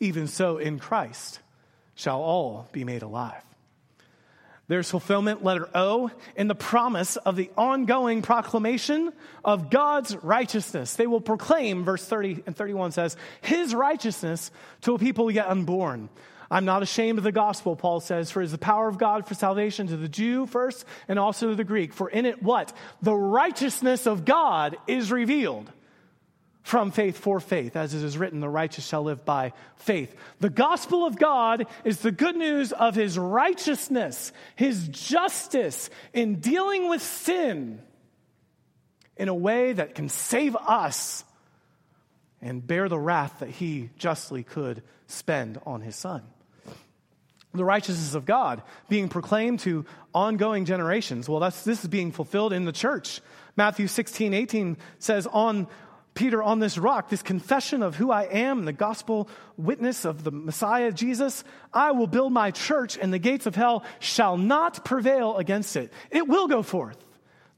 even 0.00 0.26
so 0.26 0.56
in 0.56 0.78
Christ 0.78 1.40
shall 1.94 2.22
all 2.22 2.66
be 2.72 2.82
made 2.82 3.02
alive. 3.02 3.42
There's 4.68 4.90
fulfillment, 4.90 5.44
letter 5.44 5.68
O, 5.74 6.10
in 6.34 6.48
the 6.48 6.54
promise 6.54 7.16
of 7.16 7.36
the 7.36 7.50
ongoing 7.58 8.22
proclamation 8.22 9.12
of 9.44 9.68
God's 9.68 10.16
righteousness. 10.16 10.94
They 10.94 11.06
will 11.06 11.20
proclaim, 11.20 11.84
verse 11.84 12.06
30 12.06 12.44
and 12.46 12.56
31 12.56 12.92
says, 12.92 13.18
His 13.42 13.74
righteousness 13.74 14.50
to 14.80 14.94
a 14.94 14.98
people 14.98 15.30
yet 15.30 15.46
unborn. 15.46 16.08
I'm 16.50 16.64
not 16.64 16.82
ashamed 16.82 17.18
of 17.18 17.24
the 17.24 17.32
gospel, 17.32 17.76
Paul 17.76 18.00
says, 18.00 18.30
for 18.30 18.40
it 18.40 18.46
is 18.46 18.52
the 18.52 18.58
power 18.58 18.88
of 18.88 18.98
God 18.98 19.26
for 19.26 19.34
salvation 19.34 19.88
to 19.88 19.96
the 19.96 20.08
Jew 20.08 20.46
first 20.46 20.84
and 21.08 21.18
also 21.18 21.50
to 21.50 21.54
the 21.54 21.64
Greek. 21.64 21.92
For 21.92 22.08
in 22.08 22.26
it, 22.26 22.42
what? 22.42 22.72
The 23.02 23.14
righteousness 23.14 24.06
of 24.06 24.24
God 24.24 24.76
is 24.86 25.10
revealed 25.10 25.70
from 26.62 26.90
faith 26.90 27.18
for 27.18 27.40
faith. 27.40 27.76
As 27.76 27.94
it 27.94 28.02
is 28.02 28.18
written, 28.18 28.40
the 28.40 28.48
righteous 28.48 28.86
shall 28.86 29.02
live 29.02 29.24
by 29.24 29.52
faith. 29.76 30.14
The 30.40 30.50
gospel 30.50 31.06
of 31.06 31.18
God 31.18 31.66
is 31.84 31.98
the 31.98 32.12
good 32.12 32.36
news 32.36 32.72
of 32.72 32.94
his 32.94 33.18
righteousness, 33.18 34.32
his 34.54 34.88
justice 34.88 35.90
in 36.12 36.40
dealing 36.40 36.88
with 36.88 37.02
sin 37.02 37.80
in 39.16 39.28
a 39.28 39.34
way 39.34 39.72
that 39.72 39.94
can 39.94 40.08
save 40.08 40.54
us 40.56 41.24
and 42.40 42.64
bear 42.64 42.88
the 42.88 42.98
wrath 42.98 43.40
that 43.40 43.48
he 43.48 43.90
justly 43.96 44.42
could 44.42 44.82
spend 45.06 45.60
on 45.66 45.80
his 45.80 45.96
son 45.96 46.22
the 47.56 47.64
righteousness 47.64 48.14
of 48.14 48.24
God 48.24 48.62
being 48.88 49.08
proclaimed 49.08 49.60
to 49.60 49.84
ongoing 50.14 50.64
generations. 50.64 51.28
Well, 51.28 51.40
that's, 51.40 51.64
this 51.64 51.82
is 51.82 51.88
being 51.88 52.12
fulfilled 52.12 52.52
in 52.52 52.64
the 52.64 52.72
church. 52.72 53.20
Matthew 53.56 53.86
16, 53.86 54.34
18 54.34 54.76
says, 54.98 55.26
On 55.26 55.66
Peter, 56.14 56.42
on 56.42 56.58
this 56.58 56.78
rock, 56.78 57.10
this 57.10 57.22
confession 57.22 57.82
of 57.82 57.94
who 57.94 58.10
I 58.10 58.24
am, 58.24 58.64
the 58.64 58.72
gospel 58.72 59.28
witness 59.56 60.04
of 60.04 60.24
the 60.24 60.32
Messiah, 60.32 60.90
Jesus, 60.90 61.44
I 61.72 61.92
will 61.92 62.06
build 62.06 62.32
my 62.32 62.50
church, 62.50 62.98
and 62.98 63.12
the 63.12 63.18
gates 63.18 63.46
of 63.46 63.54
hell 63.54 63.84
shall 64.00 64.36
not 64.36 64.84
prevail 64.84 65.36
against 65.36 65.76
it. 65.76 65.92
It 66.10 66.26
will 66.26 66.48
go 66.48 66.62
forth. 66.62 66.96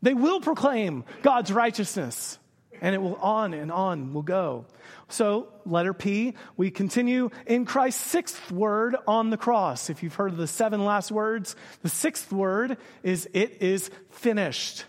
They 0.03 0.15
will 0.15 0.41
proclaim 0.41 1.05
God's 1.23 1.53
righteousness, 1.53 2.39
and 2.81 2.95
it 2.95 2.99
will 2.99 3.17
on 3.17 3.55
and 3.55 3.73
on 3.73 4.13
will 4.13 4.23
go. 4.23 4.67
So, 5.09 5.49
letter 5.65 5.95
P, 5.95 6.35
we 6.57 6.71
continue 6.71 7.31
in 7.47 7.65
Christ's 7.65 8.05
sixth 8.05 8.51
word 8.51 8.97
on 9.07 9.31
the 9.31 9.37
cross. 9.37 9.91
If 9.91 10.03
you've 10.03 10.15
heard 10.15 10.37
the 10.37 10.47
seven 10.47 10.85
last 10.85 11.11
words, 11.11 11.57
the 11.83 11.89
sixth 11.89 12.33
word 12.33 12.77
is, 13.03 13.29
It 13.33 13.63
is 13.63 13.91
finished. 14.11 14.85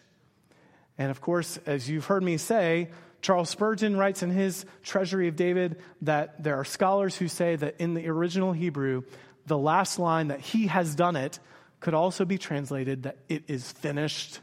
And 0.98 1.12
of 1.12 1.22
course, 1.22 1.58
as 1.66 1.90
you've 1.90 2.06
heard 2.06 2.24
me 2.24 2.38
say, 2.38 2.90
Charles 3.22 3.50
Spurgeon 3.50 3.98
writes 3.98 4.24
in 4.24 4.32
his 4.32 4.66
Treasury 4.84 5.28
of 5.28 5.36
David 5.36 5.82
that 6.02 6.44
there 6.44 6.56
are 6.56 6.66
scholars 6.66 7.18
who 7.18 7.28
say 7.28 7.56
that 7.56 7.76
in 7.80 7.94
the 7.94 8.08
original 8.08 8.54
Hebrew, 8.54 9.04
the 9.46 9.58
last 9.58 10.00
line 10.00 10.30
that 10.30 10.40
he 10.40 10.68
has 10.68 10.96
done 10.96 11.16
it 11.16 11.40
could 11.80 11.94
also 11.94 12.26
be 12.26 12.38
translated 12.38 13.04
that 13.04 13.18
it 13.28 13.44
is 13.48 13.72
finished. 13.72 14.40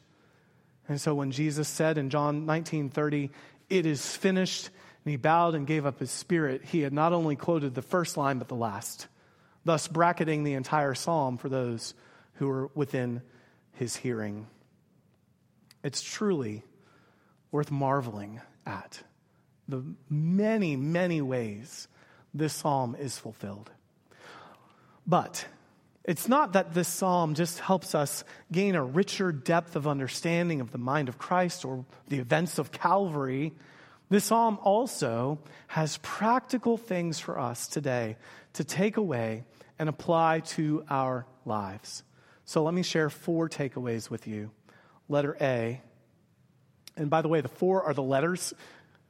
And 0.89 1.01
so 1.01 1.15
when 1.15 1.31
Jesus 1.31 1.69
said 1.69 1.99
in 1.99 2.11
John 2.11 2.47
19 2.47 2.91
30, 2.91 3.31
it 3.69 3.87
is 3.87 4.17
finished, 4.17 4.71
and 5.05 5.11
he 5.11 5.17
bowed 5.17 5.55
and 5.55 5.67
gave 5.67 5.87
up 5.87 5.99
his 5.99 6.11
spirit, 6.11 6.65
he 6.65 6.81
had 6.81 6.93
not 6.93 7.13
only 7.13 7.37
quoted 7.37 7.75
the 7.75 7.83
first 7.83 8.17
line, 8.17 8.39
but 8.39 8.49
the 8.49 8.55
last, 8.55 9.09
thus 9.65 9.89
bracketing 9.89 10.45
the 10.45 10.55
entire 10.55 10.95
psalm 10.95 11.39
for 11.39 11.49
those 11.49 11.95
who 12.35 12.47
were 12.47 12.71
within 12.75 13.23
his 13.73 13.97
hearing. 13.97 14.47
It's 15.83 16.03
truly 16.03 16.65
worth 17.51 17.71
marveling 17.71 18.41
at 18.65 19.03
the 19.69 19.83
many, 20.09 20.77
many 20.77 21.21
ways 21.21 21.89
this 22.33 22.53
psalm 22.53 22.97
is 22.99 23.19
fulfilled. 23.19 23.71
But 25.07 25.47
It's 26.07 26.29
not 26.29 26.53
that 26.53 26.73
this 26.73 26.87
psalm 26.87 27.35
just 27.35 27.59
helps 27.59 27.93
us 27.93 28.23
gain 28.53 28.77
a 28.77 28.85
richer 28.85 29.33
depth 29.33 29.75
of 29.75 29.89
understanding 29.89 30.61
of 30.61 30.71
the 30.71 30.79
mind 30.79 31.09
of 31.09 31.19
Christ 31.19 31.65
or 31.65 31.85
the 32.07 32.21
events 32.21 32.59
of 32.59 32.71
Calvary. 32.71 33.53
This 34.09 34.27
psalm 34.27 34.61
also 34.63 35.41
has 35.67 35.99
practical 35.99 36.77
things 36.77 37.19
for 37.19 37.41
us 37.41 37.67
today 37.67 38.17
to 38.53 38.63
take 38.63 38.97
away 38.97 39.43
and 39.81 39.89
apply 39.89 40.41
to 40.41 40.85
our 40.89 41.27
lives. 41.45 42.05
So 42.45 42.63
let 42.63 42.73
me 42.73 42.85
share 42.85 43.11
four 43.11 43.49
takeaways 43.49 44.09
with 44.09 44.29
you. 44.29 44.53
Letter 45.09 45.37
A, 45.41 45.81
and 46.97 47.11
by 47.11 47.21
the 47.21 47.29
way, 47.29 47.41
the 47.41 47.49
four 47.49 47.83
are 47.83 47.95
the 47.95 48.03
letters. 48.03 48.55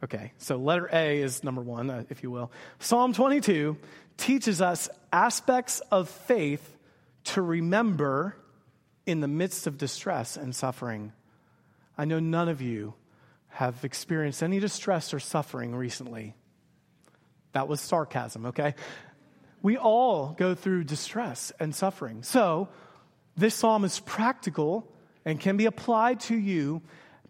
Okay, 0.02 0.32
so 0.38 0.56
letter 0.56 0.88
A 0.90 1.20
is 1.20 1.44
number 1.44 1.60
one, 1.60 1.90
uh, 1.90 2.04
if 2.08 2.22
you 2.22 2.30
will. 2.30 2.50
Psalm 2.78 3.12
22 3.12 3.76
teaches 4.16 4.62
us 4.62 4.88
aspects 5.12 5.80
of 5.90 6.08
faith 6.08 6.75
to 7.26 7.42
remember 7.42 8.36
in 9.04 9.20
the 9.20 9.28
midst 9.28 9.66
of 9.66 9.78
distress 9.78 10.36
and 10.36 10.54
suffering. 10.54 11.12
I 11.96 12.04
know 12.04 12.18
none 12.18 12.48
of 12.48 12.60
you 12.60 12.94
have 13.48 13.84
experienced 13.84 14.42
any 14.42 14.60
distress 14.60 15.14
or 15.14 15.20
suffering 15.20 15.74
recently. 15.74 16.34
That 17.52 17.68
was 17.68 17.80
sarcasm, 17.80 18.46
okay? 18.46 18.74
We 19.62 19.76
all 19.76 20.34
go 20.38 20.54
through 20.54 20.84
distress 20.84 21.52
and 21.58 21.74
suffering. 21.74 22.22
So, 22.22 22.68
this 23.36 23.54
psalm 23.54 23.84
is 23.84 24.00
practical 24.00 24.90
and 25.24 25.40
can 25.40 25.56
be 25.56 25.66
applied 25.66 26.20
to 26.20 26.36
you 26.36 26.82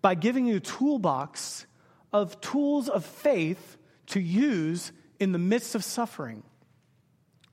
by 0.03 0.15
giving 0.15 0.47
you 0.47 0.57
a 0.57 0.61
toolbox 0.61 1.67
of 2.13 2.41
tools 2.41 2.89
of 2.89 3.05
faith 3.05 3.77
to 4.09 4.21
use 4.21 4.93
in 5.19 5.33
the 5.33 5.39
midst 5.39 5.75
of 5.75 5.83
suffering. 5.83 6.43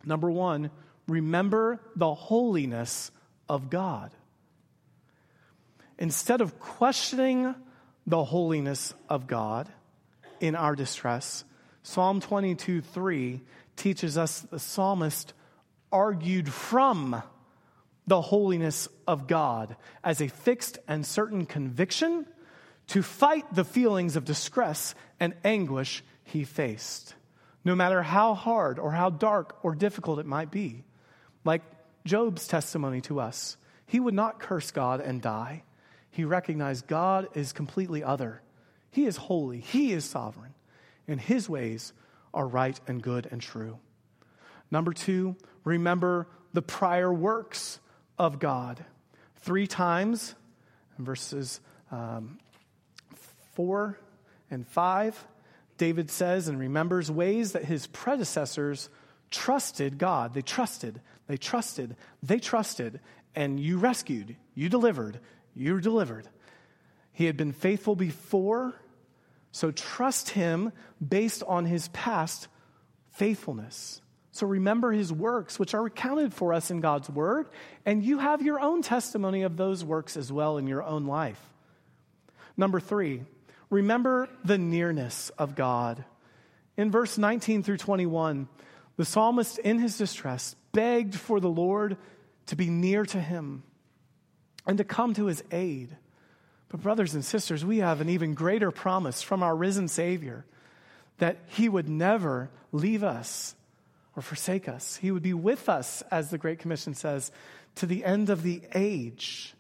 Number 0.06 0.30
one, 0.30 0.70
remember 1.08 1.80
the 1.96 2.14
holiness 2.14 3.12
of 3.50 3.70
God. 3.70 4.12
Instead 5.98 6.42
of 6.42 6.60
questioning 6.60 7.56
the 8.08 8.24
holiness 8.24 8.94
of 9.10 9.28
God 9.28 9.70
in 10.40 10.56
our 10.56 10.76
distress, 10.76 11.46
Psalm 11.84 12.20
22 12.22 12.82
3 12.82 13.42
teaches 13.76 14.18
us 14.18 14.42
the 14.42 14.60
psalmist 14.60 15.34
argued 15.92 16.52
from 16.52 17.22
the 18.08 18.22
holiness 18.22 18.88
of 19.08 19.28
God 19.28 19.76
as 20.04 20.22
a 20.22 20.28
fixed 20.28 20.80
and 20.88 21.06
certain 21.06 21.46
conviction 21.46 22.26
to 22.88 23.02
fight 23.02 23.46
the 23.54 23.64
feelings 23.64 24.16
of 24.16 24.26
distress 24.26 24.94
and 25.20 25.34
anguish 25.44 26.04
he 26.24 26.44
faced, 26.44 27.16
no 27.64 27.76
matter 27.76 28.02
how 28.02 28.34
hard 28.34 28.80
or 28.80 28.92
how 28.92 29.10
dark 29.10 29.58
or 29.64 29.76
difficult 29.76 30.20
it 30.20 30.26
might 30.26 30.52
be. 30.52 30.84
Like 31.44 31.62
Job's 32.06 32.48
testimony 32.48 33.02
to 33.02 33.20
us, 33.20 33.58
he 33.86 34.00
would 34.00 34.14
not 34.14 34.40
curse 34.40 34.72
God 34.72 35.02
and 35.02 35.22
die. 35.22 35.64
He 36.12 36.26
recognized 36.26 36.88
God 36.88 37.28
is 37.34 37.54
completely 37.54 38.04
other. 38.04 38.42
He 38.92 39.06
is 39.06 39.18
holy, 39.18 39.60
He 39.60 39.92
is 39.92 40.06
sovereign, 40.06 40.54
and 41.08 41.20
His 41.20 41.50
ways 41.50 41.94
are 42.34 42.48
right 42.48 42.80
and 42.88 43.02
good 43.02 43.28
and 43.32 43.42
true. 43.42 43.80
Number 44.72 44.94
two, 44.94 45.36
remember 45.64 46.28
the 46.54 46.62
prior 46.62 47.12
works 47.12 47.80
of 48.18 48.40
God. 48.40 48.84
Three 49.38 49.68
times, 49.68 50.36
verses 50.98 51.60
um, 51.92 52.40
four 53.54 54.00
and 54.50 54.68
five, 54.68 55.28
David 55.78 56.10
says 56.10 56.48
and 56.48 56.60
remembers 56.60 57.12
ways 57.12 57.54
that 57.54 57.66
his 57.66 57.88
predecessors 57.88 58.90
trusted 59.32 59.98
God. 59.98 60.34
They 60.34 60.42
trusted, 60.42 61.02
they 61.28 61.38
trusted, 61.38 61.96
they 62.22 62.40
trusted, 62.40 63.00
and 63.36 63.60
you 63.60 63.78
rescued, 63.78 64.36
you 64.56 64.70
delivered, 64.70 65.20
you 65.56 65.80
delivered. 65.80 66.28
He 67.12 67.26
had 67.26 67.38
been 67.38 67.54
faithful 67.54 67.96
before, 67.96 68.74
so 69.52 69.72
trust 69.72 70.30
him 70.30 70.72
based 71.06 71.44
on 71.44 71.66
his 71.66 71.88
past 71.90 72.48
faithfulness. 73.12 74.02
So 74.32 74.48
remember 74.48 74.92
his 74.92 75.14
works, 75.14 75.60
which 75.60 75.76
are 75.76 75.84
recounted 75.84 76.34
for 76.34 76.54
us 76.54 76.72
in 76.72 76.82
God's 76.82 77.08
word, 77.08 77.48
and 77.86 78.04
you 78.04 78.18
have 78.18 78.42
your 78.42 78.60
own 78.60 78.82
testimony 78.82 79.44
of 79.44 79.58
those 79.58 79.86
works 79.86 80.18
as 80.18 80.32
well 80.32 80.58
in 80.58 80.66
your 80.66 80.82
own 80.82 81.06
life. 81.06 81.40
Number 82.58 82.80
three, 82.80 83.22
remember 83.70 84.28
the 84.44 84.58
nearness 84.58 85.30
of 85.38 85.56
God. 85.56 86.04
In 86.78 86.90
verse 86.90 87.20
19 87.20 87.62
through 87.62 87.78
21, 87.78 88.48
the 88.96 89.06
psalmist, 89.06 89.58
in 89.60 89.80
his 89.80 89.98
distress, 89.98 90.56
begged 90.72 91.16
for 91.16 91.40
the 91.40 91.50
Lord 91.50 91.98
to 92.48 92.56
be 92.56 92.70
near 92.70 93.06
to 93.06 93.20
him 93.20 93.64
and 94.66 94.78
to 94.78 94.84
come 94.84 95.14
to 95.16 95.26
his 95.26 95.44
aid. 95.52 95.96
But, 96.70 96.82
brothers 96.82 97.14
and 97.14 97.24
sisters, 97.24 97.66
we 97.66 97.80
have 97.80 98.02
an 98.02 98.10
even 98.10 98.34
greater 98.34 98.72
promise 98.72 99.22
from 99.22 99.44
our 99.44 99.56
risen 99.56 99.88
Savior 99.88 100.46
that 101.20 101.38
he 101.48 101.70
would 101.70 101.88
never 101.88 102.50
leave 102.72 103.04
us 103.04 103.56
or 104.16 104.22
forsake 104.22 104.68
us. 104.68 104.96
He 104.98 105.12
would 105.12 105.24
be 105.24 105.34
with 105.34 105.70
us, 105.70 106.04
as 106.12 106.30
the 106.30 106.38
Great 106.38 106.60
Commission 106.60 106.94
says, 106.94 107.32
to 107.76 107.86
the 107.86 108.04
end 108.04 108.30
of 108.30 108.44
the 108.44 108.62
age. 108.74 109.54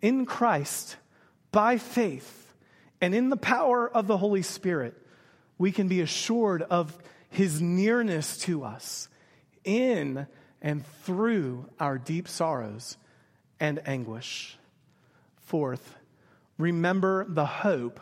In 0.00 0.24
Christ, 0.24 0.96
by 1.52 1.78
faith, 1.78 2.54
and 3.00 3.14
in 3.14 3.28
the 3.28 3.36
power 3.36 3.88
of 3.88 4.06
the 4.06 4.16
Holy 4.16 4.42
Spirit, 4.42 4.94
we 5.58 5.72
can 5.72 5.88
be 5.88 6.00
assured 6.00 6.62
of 6.62 6.96
his 7.30 7.62
nearness 7.62 8.36
to 8.38 8.64
us 8.64 9.08
in 9.64 10.26
and 10.60 10.86
through 11.04 11.66
our 11.78 11.96
deep 11.96 12.28
sorrows 12.28 12.96
and 13.58 13.80
anguish. 13.86 14.58
Fourth, 15.46 15.96
remember 16.58 17.24
the 17.28 17.46
hope 17.46 18.00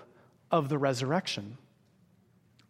of 0.50 0.68
the 0.68 0.78
resurrection. 0.78 1.56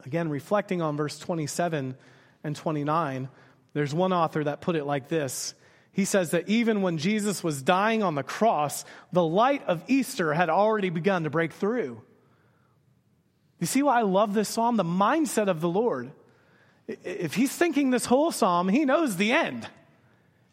Again, 0.05 0.29
reflecting 0.29 0.83
on 0.83 0.97
verse 0.97 1.19
27 1.19 1.97
and 2.45 2.57
29, 2.57 3.29
there's 3.73 3.95
one 3.95 4.13
author 4.13 4.45
that 4.45 4.61
put 4.61 4.77
it 4.77 4.85
like 4.85 5.09
this. 5.09 5.55
He 5.93 6.05
says 6.05 6.31
that 6.31 6.49
even 6.49 6.83
when 6.83 6.99
Jesus 6.99 7.43
was 7.43 7.63
dying 7.63 8.03
on 8.03 8.15
the 8.15 8.23
cross, 8.23 8.85
the 9.13 9.25
light 9.25 9.65
of 9.67 9.83
Easter 9.89 10.33
had 10.33 10.49
already 10.49 10.91
begun 10.91 11.25
to 11.25 11.31
break 11.31 11.53
through. 11.53 12.01
You 13.59 13.67
see 13.67 13.83
why 13.83 13.99
I 13.99 14.03
love 14.03 14.35
this 14.35 14.49
psalm? 14.49 14.77
The 14.77 14.85
mindset 14.85 15.49
of 15.49 15.61
the 15.61 15.69
Lord. 15.69 16.13
If 16.89 17.35
he's 17.35 17.53
thinking 17.53 17.91
this 17.91 18.07
whole 18.07 18.33
psalm, 18.33 18.69
he 18.69 18.85
knows 18.85 19.17
the 19.17 19.33
end. 19.33 19.69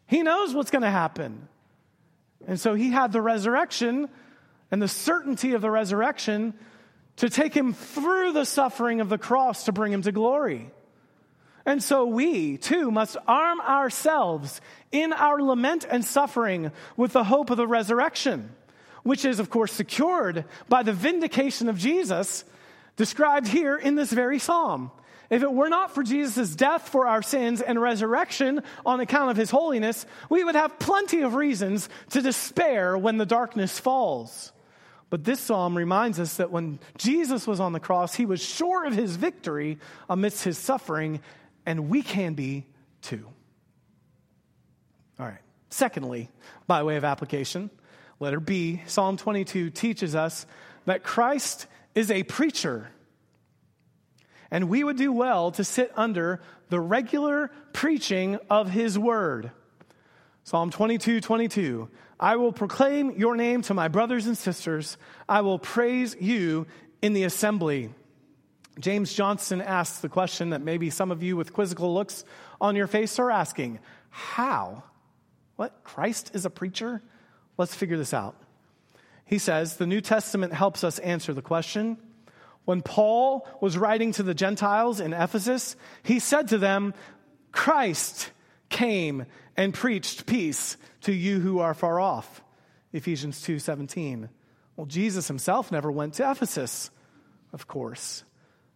He 0.06 0.22
knows 0.22 0.54
what's 0.54 0.70
going 0.70 0.82
to 0.82 0.90
happen. 0.90 1.48
And 2.46 2.60
so 2.60 2.74
he 2.74 2.90
had 2.90 3.12
the 3.12 3.22
resurrection 3.22 4.08
and 4.70 4.82
the 4.82 4.88
certainty 4.88 5.54
of 5.54 5.62
the 5.62 5.70
resurrection 5.70 6.54
to 7.16 7.30
take 7.30 7.54
him 7.54 7.72
through 7.72 8.32
the 8.32 8.44
suffering 8.44 9.00
of 9.00 9.08
the 9.08 9.18
cross 9.18 9.64
to 9.64 9.72
bring 9.72 9.92
him 9.92 10.02
to 10.02 10.12
glory. 10.12 10.70
And 11.64 11.82
so 11.82 12.04
we 12.04 12.58
too 12.58 12.90
must 12.90 13.16
arm 13.26 13.60
ourselves 13.60 14.60
in 14.92 15.12
our 15.12 15.42
lament 15.42 15.86
and 15.90 16.04
suffering 16.04 16.70
with 16.96 17.12
the 17.12 17.24
hope 17.24 17.50
of 17.50 17.56
the 17.56 17.66
resurrection, 17.66 18.50
which 19.02 19.24
is, 19.24 19.40
of 19.40 19.50
course, 19.50 19.72
secured 19.72 20.44
by 20.68 20.82
the 20.82 20.92
vindication 20.92 21.68
of 21.68 21.78
Jesus 21.78 22.44
described 22.96 23.48
here 23.48 23.76
in 23.76 23.96
this 23.96 24.12
very 24.12 24.38
psalm. 24.38 24.92
If 25.28 25.42
it 25.42 25.52
were 25.52 25.68
not 25.68 25.94
for 25.94 26.02
Jesus' 26.02 26.54
death 26.54 26.88
for 26.88 27.06
our 27.06 27.22
sins 27.22 27.60
and 27.60 27.80
resurrection 27.80 28.62
on 28.84 29.00
account 29.00 29.30
of 29.30 29.36
his 29.36 29.50
holiness, 29.50 30.06
we 30.30 30.44
would 30.44 30.54
have 30.54 30.78
plenty 30.78 31.22
of 31.22 31.34
reasons 31.34 31.88
to 32.10 32.22
despair 32.22 32.96
when 32.96 33.16
the 33.16 33.26
darkness 33.26 33.78
falls. 33.78 34.52
But 35.10 35.24
this 35.24 35.40
psalm 35.40 35.76
reminds 35.76 36.20
us 36.20 36.36
that 36.36 36.50
when 36.50 36.78
Jesus 36.98 37.46
was 37.46 37.60
on 37.60 37.72
the 37.72 37.80
cross, 37.80 38.14
he 38.14 38.26
was 38.26 38.42
sure 38.42 38.84
of 38.84 38.94
his 38.94 39.16
victory 39.16 39.78
amidst 40.08 40.44
his 40.44 40.58
suffering, 40.58 41.20
and 41.64 41.88
we 41.88 42.02
can 42.02 42.34
be 42.34 42.66
too. 43.02 43.26
All 45.18 45.26
right. 45.26 45.40
Secondly, 45.70 46.30
by 46.66 46.82
way 46.82 46.96
of 46.96 47.04
application, 47.04 47.70
letter 48.20 48.40
B, 48.40 48.82
Psalm 48.86 49.16
22 49.16 49.70
teaches 49.70 50.14
us 50.14 50.46
that 50.86 51.02
Christ 51.02 51.66
is 51.94 52.10
a 52.10 52.22
preacher 52.22 52.90
and 54.50 54.68
we 54.68 54.84
would 54.84 54.96
do 54.96 55.12
well 55.12 55.50
to 55.52 55.64
sit 55.64 55.92
under 55.96 56.40
the 56.68 56.80
regular 56.80 57.50
preaching 57.72 58.38
of 58.50 58.70
his 58.70 58.98
word. 58.98 59.50
Psalm 60.44 60.70
22 60.70 61.20
22. 61.20 61.88
I 62.18 62.36
will 62.36 62.52
proclaim 62.52 63.10
your 63.12 63.36
name 63.36 63.62
to 63.62 63.74
my 63.74 63.88
brothers 63.88 64.26
and 64.26 64.38
sisters. 64.38 64.96
I 65.28 65.42
will 65.42 65.58
praise 65.58 66.16
you 66.18 66.66
in 67.02 67.12
the 67.12 67.24
assembly. 67.24 67.90
James 68.78 69.12
Johnson 69.12 69.60
asks 69.60 69.98
the 69.98 70.08
question 70.08 70.50
that 70.50 70.62
maybe 70.62 70.90
some 70.90 71.10
of 71.10 71.22
you 71.22 71.36
with 71.36 71.52
quizzical 71.52 71.92
looks 71.92 72.24
on 72.60 72.76
your 72.76 72.86
face 72.86 73.18
are 73.18 73.30
asking 73.30 73.80
How? 74.10 74.82
What? 75.56 75.82
Christ 75.84 76.30
is 76.34 76.44
a 76.44 76.50
preacher? 76.50 77.02
Let's 77.58 77.74
figure 77.74 77.96
this 77.96 78.14
out. 78.14 78.36
He 79.24 79.38
says 79.38 79.76
the 79.76 79.86
New 79.86 80.00
Testament 80.00 80.52
helps 80.52 80.84
us 80.84 80.98
answer 81.00 81.34
the 81.34 81.42
question 81.42 81.98
when 82.66 82.82
Paul 82.82 83.48
was 83.60 83.78
writing 83.78 84.12
to 84.12 84.22
the 84.22 84.34
Gentiles 84.34 85.00
in 85.00 85.14
Ephesus, 85.14 85.76
he 86.02 86.18
said 86.18 86.48
to 86.48 86.58
them, 86.58 86.92
Christ 87.52 88.30
came 88.68 89.24
and 89.56 89.72
preached 89.72 90.26
peace 90.26 90.76
to 91.02 91.12
you 91.12 91.40
who 91.40 91.60
are 91.60 91.74
far 91.74 91.98
off. 91.98 92.42
Ephesians 92.92 93.40
2:17. 93.40 94.28
Well, 94.74 94.86
Jesus 94.86 95.28
himself 95.28 95.72
never 95.72 95.90
went 95.90 96.14
to 96.14 96.30
Ephesus, 96.30 96.90
of 97.52 97.66
course. 97.66 98.24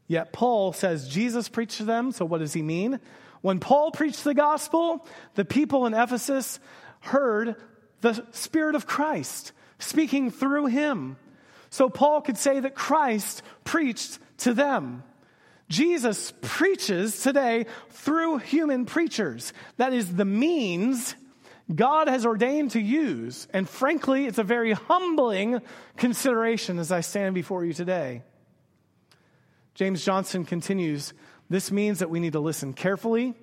Yet 0.07 0.33
Paul 0.33 0.73
says 0.73 1.09
Jesus 1.09 1.49
preached 1.49 1.79
to 1.79 1.85
them, 1.85 2.13
so 2.13 2.25
what 2.25 2.39
does 2.39 2.53
he 2.53 2.63
mean? 2.63 3.01
When 3.43 3.59
Paul 3.59 3.91
preached 3.91 4.25
the 4.25 4.35
gospel, 4.35 5.07
the 5.35 5.45
people 5.45 5.87
in 5.87 5.95
Ephesus 5.95 6.61
heard 7.01 7.57
the 8.03 8.25
Spirit 8.31 8.77
of 8.77 8.87
Christ 8.87 9.53
speaking 9.79 10.31
through 10.31 10.67
him. 10.67 11.17
So 11.71 11.89
Paul 11.89 12.21
could 12.21 12.37
say 12.37 12.61
that 12.61 12.75
Christ 12.75 13.43
preached 13.65 14.19
to 14.39 14.55
them. 14.55 15.05
Jesus 15.69 16.33
preaches 16.43 17.23
today 17.23 17.67
through 17.91 18.39
human 18.39 18.87
preachers. 18.87 19.53
That 19.77 19.93
is 19.93 20.15
the 20.15 20.25
means 20.25 21.15
God 21.73 22.09
has 22.09 22.27
ordained 22.27 22.73
to 22.73 22.81
use. 22.81 23.47
And 23.55 23.69
frankly, 23.69 24.27
it's 24.27 24.39
a 24.39 24.45
very 24.45 24.73
humbling 24.73 25.61
consideration 25.97 26.81
as 26.81 26.91
I 26.91 27.01
stand 27.03 27.37
before 27.37 27.65
you 27.65 27.73
today. 27.73 28.23
James 29.75 30.05
Johnson 30.05 30.45
continues 30.45 31.15
this 31.49 31.73
means 31.73 31.99
that 31.99 32.11
we 32.11 32.21
need 32.21 32.35
to 32.35 32.41
listen 32.41 32.73
carefully 32.73 33.35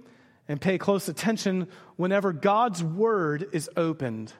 and 0.48 0.62
pay 0.62 0.78
close 0.78 1.10
attention 1.10 1.68
whenever 1.98 2.32
God's 2.32 2.82
word 2.82 3.50
is 3.52 3.70
opened. 3.76 4.32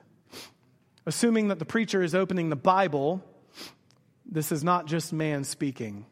Assuming 1.04 1.48
that 1.48 1.58
the 1.58 1.66
preacher 1.66 2.02
is 2.02 2.14
opening 2.14 2.48
the 2.48 2.56
Bible, 2.56 3.22
this 4.28 4.52
is 4.52 4.62
not 4.62 4.86
just 4.86 5.12
man 5.12 5.44
speaking. 5.44 6.06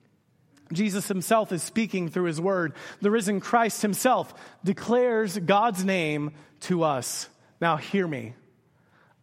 Jesus 0.73 1.07
himself 1.09 1.53
is 1.53 1.63
speaking 1.63 2.09
through 2.09 2.25
his 2.25 2.41
word. 2.41 2.75
The 3.01 3.11
risen 3.11 3.41
Christ 3.41 3.83
himself 3.83 4.35
declares 4.65 5.39
God's 5.39 5.85
name 5.85 6.33
to 6.61 6.83
us. 6.83 7.29
Now, 7.61 7.77
hear 7.77 8.07
me. 8.07 8.35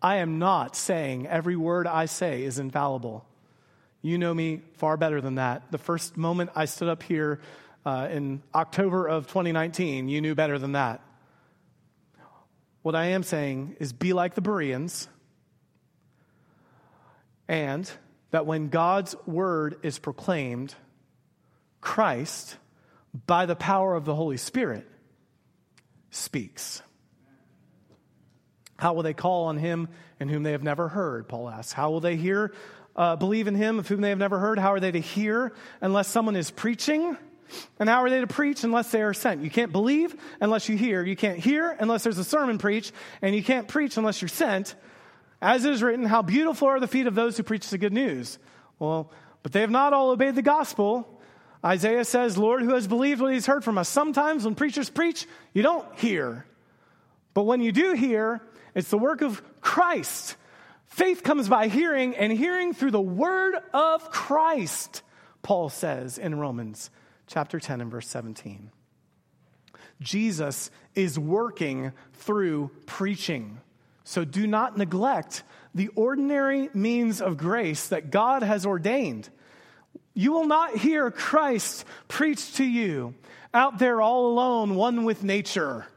I 0.01 0.17
am 0.17 0.39
not 0.39 0.75
saying 0.75 1.27
every 1.27 1.55
word 1.55 1.87
I 1.87 2.05
say 2.05 2.43
is 2.43 2.59
infallible. 2.59 3.25
You 4.01 4.17
know 4.17 4.33
me 4.33 4.61
far 4.73 4.97
better 4.97 5.21
than 5.21 5.35
that. 5.35 5.71
The 5.71 5.77
first 5.77 6.17
moment 6.17 6.51
I 6.55 6.65
stood 6.65 6.89
up 6.89 7.03
here 7.03 7.39
uh, 7.85 8.07
in 8.11 8.41
October 8.53 9.07
of 9.07 9.27
2019, 9.27 10.09
you 10.09 10.21
knew 10.21 10.35
better 10.35 10.59
than 10.59 10.73
that. 10.73 11.01
What 12.81 12.95
I 12.95 13.07
am 13.07 13.23
saying 13.23 13.77
is 13.79 13.93
be 13.93 14.11
like 14.11 14.35
the 14.35 14.41
Bereans, 14.41 15.07
and 17.47 17.89
that 18.33 18.47
when 18.47 18.69
God's 18.69 19.15
word 19.27 19.77
is 19.83 19.99
proclaimed, 19.99 20.73
Christ, 21.81 22.57
by 23.27 23.45
the 23.45 23.55
power 23.55 23.93
of 23.93 24.05
the 24.05 24.15
Holy 24.15 24.37
Spirit, 24.37 24.89
speaks. 26.09 26.81
How 28.75 28.93
will 28.93 29.03
they 29.03 29.13
call 29.13 29.45
on 29.45 29.57
him 29.57 29.87
in 30.19 30.29
whom 30.29 30.41
they 30.41 30.53
have 30.53 30.63
never 30.63 30.87
heard? 30.87 31.29
Paul 31.29 31.47
asks. 31.47 31.73
How 31.73 31.91
will 31.91 31.99
they 31.99 32.15
hear, 32.15 32.55
uh, 32.95 33.17
believe 33.17 33.47
in 33.47 33.53
him 33.53 33.77
of 33.77 33.87
whom 33.87 34.01
they 34.01 34.09
have 34.09 34.17
never 34.17 34.39
heard? 34.39 34.57
How 34.57 34.73
are 34.73 34.79
they 34.79 34.91
to 34.91 34.99
hear 34.99 35.53
unless 35.79 36.07
someone 36.07 36.35
is 36.35 36.49
preaching? 36.49 37.15
And 37.77 37.87
how 37.87 38.01
are 38.01 38.09
they 38.09 38.21
to 38.21 38.25
preach 38.25 38.63
unless 38.63 38.89
they 38.89 39.03
are 39.03 39.13
sent? 39.13 39.43
You 39.43 39.51
can't 39.51 39.71
believe 39.71 40.15
unless 40.41 40.69
you 40.69 40.75
hear. 40.75 41.03
You 41.03 41.15
can't 41.15 41.37
hear 41.37 41.77
unless 41.79 42.03
there's 42.03 42.17
a 42.17 42.23
sermon 42.23 42.57
preached. 42.57 42.93
And 43.21 43.35
you 43.35 43.43
can't 43.43 43.67
preach 43.67 43.95
unless 43.95 44.23
you're 44.23 44.29
sent. 44.29 44.73
As 45.43 45.65
it 45.65 45.73
is 45.73 45.83
written, 45.83 46.05
how 46.05 46.21
beautiful 46.21 46.69
are 46.69 46.79
the 46.79 46.87
feet 46.87 47.05
of 47.05 47.15
those 47.15 47.35
who 47.35 47.43
preach 47.43 47.69
the 47.69 47.77
good 47.77 47.91
news. 47.91 48.39
Well, 48.79 49.11
but 49.43 49.51
they 49.51 49.59
have 49.59 49.69
not 49.69 49.91
all 49.91 50.11
obeyed 50.11 50.35
the 50.35 50.41
gospel. 50.41 51.21
Isaiah 51.65 52.05
says, 52.05 52.37
Lord, 52.37 52.63
who 52.63 52.73
has 52.73 52.87
believed 52.87 53.19
what 53.19 53.33
he's 53.33 53.45
heard 53.45 53.65
from 53.65 53.77
us? 53.77 53.89
Sometimes 53.89 54.45
when 54.45 54.55
preachers 54.55 54.89
preach, 54.89 55.27
you 55.51 55.61
don't 55.61 55.85
hear. 55.99 56.45
But 57.33 57.43
when 57.43 57.59
you 57.59 57.73
do 57.73 57.91
hear, 57.91 58.41
it's 58.73 58.89
the 58.89 58.97
work 58.97 59.21
of 59.21 59.43
Christ. 59.59 60.37
Faith 60.85 61.23
comes 61.23 61.49
by 61.49 61.67
hearing, 61.67 62.15
and 62.15 62.31
hearing 62.31 62.73
through 62.73 62.91
the 62.91 63.01
word 63.01 63.55
of 63.73 64.11
Christ, 64.11 65.01
Paul 65.41 65.67
says 65.67 66.17
in 66.17 66.39
Romans 66.39 66.89
chapter 67.27 67.59
10 67.59 67.81
and 67.81 67.91
verse 67.91 68.07
17. 68.07 68.71
Jesus 69.99 70.71
is 70.95 71.19
working 71.19 71.91
through 72.13 72.71
preaching. 72.85 73.59
So 74.03 74.25
do 74.25 74.47
not 74.47 74.77
neglect 74.77 75.43
the 75.73 75.87
ordinary 75.89 76.69
means 76.73 77.21
of 77.21 77.37
grace 77.37 77.87
that 77.87 78.11
God 78.11 78.43
has 78.43 78.65
ordained. 78.65 79.29
You 80.13 80.31
will 80.31 80.45
not 80.45 80.75
hear 80.75 81.09
Christ 81.09 81.85
preach 82.07 82.55
to 82.55 82.63
you 82.63 83.15
out 83.53 83.79
there 83.79 84.01
all 84.01 84.27
alone, 84.27 84.75
one 84.75 85.03
with 85.03 85.23
nature 85.23 85.87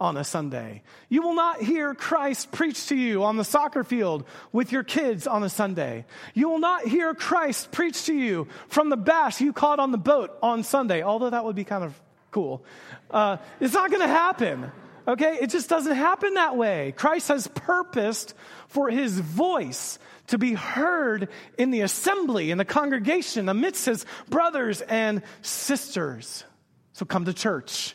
on 0.00 0.16
a 0.16 0.24
Sunday. 0.24 0.82
You 1.08 1.22
will 1.22 1.34
not 1.34 1.60
hear 1.60 1.94
Christ 1.94 2.52
preach 2.52 2.86
to 2.88 2.96
you 2.96 3.24
on 3.24 3.36
the 3.36 3.44
soccer 3.44 3.84
field 3.84 4.24
with 4.52 4.72
your 4.72 4.82
kids 4.82 5.26
on 5.26 5.42
a 5.42 5.48
Sunday. 5.48 6.04
You 6.34 6.48
will 6.48 6.58
not 6.58 6.86
hear 6.86 7.14
Christ 7.14 7.72
preach 7.72 8.04
to 8.06 8.14
you 8.14 8.48
from 8.68 8.90
the 8.90 8.96
bass 8.96 9.40
you 9.40 9.52
caught 9.52 9.78
on 9.78 9.92
the 9.92 9.98
boat 9.98 10.36
on 10.42 10.62
Sunday, 10.62 11.02
although 11.02 11.30
that 11.30 11.44
would 11.44 11.56
be 11.56 11.64
kind 11.64 11.84
of 11.84 11.98
cool. 12.30 12.64
Uh, 13.10 13.38
it's 13.60 13.74
not 13.74 13.90
going 13.90 14.02
to 14.02 14.08
happen. 14.08 14.70
Okay? 15.06 15.38
It 15.40 15.50
just 15.50 15.68
doesn't 15.68 15.94
happen 15.94 16.34
that 16.34 16.56
way. 16.56 16.92
Christ 16.96 17.28
has 17.28 17.46
purposed 17.48 18.34
for 18.68 18.88
his 18.90 19.18
voice 19.18 19.98
to 20.28 20.38
be 20.38 20.54
heard 20.54 21.28
in 21.58 21.70
the 21.70 21.82
assembly, 21.82 22.50
in 22.50 22.58
the 22.58 22.64
congregation, 22.64 23.48
amidst 23.48 23.86
his 23.86 24.06
brothers 24.28 24.80
and 24.80 25.22
sisters. 25.42 26.44
So 26.92 27.04
come 27.04 27.26
to 27.26 27.34
church. 27.34 27.94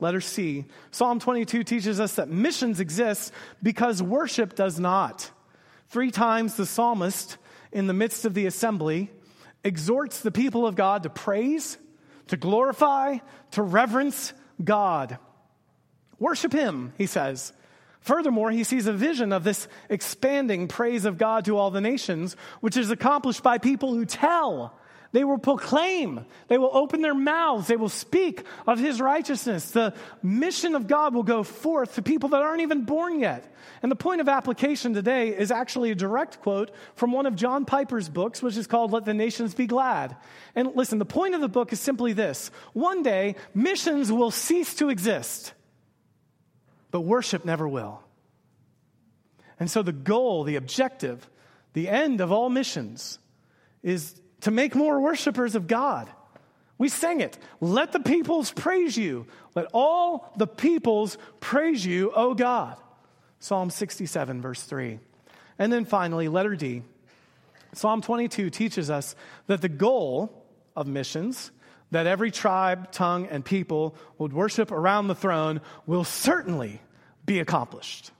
Letter 0.00 0.20
C. 0.20 0.64
Psalm 0.92 1.18
22 1.18 1.64
teaches 1.64 1.98
us 1.98 2.14
that 2.14 2.28
missions 2.28 2.80
exist 2.80 3.32
because 3.62 4.02
worship 4.02 4.54
does 4.54 4.78
not. 4.78 5.30
Three 5.88 6.10
times 6.10 6.54
the 6.54 6.66
psalmist, 6.66 7.36
in 7.72 7.86
the 7.86 7.92
midst 7.92 8.24
of 8.24 8.34
the 8.34 8.46
assembly, 8.46 9.10
exhorts 9.64 10.20
the 10.20 10.30
people 10.30 10.66
of 10.66 10.76
God 10.76 11.02
to 11.02 11.10
praise, 11.10 11.76
to 12.28 12.36
glorify, 12.36 13.18
to 13.52 13.62
reverence 13.62 14.32
God. 14.62 15.18
Worship 16.18 16.52
Him, 16.52 16.92
he 16.98 17.06
says. 17.06 17.52
Furthermore, 18.00 18.50
he 18.50 18.64
sees 18.64 18.86
a 18.86 18.92
vision 18.92 19.32
of 19.32 19.44
this 19.44 19.68
expanding 19.88 20.68
praise 20.68 21.04
of 21.04 21.18
God 21.18 21.44
to 21.46 21.56
all 21.56 21.70
the 21.70 21.80
nations, 21.80 22.36
which 22.60 22.76
is 22.76 22.90
accomplished 22.90 23.42
by 23.42 23.58
people 23.58 23.92
who 23.92 24.04
tell 24.04 24.78
they 25.12 25.24
will 25.24 25.38
proclaim. 25.38 26.26
They 26.48 26.58
will 26.58 26.70
open 26.72 27.00
their 27.00 27.14
mouths. 27.14 27.66
They 27.66 27.76
will 27.76 27.88
speak 27.88 28.44
of 28.66 28.78
his 28.78 29.00
righteousness. 29.00 29.70
The 29.70 29.94
mission 30.22 30.74
of 30.74 30.86
God 30.86 31.14
will 31.14 31.22
go 31.22 31.42
forth 31.42 31.94
to 31.94 32.02
people 32.02 32.30
that 32.30 32.42
aren't 32.42 32.60
even 32.60 32.84
born 32.84 33.18
yet. 33.18 33.50
And 33.82 33.90
the 33.90 33.96
point 33.96 34.20
of 34.20 34.28
application 34.28 34.92
today 34.92 35.28
is 35.28 35.50
actually 35.50 35.90
a 35.90 35.94
direct 35.94 36.42
quote 36.42 36.72
from 36.94 37.12
one 37.12 37.24
of 37.24 37.36
John 37.36 37.64
Piper's 37.64 38.08
books, 38.08 38.42
which 38.42 38.56
is 38.58 38.66
called 38.66 38.92
Let 38.92 39.06
the 39.06 39.14
Nations 39.14 39.54
Be 39.54 39.66
Glad. 39.66 40.14
And 40.54 40.72
listen, 40.74 40.98
the 40.98 41.06
point 41.06 41.34
of 41.34 41.40
the 41.40 41.48
book 41.48 41.72
is 41.72 41.80
simply 41.80 42.12
this 42.12 42.50
one 42.74 43.02
day, 43.02 43.36
missions 43.54 44.12
will 44.12 44.30
cease 44.30 44.74
to 44.74 44.90
exist, 44.90 45.54
but 46.90 47.00
worship 47.00 47.44
never 47.44 47.66
will. 47.68 48.02
And 49.60 49.70
so 49.70 49.82
the 49.82 49.92
goal, 49.92 50.44
the 50.44 50.56
objective, 50.56 51.28
the 51.72 51.88
end 51.88 52.20
of 52.20 52.32
all 52.32 52.48
missions 52.48 53.18
is 53.82 54.20
to 54.42 54.50
make 54.50 54.74
more 54.74 55.00
worshipers 55.00 55.54
of 55.54 55.66
God. 55.66 56.08
We 56.78 56.88
sang 56.88 57.20
it. 57.20 57.36
Let 57.60 57.92
the 57.92 58.00
peoples 58.00 58.52
praise 58.52 58.96
you. 58.96 59.26
Let 59.54 59.66
all 59.72 60.32
the 60.36 60.46
peoples 60.46 61.18
praise 61.40 61.84
you, 61.84 62.12
O 62.14 62.34
God. 62.34 62.76
Psalm 63.40 63.70
67, 63.70 64.40
verse 64.40 64.62
3. 64.62 65.00
And 65.58 65.72
then 65.72 65.84
finally, 65.84 66.28
letter 66.28 66.54
D. 66.54 66.82
Psalm 67.74 68.00
22 68.00 68.50
teaches 68.50 68.90
us 68.90 69.14
that 69.46 69.60
the 69.60 69.68
goal 69.68 70.46
of 70.76 70.86
missions, 70.86 71.50
that 71.90 72.06
every 72.06 72.30
tribe, 72.30 72.92
tongue, 72.92 73.26
and 73.26 73.44
people 73.44 73.94
would 74.18 74.32
worship 74.32 74.70
around 74.70 75.08
the 75.08 75.14
throne, 75.14 75.60
will 75.86 76.04
certainly 76.04 76.80
be 77.24 77.40
accomplished. 77.40 78.10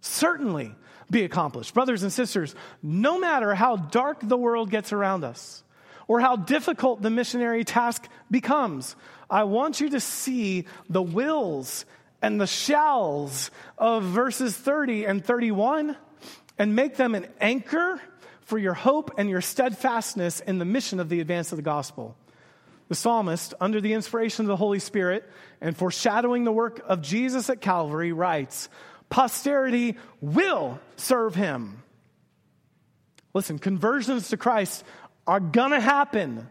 Certainly 0.00 0.74
be 1.10 1.24
accomplished. 1.24 1.74
Brothers 1.74 2.02
and 2.02 2.12
sisters, 2.12 2.54
no 2.82 3.18
matter 3.18 3.54
how 3.54 3.76
dark 3.76 4.18
the 4.22 4.36
world 4.36 4.70
gets 4.70 4.92
around 4.92 5.24
us 5.24 5.62
or 6.08 6.20
how 6.20 6.36
difficult 6.36 7.02
the 7.02 7.10
missionary 7.10 7.64
task 7.64 8.06
becomes, 8.30 8.96
I 9.30 9.44
want 9.44 9.80
you 9.80 9.90
to 9.90 10.00
see 10.00 10.66
the 10.88 11.02
wills 11.02 11.84
and 12.22 12.40
the 12.40 12.46
shalls 12.46 13.50
of 13.78 14.04
verses 14.04 14.56
30 14.56 15.04
and 15.04 15.24
31 15.24 15.96
and 16.58 16.74
make 16.74 16.96
them 16.96 17.14
an 17.14 17.26
anchor 17.40 18.00
for 18.40 18.58
your 18.58 18.74
hope 18.74 19.12
and 19.18 19.28
your 19.28 19.40
steadfastness 19.40 20.40
in 20.40 20.58
the 20.58 20.64
mission 20.64 21.00
of 21.00 21.08
the 21.08 21.20
advance 21.20 21.52
of 21.52 21.56
the 21.56 21.62
gospel. 21.62 22.16
The 22.88 22.94
psalmist, 22.94 23.54
under 23.60 23.80
the 23.80 23.94
inspiration 23.94 24.44
of 24.44 24.48
the 24.48 24.56
Holy 24.56 24.78
Spirit 24.78 25.28
and 25.60 25.76
foreshadowing 25.76 26.44
the 26.44 26.52
work 26.52 26.80
of 26.86 27.02
Jesus 27.02 27.50
at 27.50 27.60
Calvary, 27.60 28.12
writes, 28.12 28.68
posterity 29.08 29.96
will 30.20 30.78
serve 30.96 31.34
him. 31.34 31.82
Listen, 33.34 33.58
conversions 33.58 34.28
to 34.28 34.36
Christ 34.36 34.84
are 35.26 35.40
gonna 35.40 35.80
happen. 35.80 36.48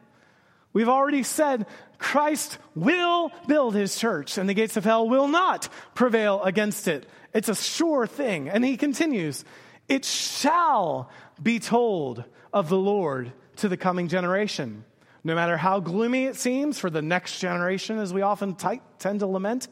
We've 0.73 0.89
already 0.89 1.23
said 1.23 1.67
Christ 1.97 2.57
will 2.75 3.31
build 3.47 3.73
his 3.73 3.97
church 3.97 4.38
and 4.38 4.49
the 4.49 4.53
gates 4.53 4.75
of 4.75 4.83
hell 4.83 5.07
will 5.07 5.29
not 5.29 5.69
prevail 5.93 6.43
against 6.43 6.89
it. 6.89 7.07
It's 7.33 7.49
a 7.49 7.55
sure 7.55 8.05
thing. 8.07 8.49
And 8.49 8.63
he 8.63 8.75
continues, 8.75 9.45
it 9.88 10.03
shall 10.03 11.09
be 11.41 11.59
told 11.59 12.23
of 12.51 12.69
the 12.69 12.77
Lord 12.77 13.31
to 13.57 13.69
the 13.69 13.77
coming 13.77 14.09
generation. 14.09 14.83
No 15.26 15.34
matter 15.34 15.57
how 15.57 15.80
gloomy 15.80 16.26
it 16.26 16.36
seems 16.36 16.78
for 16.78 16.91
the 16.91 17.01
next 17.01 17.39
generation, 17.39 17.97
as 17.97 18.13
we 18.13 18.21
often 18.21 18.53
t- 18.53 18.80
tend 18.99 19.21
to 19.21 19.28
lament, 19.28 19.67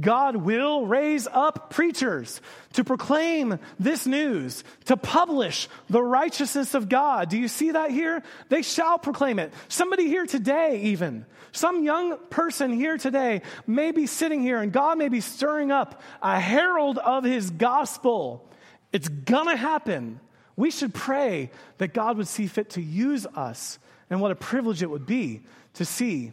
God 0.00 0.36
will 0.36 0.86
raise 0.86 1.26
up 1.26 1.70
preachers 1.70 2.40
to 2.74 2.84
proclaim 2.84 3.58
this 3.80 4.06
news, 4.06 4.62
to 4.84 4.96
publish 4.96 5.68
the 5.90 6.00
righteousness 6.00 6.74
of 6.74 6.88
God. 6.88 7.30
Do 7.30 7.36
you 7.36 7.48
see 7.48 7.72
that 7.72 7.90
here? 7.90 8.22
They 8.48 8.62
shall 8.62 8.96
proclaim 8.96 9.40
it. 9.40 9.52
Somebody 9.66 10.06
here 10.06 10.24
today, 10.24 10.80
even, 10.82 11.26
some 11.50 11.82
young 11.82 12.16
person 12.30 12.72
here 12.72 12.96
today 12.96 13.42
may 13.66 13.90
be 13.90 14.06
sitting 14.06 14.40
here 14.40 14.62
and 14.62 14.72
God 14.72 14.98
may 14.98 15.08
be 15.08 15.20
stirring 15.20 15.72
up 15.72 16.00
a 16.22 16.38
herald 16.38 16.98
of 16.98 17.24
his 17.24 17.50
gospel. 17.50 18.48
It's 18.92 19.08
gonna 19.08 19.56
happen. 19.56 20.20
We 20.54 20.70
should 20.70 20.94
pray 20.94 21.50
that 21.78 21.92
God 21.92 22.18
would 22.18 22.28
see 22.28 22.46
fit 22.46 22.70
to 22.70 22.80
use 22.80 23.26
us. 23.26 23.80
And 24.12 24.20
what 24.20 24.30
a 24.30 24.36
privilege 24.36 24.80
it 24.80 24.90
would 24.90 25.06
be 25.06 25.42
to 25.74 25.84
see 25.84 26.32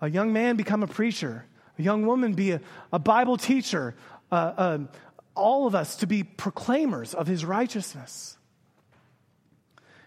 a 0.00 0.10
young 0.10 0.32
man 0.32 0.56
become 0.56 0.82
a 0.82 0.88
preacher 0.88 1.44
a 1.78 1.82
young 1.82 2.04
woman 2.06 2.34
be 2.34 2.52
a, 2.52 2.60
a 2.92 2.98
Bible 2.98 3.36
teacher, 3.36 3.94
uh, 4.32 4.34
uh, 4.34 4.78
all 5.34 5.66
of 5.66 5.74
us 5.74 5.96
to 5.96 6.06
be 6.06 6.24
proclaimers 6.24 7.14
of 7.14 7.26
his 7.26 7.44
righteousness. 7.44 8.36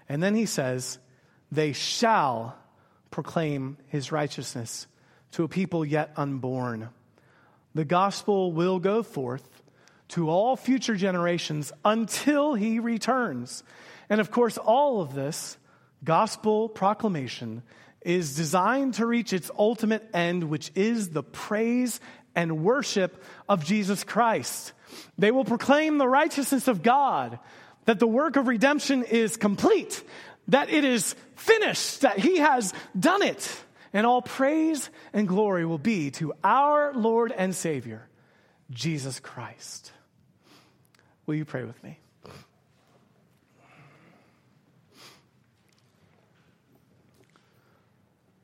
And 0.10 0.22
then 0.22 0.36
he 0.36 0.46
says, 0.46 1.00
they 1.52 1.72
shall 1.72 2.58
proclaim 3.10 3.78
his 3.88 4.12
righteousness 4.12 4.88
to 5.32 5.44
a 5.44 5.48
people 5.48 5.86
yet 5.86 6.12
unborn. 6.18 6.90
The 7.74 7.86
gospel 7.86 8.52
will 8.52 8.80
go 8.80 9.02
forth 9.02 9.48
to 10.10 10.30
all 10.30 10.58
future 10.58 10.96
generations 10.96 11.72
until 11.86 12.54
he 12.54 12.80
returns. 12.80 13.64
And 14.10 14.20
of 14.20 14.30
course, 14.30 14.58
all 14.58 15.00
of 15.00 15.16
this 15.16 15.58
gospel 16.04 16.70
proclamation 16.70 17.64
is 18.02 18.36
designed 18.36 18.96
to 18.96 19.06
reach 19.06 19.34
its 19.34 19.52
ultimate 19.58 20.10
end, 20.14 20.46
which 20.46 20.72
is 20.76 21.10
the 21.10 21.24
praise 21.24 22.00
and 22.36 22.64
worship 22.64 23.24
of 23.48 23.64
Jesus 23.64 24.04
Christ. 24.04 24.74
They 25.18 25.32
will 25.32 25.46
proclaim 25.46 25.98
the 25.98 26.08
righteousness 26.08 26.68
of 26.68 26.82
God, 26.82 27.40
that 27.86 28.00
the 28.00 28.08
work 28.08 28.36
of 28.36 28.48
redemption 28.48 29.04
is 29.04 29.38
complete, 29.38 30.04
that 30.48 30.70
it 30.70 30.84
is 30.84 31.16
finished, 31.36 32.02
that 32.02 32.20
He 32.20 32.38
has 32.38 32.74
done 33.00 33.22
it. 33.22 33.64
And 33.94 34.06
all 34.06 34.22
praise 34.22 34.90
and 35.14 35.28
glory 35.28 35.66
will 35.66 35.78
be 35.78 36.12
to 36.12 36.34
our 36.44 36.94
Lord 36.94 37.34
and 37.36 37.54
Savior, 37.54 38.08
Jesus 38.70 39.20
Christ. 39.20 39.92
Will 41.26 41.36
you 41.36 41.46
pray 41.46 41.64
with 41.64 41.82
me? 41.84 42.01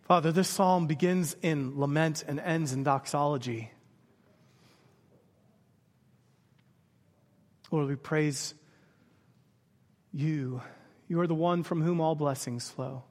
Father, 0.08 0.32
this 0.32 0.48
psalm 0.48 0.88
begins 0.88 1.36
in 1.42 1.78
lament 1.78 2.24
and 2.26 2.40
ends 2.40 2.72
in 2.72 2.82
doxology. 2.82 3.72
Lord, 7.72 7.90
we 7.90 7.96
praise 7.98 8.54
you. 10.14 10.62
You 11.10 11.20
are 11.20 11.28
the 11.28 11.36
one 11.36 11.64
from 11.64 11.82
whom 11.82 12.00
all 12.00 12.16
blessings 12.16 12.70
flow. 12.70 13.04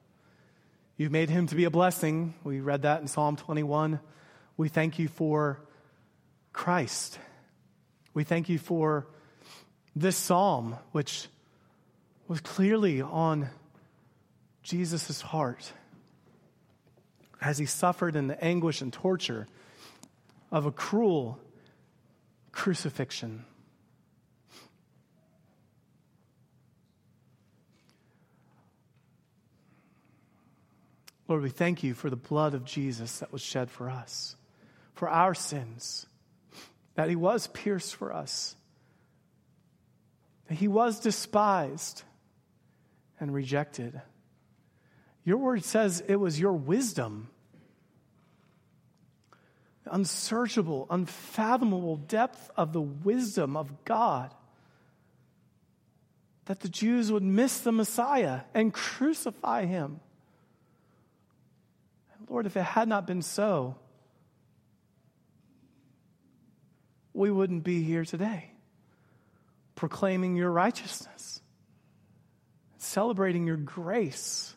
You've 0.97 1.13
made 1.13 1.29
him 1.29 1.47
to 1.49 1.55
be 1.55 1.65
a 1.65 1.71
blessing. 1.71 2.33
We 2.45 2.61
read 2.61 2.81
that 2.83 3.03
in 3.03 3.09
Psalm 3.09 3.37
21. 3.37 4.01
We 4.57 4.71
thank 4.71 4.99
you 4.99 5.09
for 5.09 5.61
Christ. 6.55 7.19
We 8.15 8.25
thank 8.25 8.49
you 8.49 8.57
for 8.57 9.07
this 9.95 10.17
psalm, 10.17 10.77
which 10.93 11.29
was 12.27 12.41
clearly 12.41 13.03
on 13.03 13.51
Jesus' 14.63 15.21
heart 15.21 15.75
as 17.41 17.59
he 17.59 17.67
suffered 17.67 18.17
in 18.17 18.27
the 18.27 18.43
anguish 18.43 18.81
and 18.81 18.93
torture 18.93 19.47
of 20.51 20.67
a 20.67 20.73
cruel 20.73 21.39
crucifixion. 22.53 23.45
Lord, 31.29 31.43
we 31.43 31.51
thank 31.51 31.83
you 31.83 31.93
for 31.93 32.09
the 32.09 32.17
blood 32.17 32.55
of 32.55 32.65
Jesus 32.65 33.19
that 33.19 33.33
was 33.33 33.43
shed 33.43 33.71
for 33.71 33.91
us, 33.91 34.37
for 34.95 35.09
our 35.09 35.35
sins, 35.35 36.07
that 36.95 37.09
he 37.09 37.17
was 37.17 37.49
pierced 37.49 37.97
for 37.97 38.13
us, 38.13 38.55
that 40.49 40.55
he 40.55 40.69
was 40.69 41.01
despised 41.01 42.05
and 43.19 43.35
rejected. 43.35 44.01
Your 45.27 45.39
word 45.39 45.65
says 45.65 46.05
it 46.07 46.15
was 46.15 46.39
your 46.39 46.53
wisdom, 46.53 47.29
unsearchable, 49.85 50.87
unfathomable 50.89 51.97
depth 51.97 52.49
of 52.57 52.73
the 52.73 52.81
wisdom 52.81 53.57
of 53.57 53.85
God, 53.85 54.33
that 56.45 56.61
the 56.61 56.69
Jews 56.69 57.11
would 57.11 57.25
miss 57.25 57.59
the 57.59 57.73
Messiah 57.73 58.43
and 58.55 58.73
crucify 58.73 59.67
him. 59.67 59.99
Lord, 62.29 62.47
if 62.47 62.57
it 62.57 62.63
had 62.63 62.89
not 62.89 63.05
been 63.05 63.23
so, 63.23 63.75
we 67.13 67.33
wouldn't 67.33 67.65
be 67.65 67.83
here 67.83 68.05
today 68.05 68.53
proclaiming 69.75 70.37
your 70.37 70.51
righteousness, 70.53 71.41
celebrating 72.79 73.47
your 73.47 73.57
grace 73.57 74.56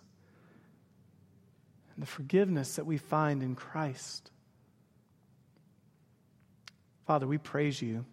and 1.99 2.07
the 2.07 2.11
forgiveness 2.11 2.77
that 2.77 2.85
we 2.85 2.97
find 2.97 3.43
in 3.43 3.55
Christ. 3.55 4.31
Father, 7.05 7.27
we 7.27 7.37
praise 7.37 7.81
you 7.81 8.05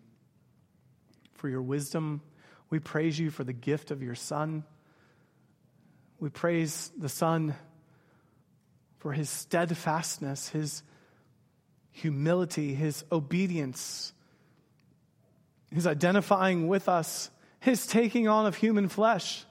for 1.34 1.49
your 1.49 1.62
wisdom. 1.62 2.20
We 2.68 2.80
praise 2.80 3.16
you 3.16 3.30
for 3.30 3.45
the 3.45 3.53
gift 3.53 3.93
of 3.93 4.03
your 4.03 4.16
Son. 4.16 4.64
We 6.18 6.30
praise 6.30 6.91
the 6.99 7.09
Son 7.09 7.55
for 8.99 9.12
his 9.12 9.30
steadfastness, 9.30 10.49
his 10.49 10.82
humility, 11.93 12.74
his 12.74 13.05
obedience, 13.12 14.12
his 15.70 15.87
identifying 15.87 16.66
with 16.66 16.89
us, 16.89 17.30
his 17.61 17.87
taking 17.87 18.26
on 18.26 18.47
of 18.47 18.57
human 18.57 18.89
flesh. 18.89 19.45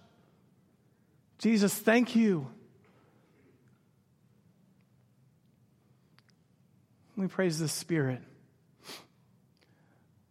Jesus, 1.38 1.74
thank 1.74 2.18
you 2.18 2.52
We 7.18 7.28
praise 7.28 7.60
the 7.60 7.70
Spirit 7.70 8.22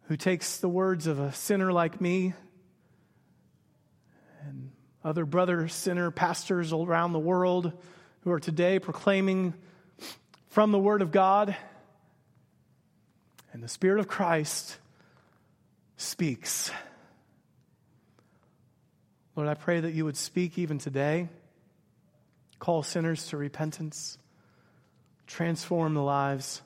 who 0.02 0.18
takes 0.18 0.58
the 0.58 0.68
words 0.68 1.06
of 1.06 1.18
a 1.18 1.32
sinner 1.32 1.72
like 1.72 1.98
me 1.98 2.34
and 4.46 4.70
other 5.02 5.24
brother 5.24 5.66
sinner 5.68 6.10
pastors 6.10 6.74
around 6.74 7.14
the 7.14 7.18
world 7.18 7.72
who 8.20 8.32
are 8.32 8.38
today 8.38 8.78
proclaiming 8.78 9.54
from 10.48 10.72
the 10.72 10.78
Word 10.78 11.00
of 11.00 11.10
God, 11.10 11.56
and 13.54 13.62
the 13.62 13.68
Spirit 13.68 13.98
of 13.98 14.06
Christ 14.06 14.76
speaks. 15.96 16.70
Lord, 19.36 19.48
I 19.48 19.54
pray 19.54 19.80
that 19.80 19.94
you 19.94 20.04
would 20.04 20.18
speak 20.18 20.58
even 20.58 20.76
today, 20.76 21.30
call 22.58 22.82
sinners 22.82 23.28
to 23.28 23.38
repentance, 23.38 24.18
transform 25.26 25.94
the 25.94 26.02
lives 26.02 26.60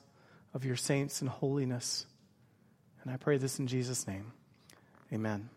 of 0.59 0.65
your 0.65 0.75
saints 0.75 1.21
in 1.21 1.27
holiness. 1.29 2.05
And 3.01 3.13
I 3.13 3.15
pray 3.15 3.37
this 3.37 3.59
in 3.59 3.67
Jesus' 3.67 4.05
name. 4.05 4.33
Amen. 5.13 5.49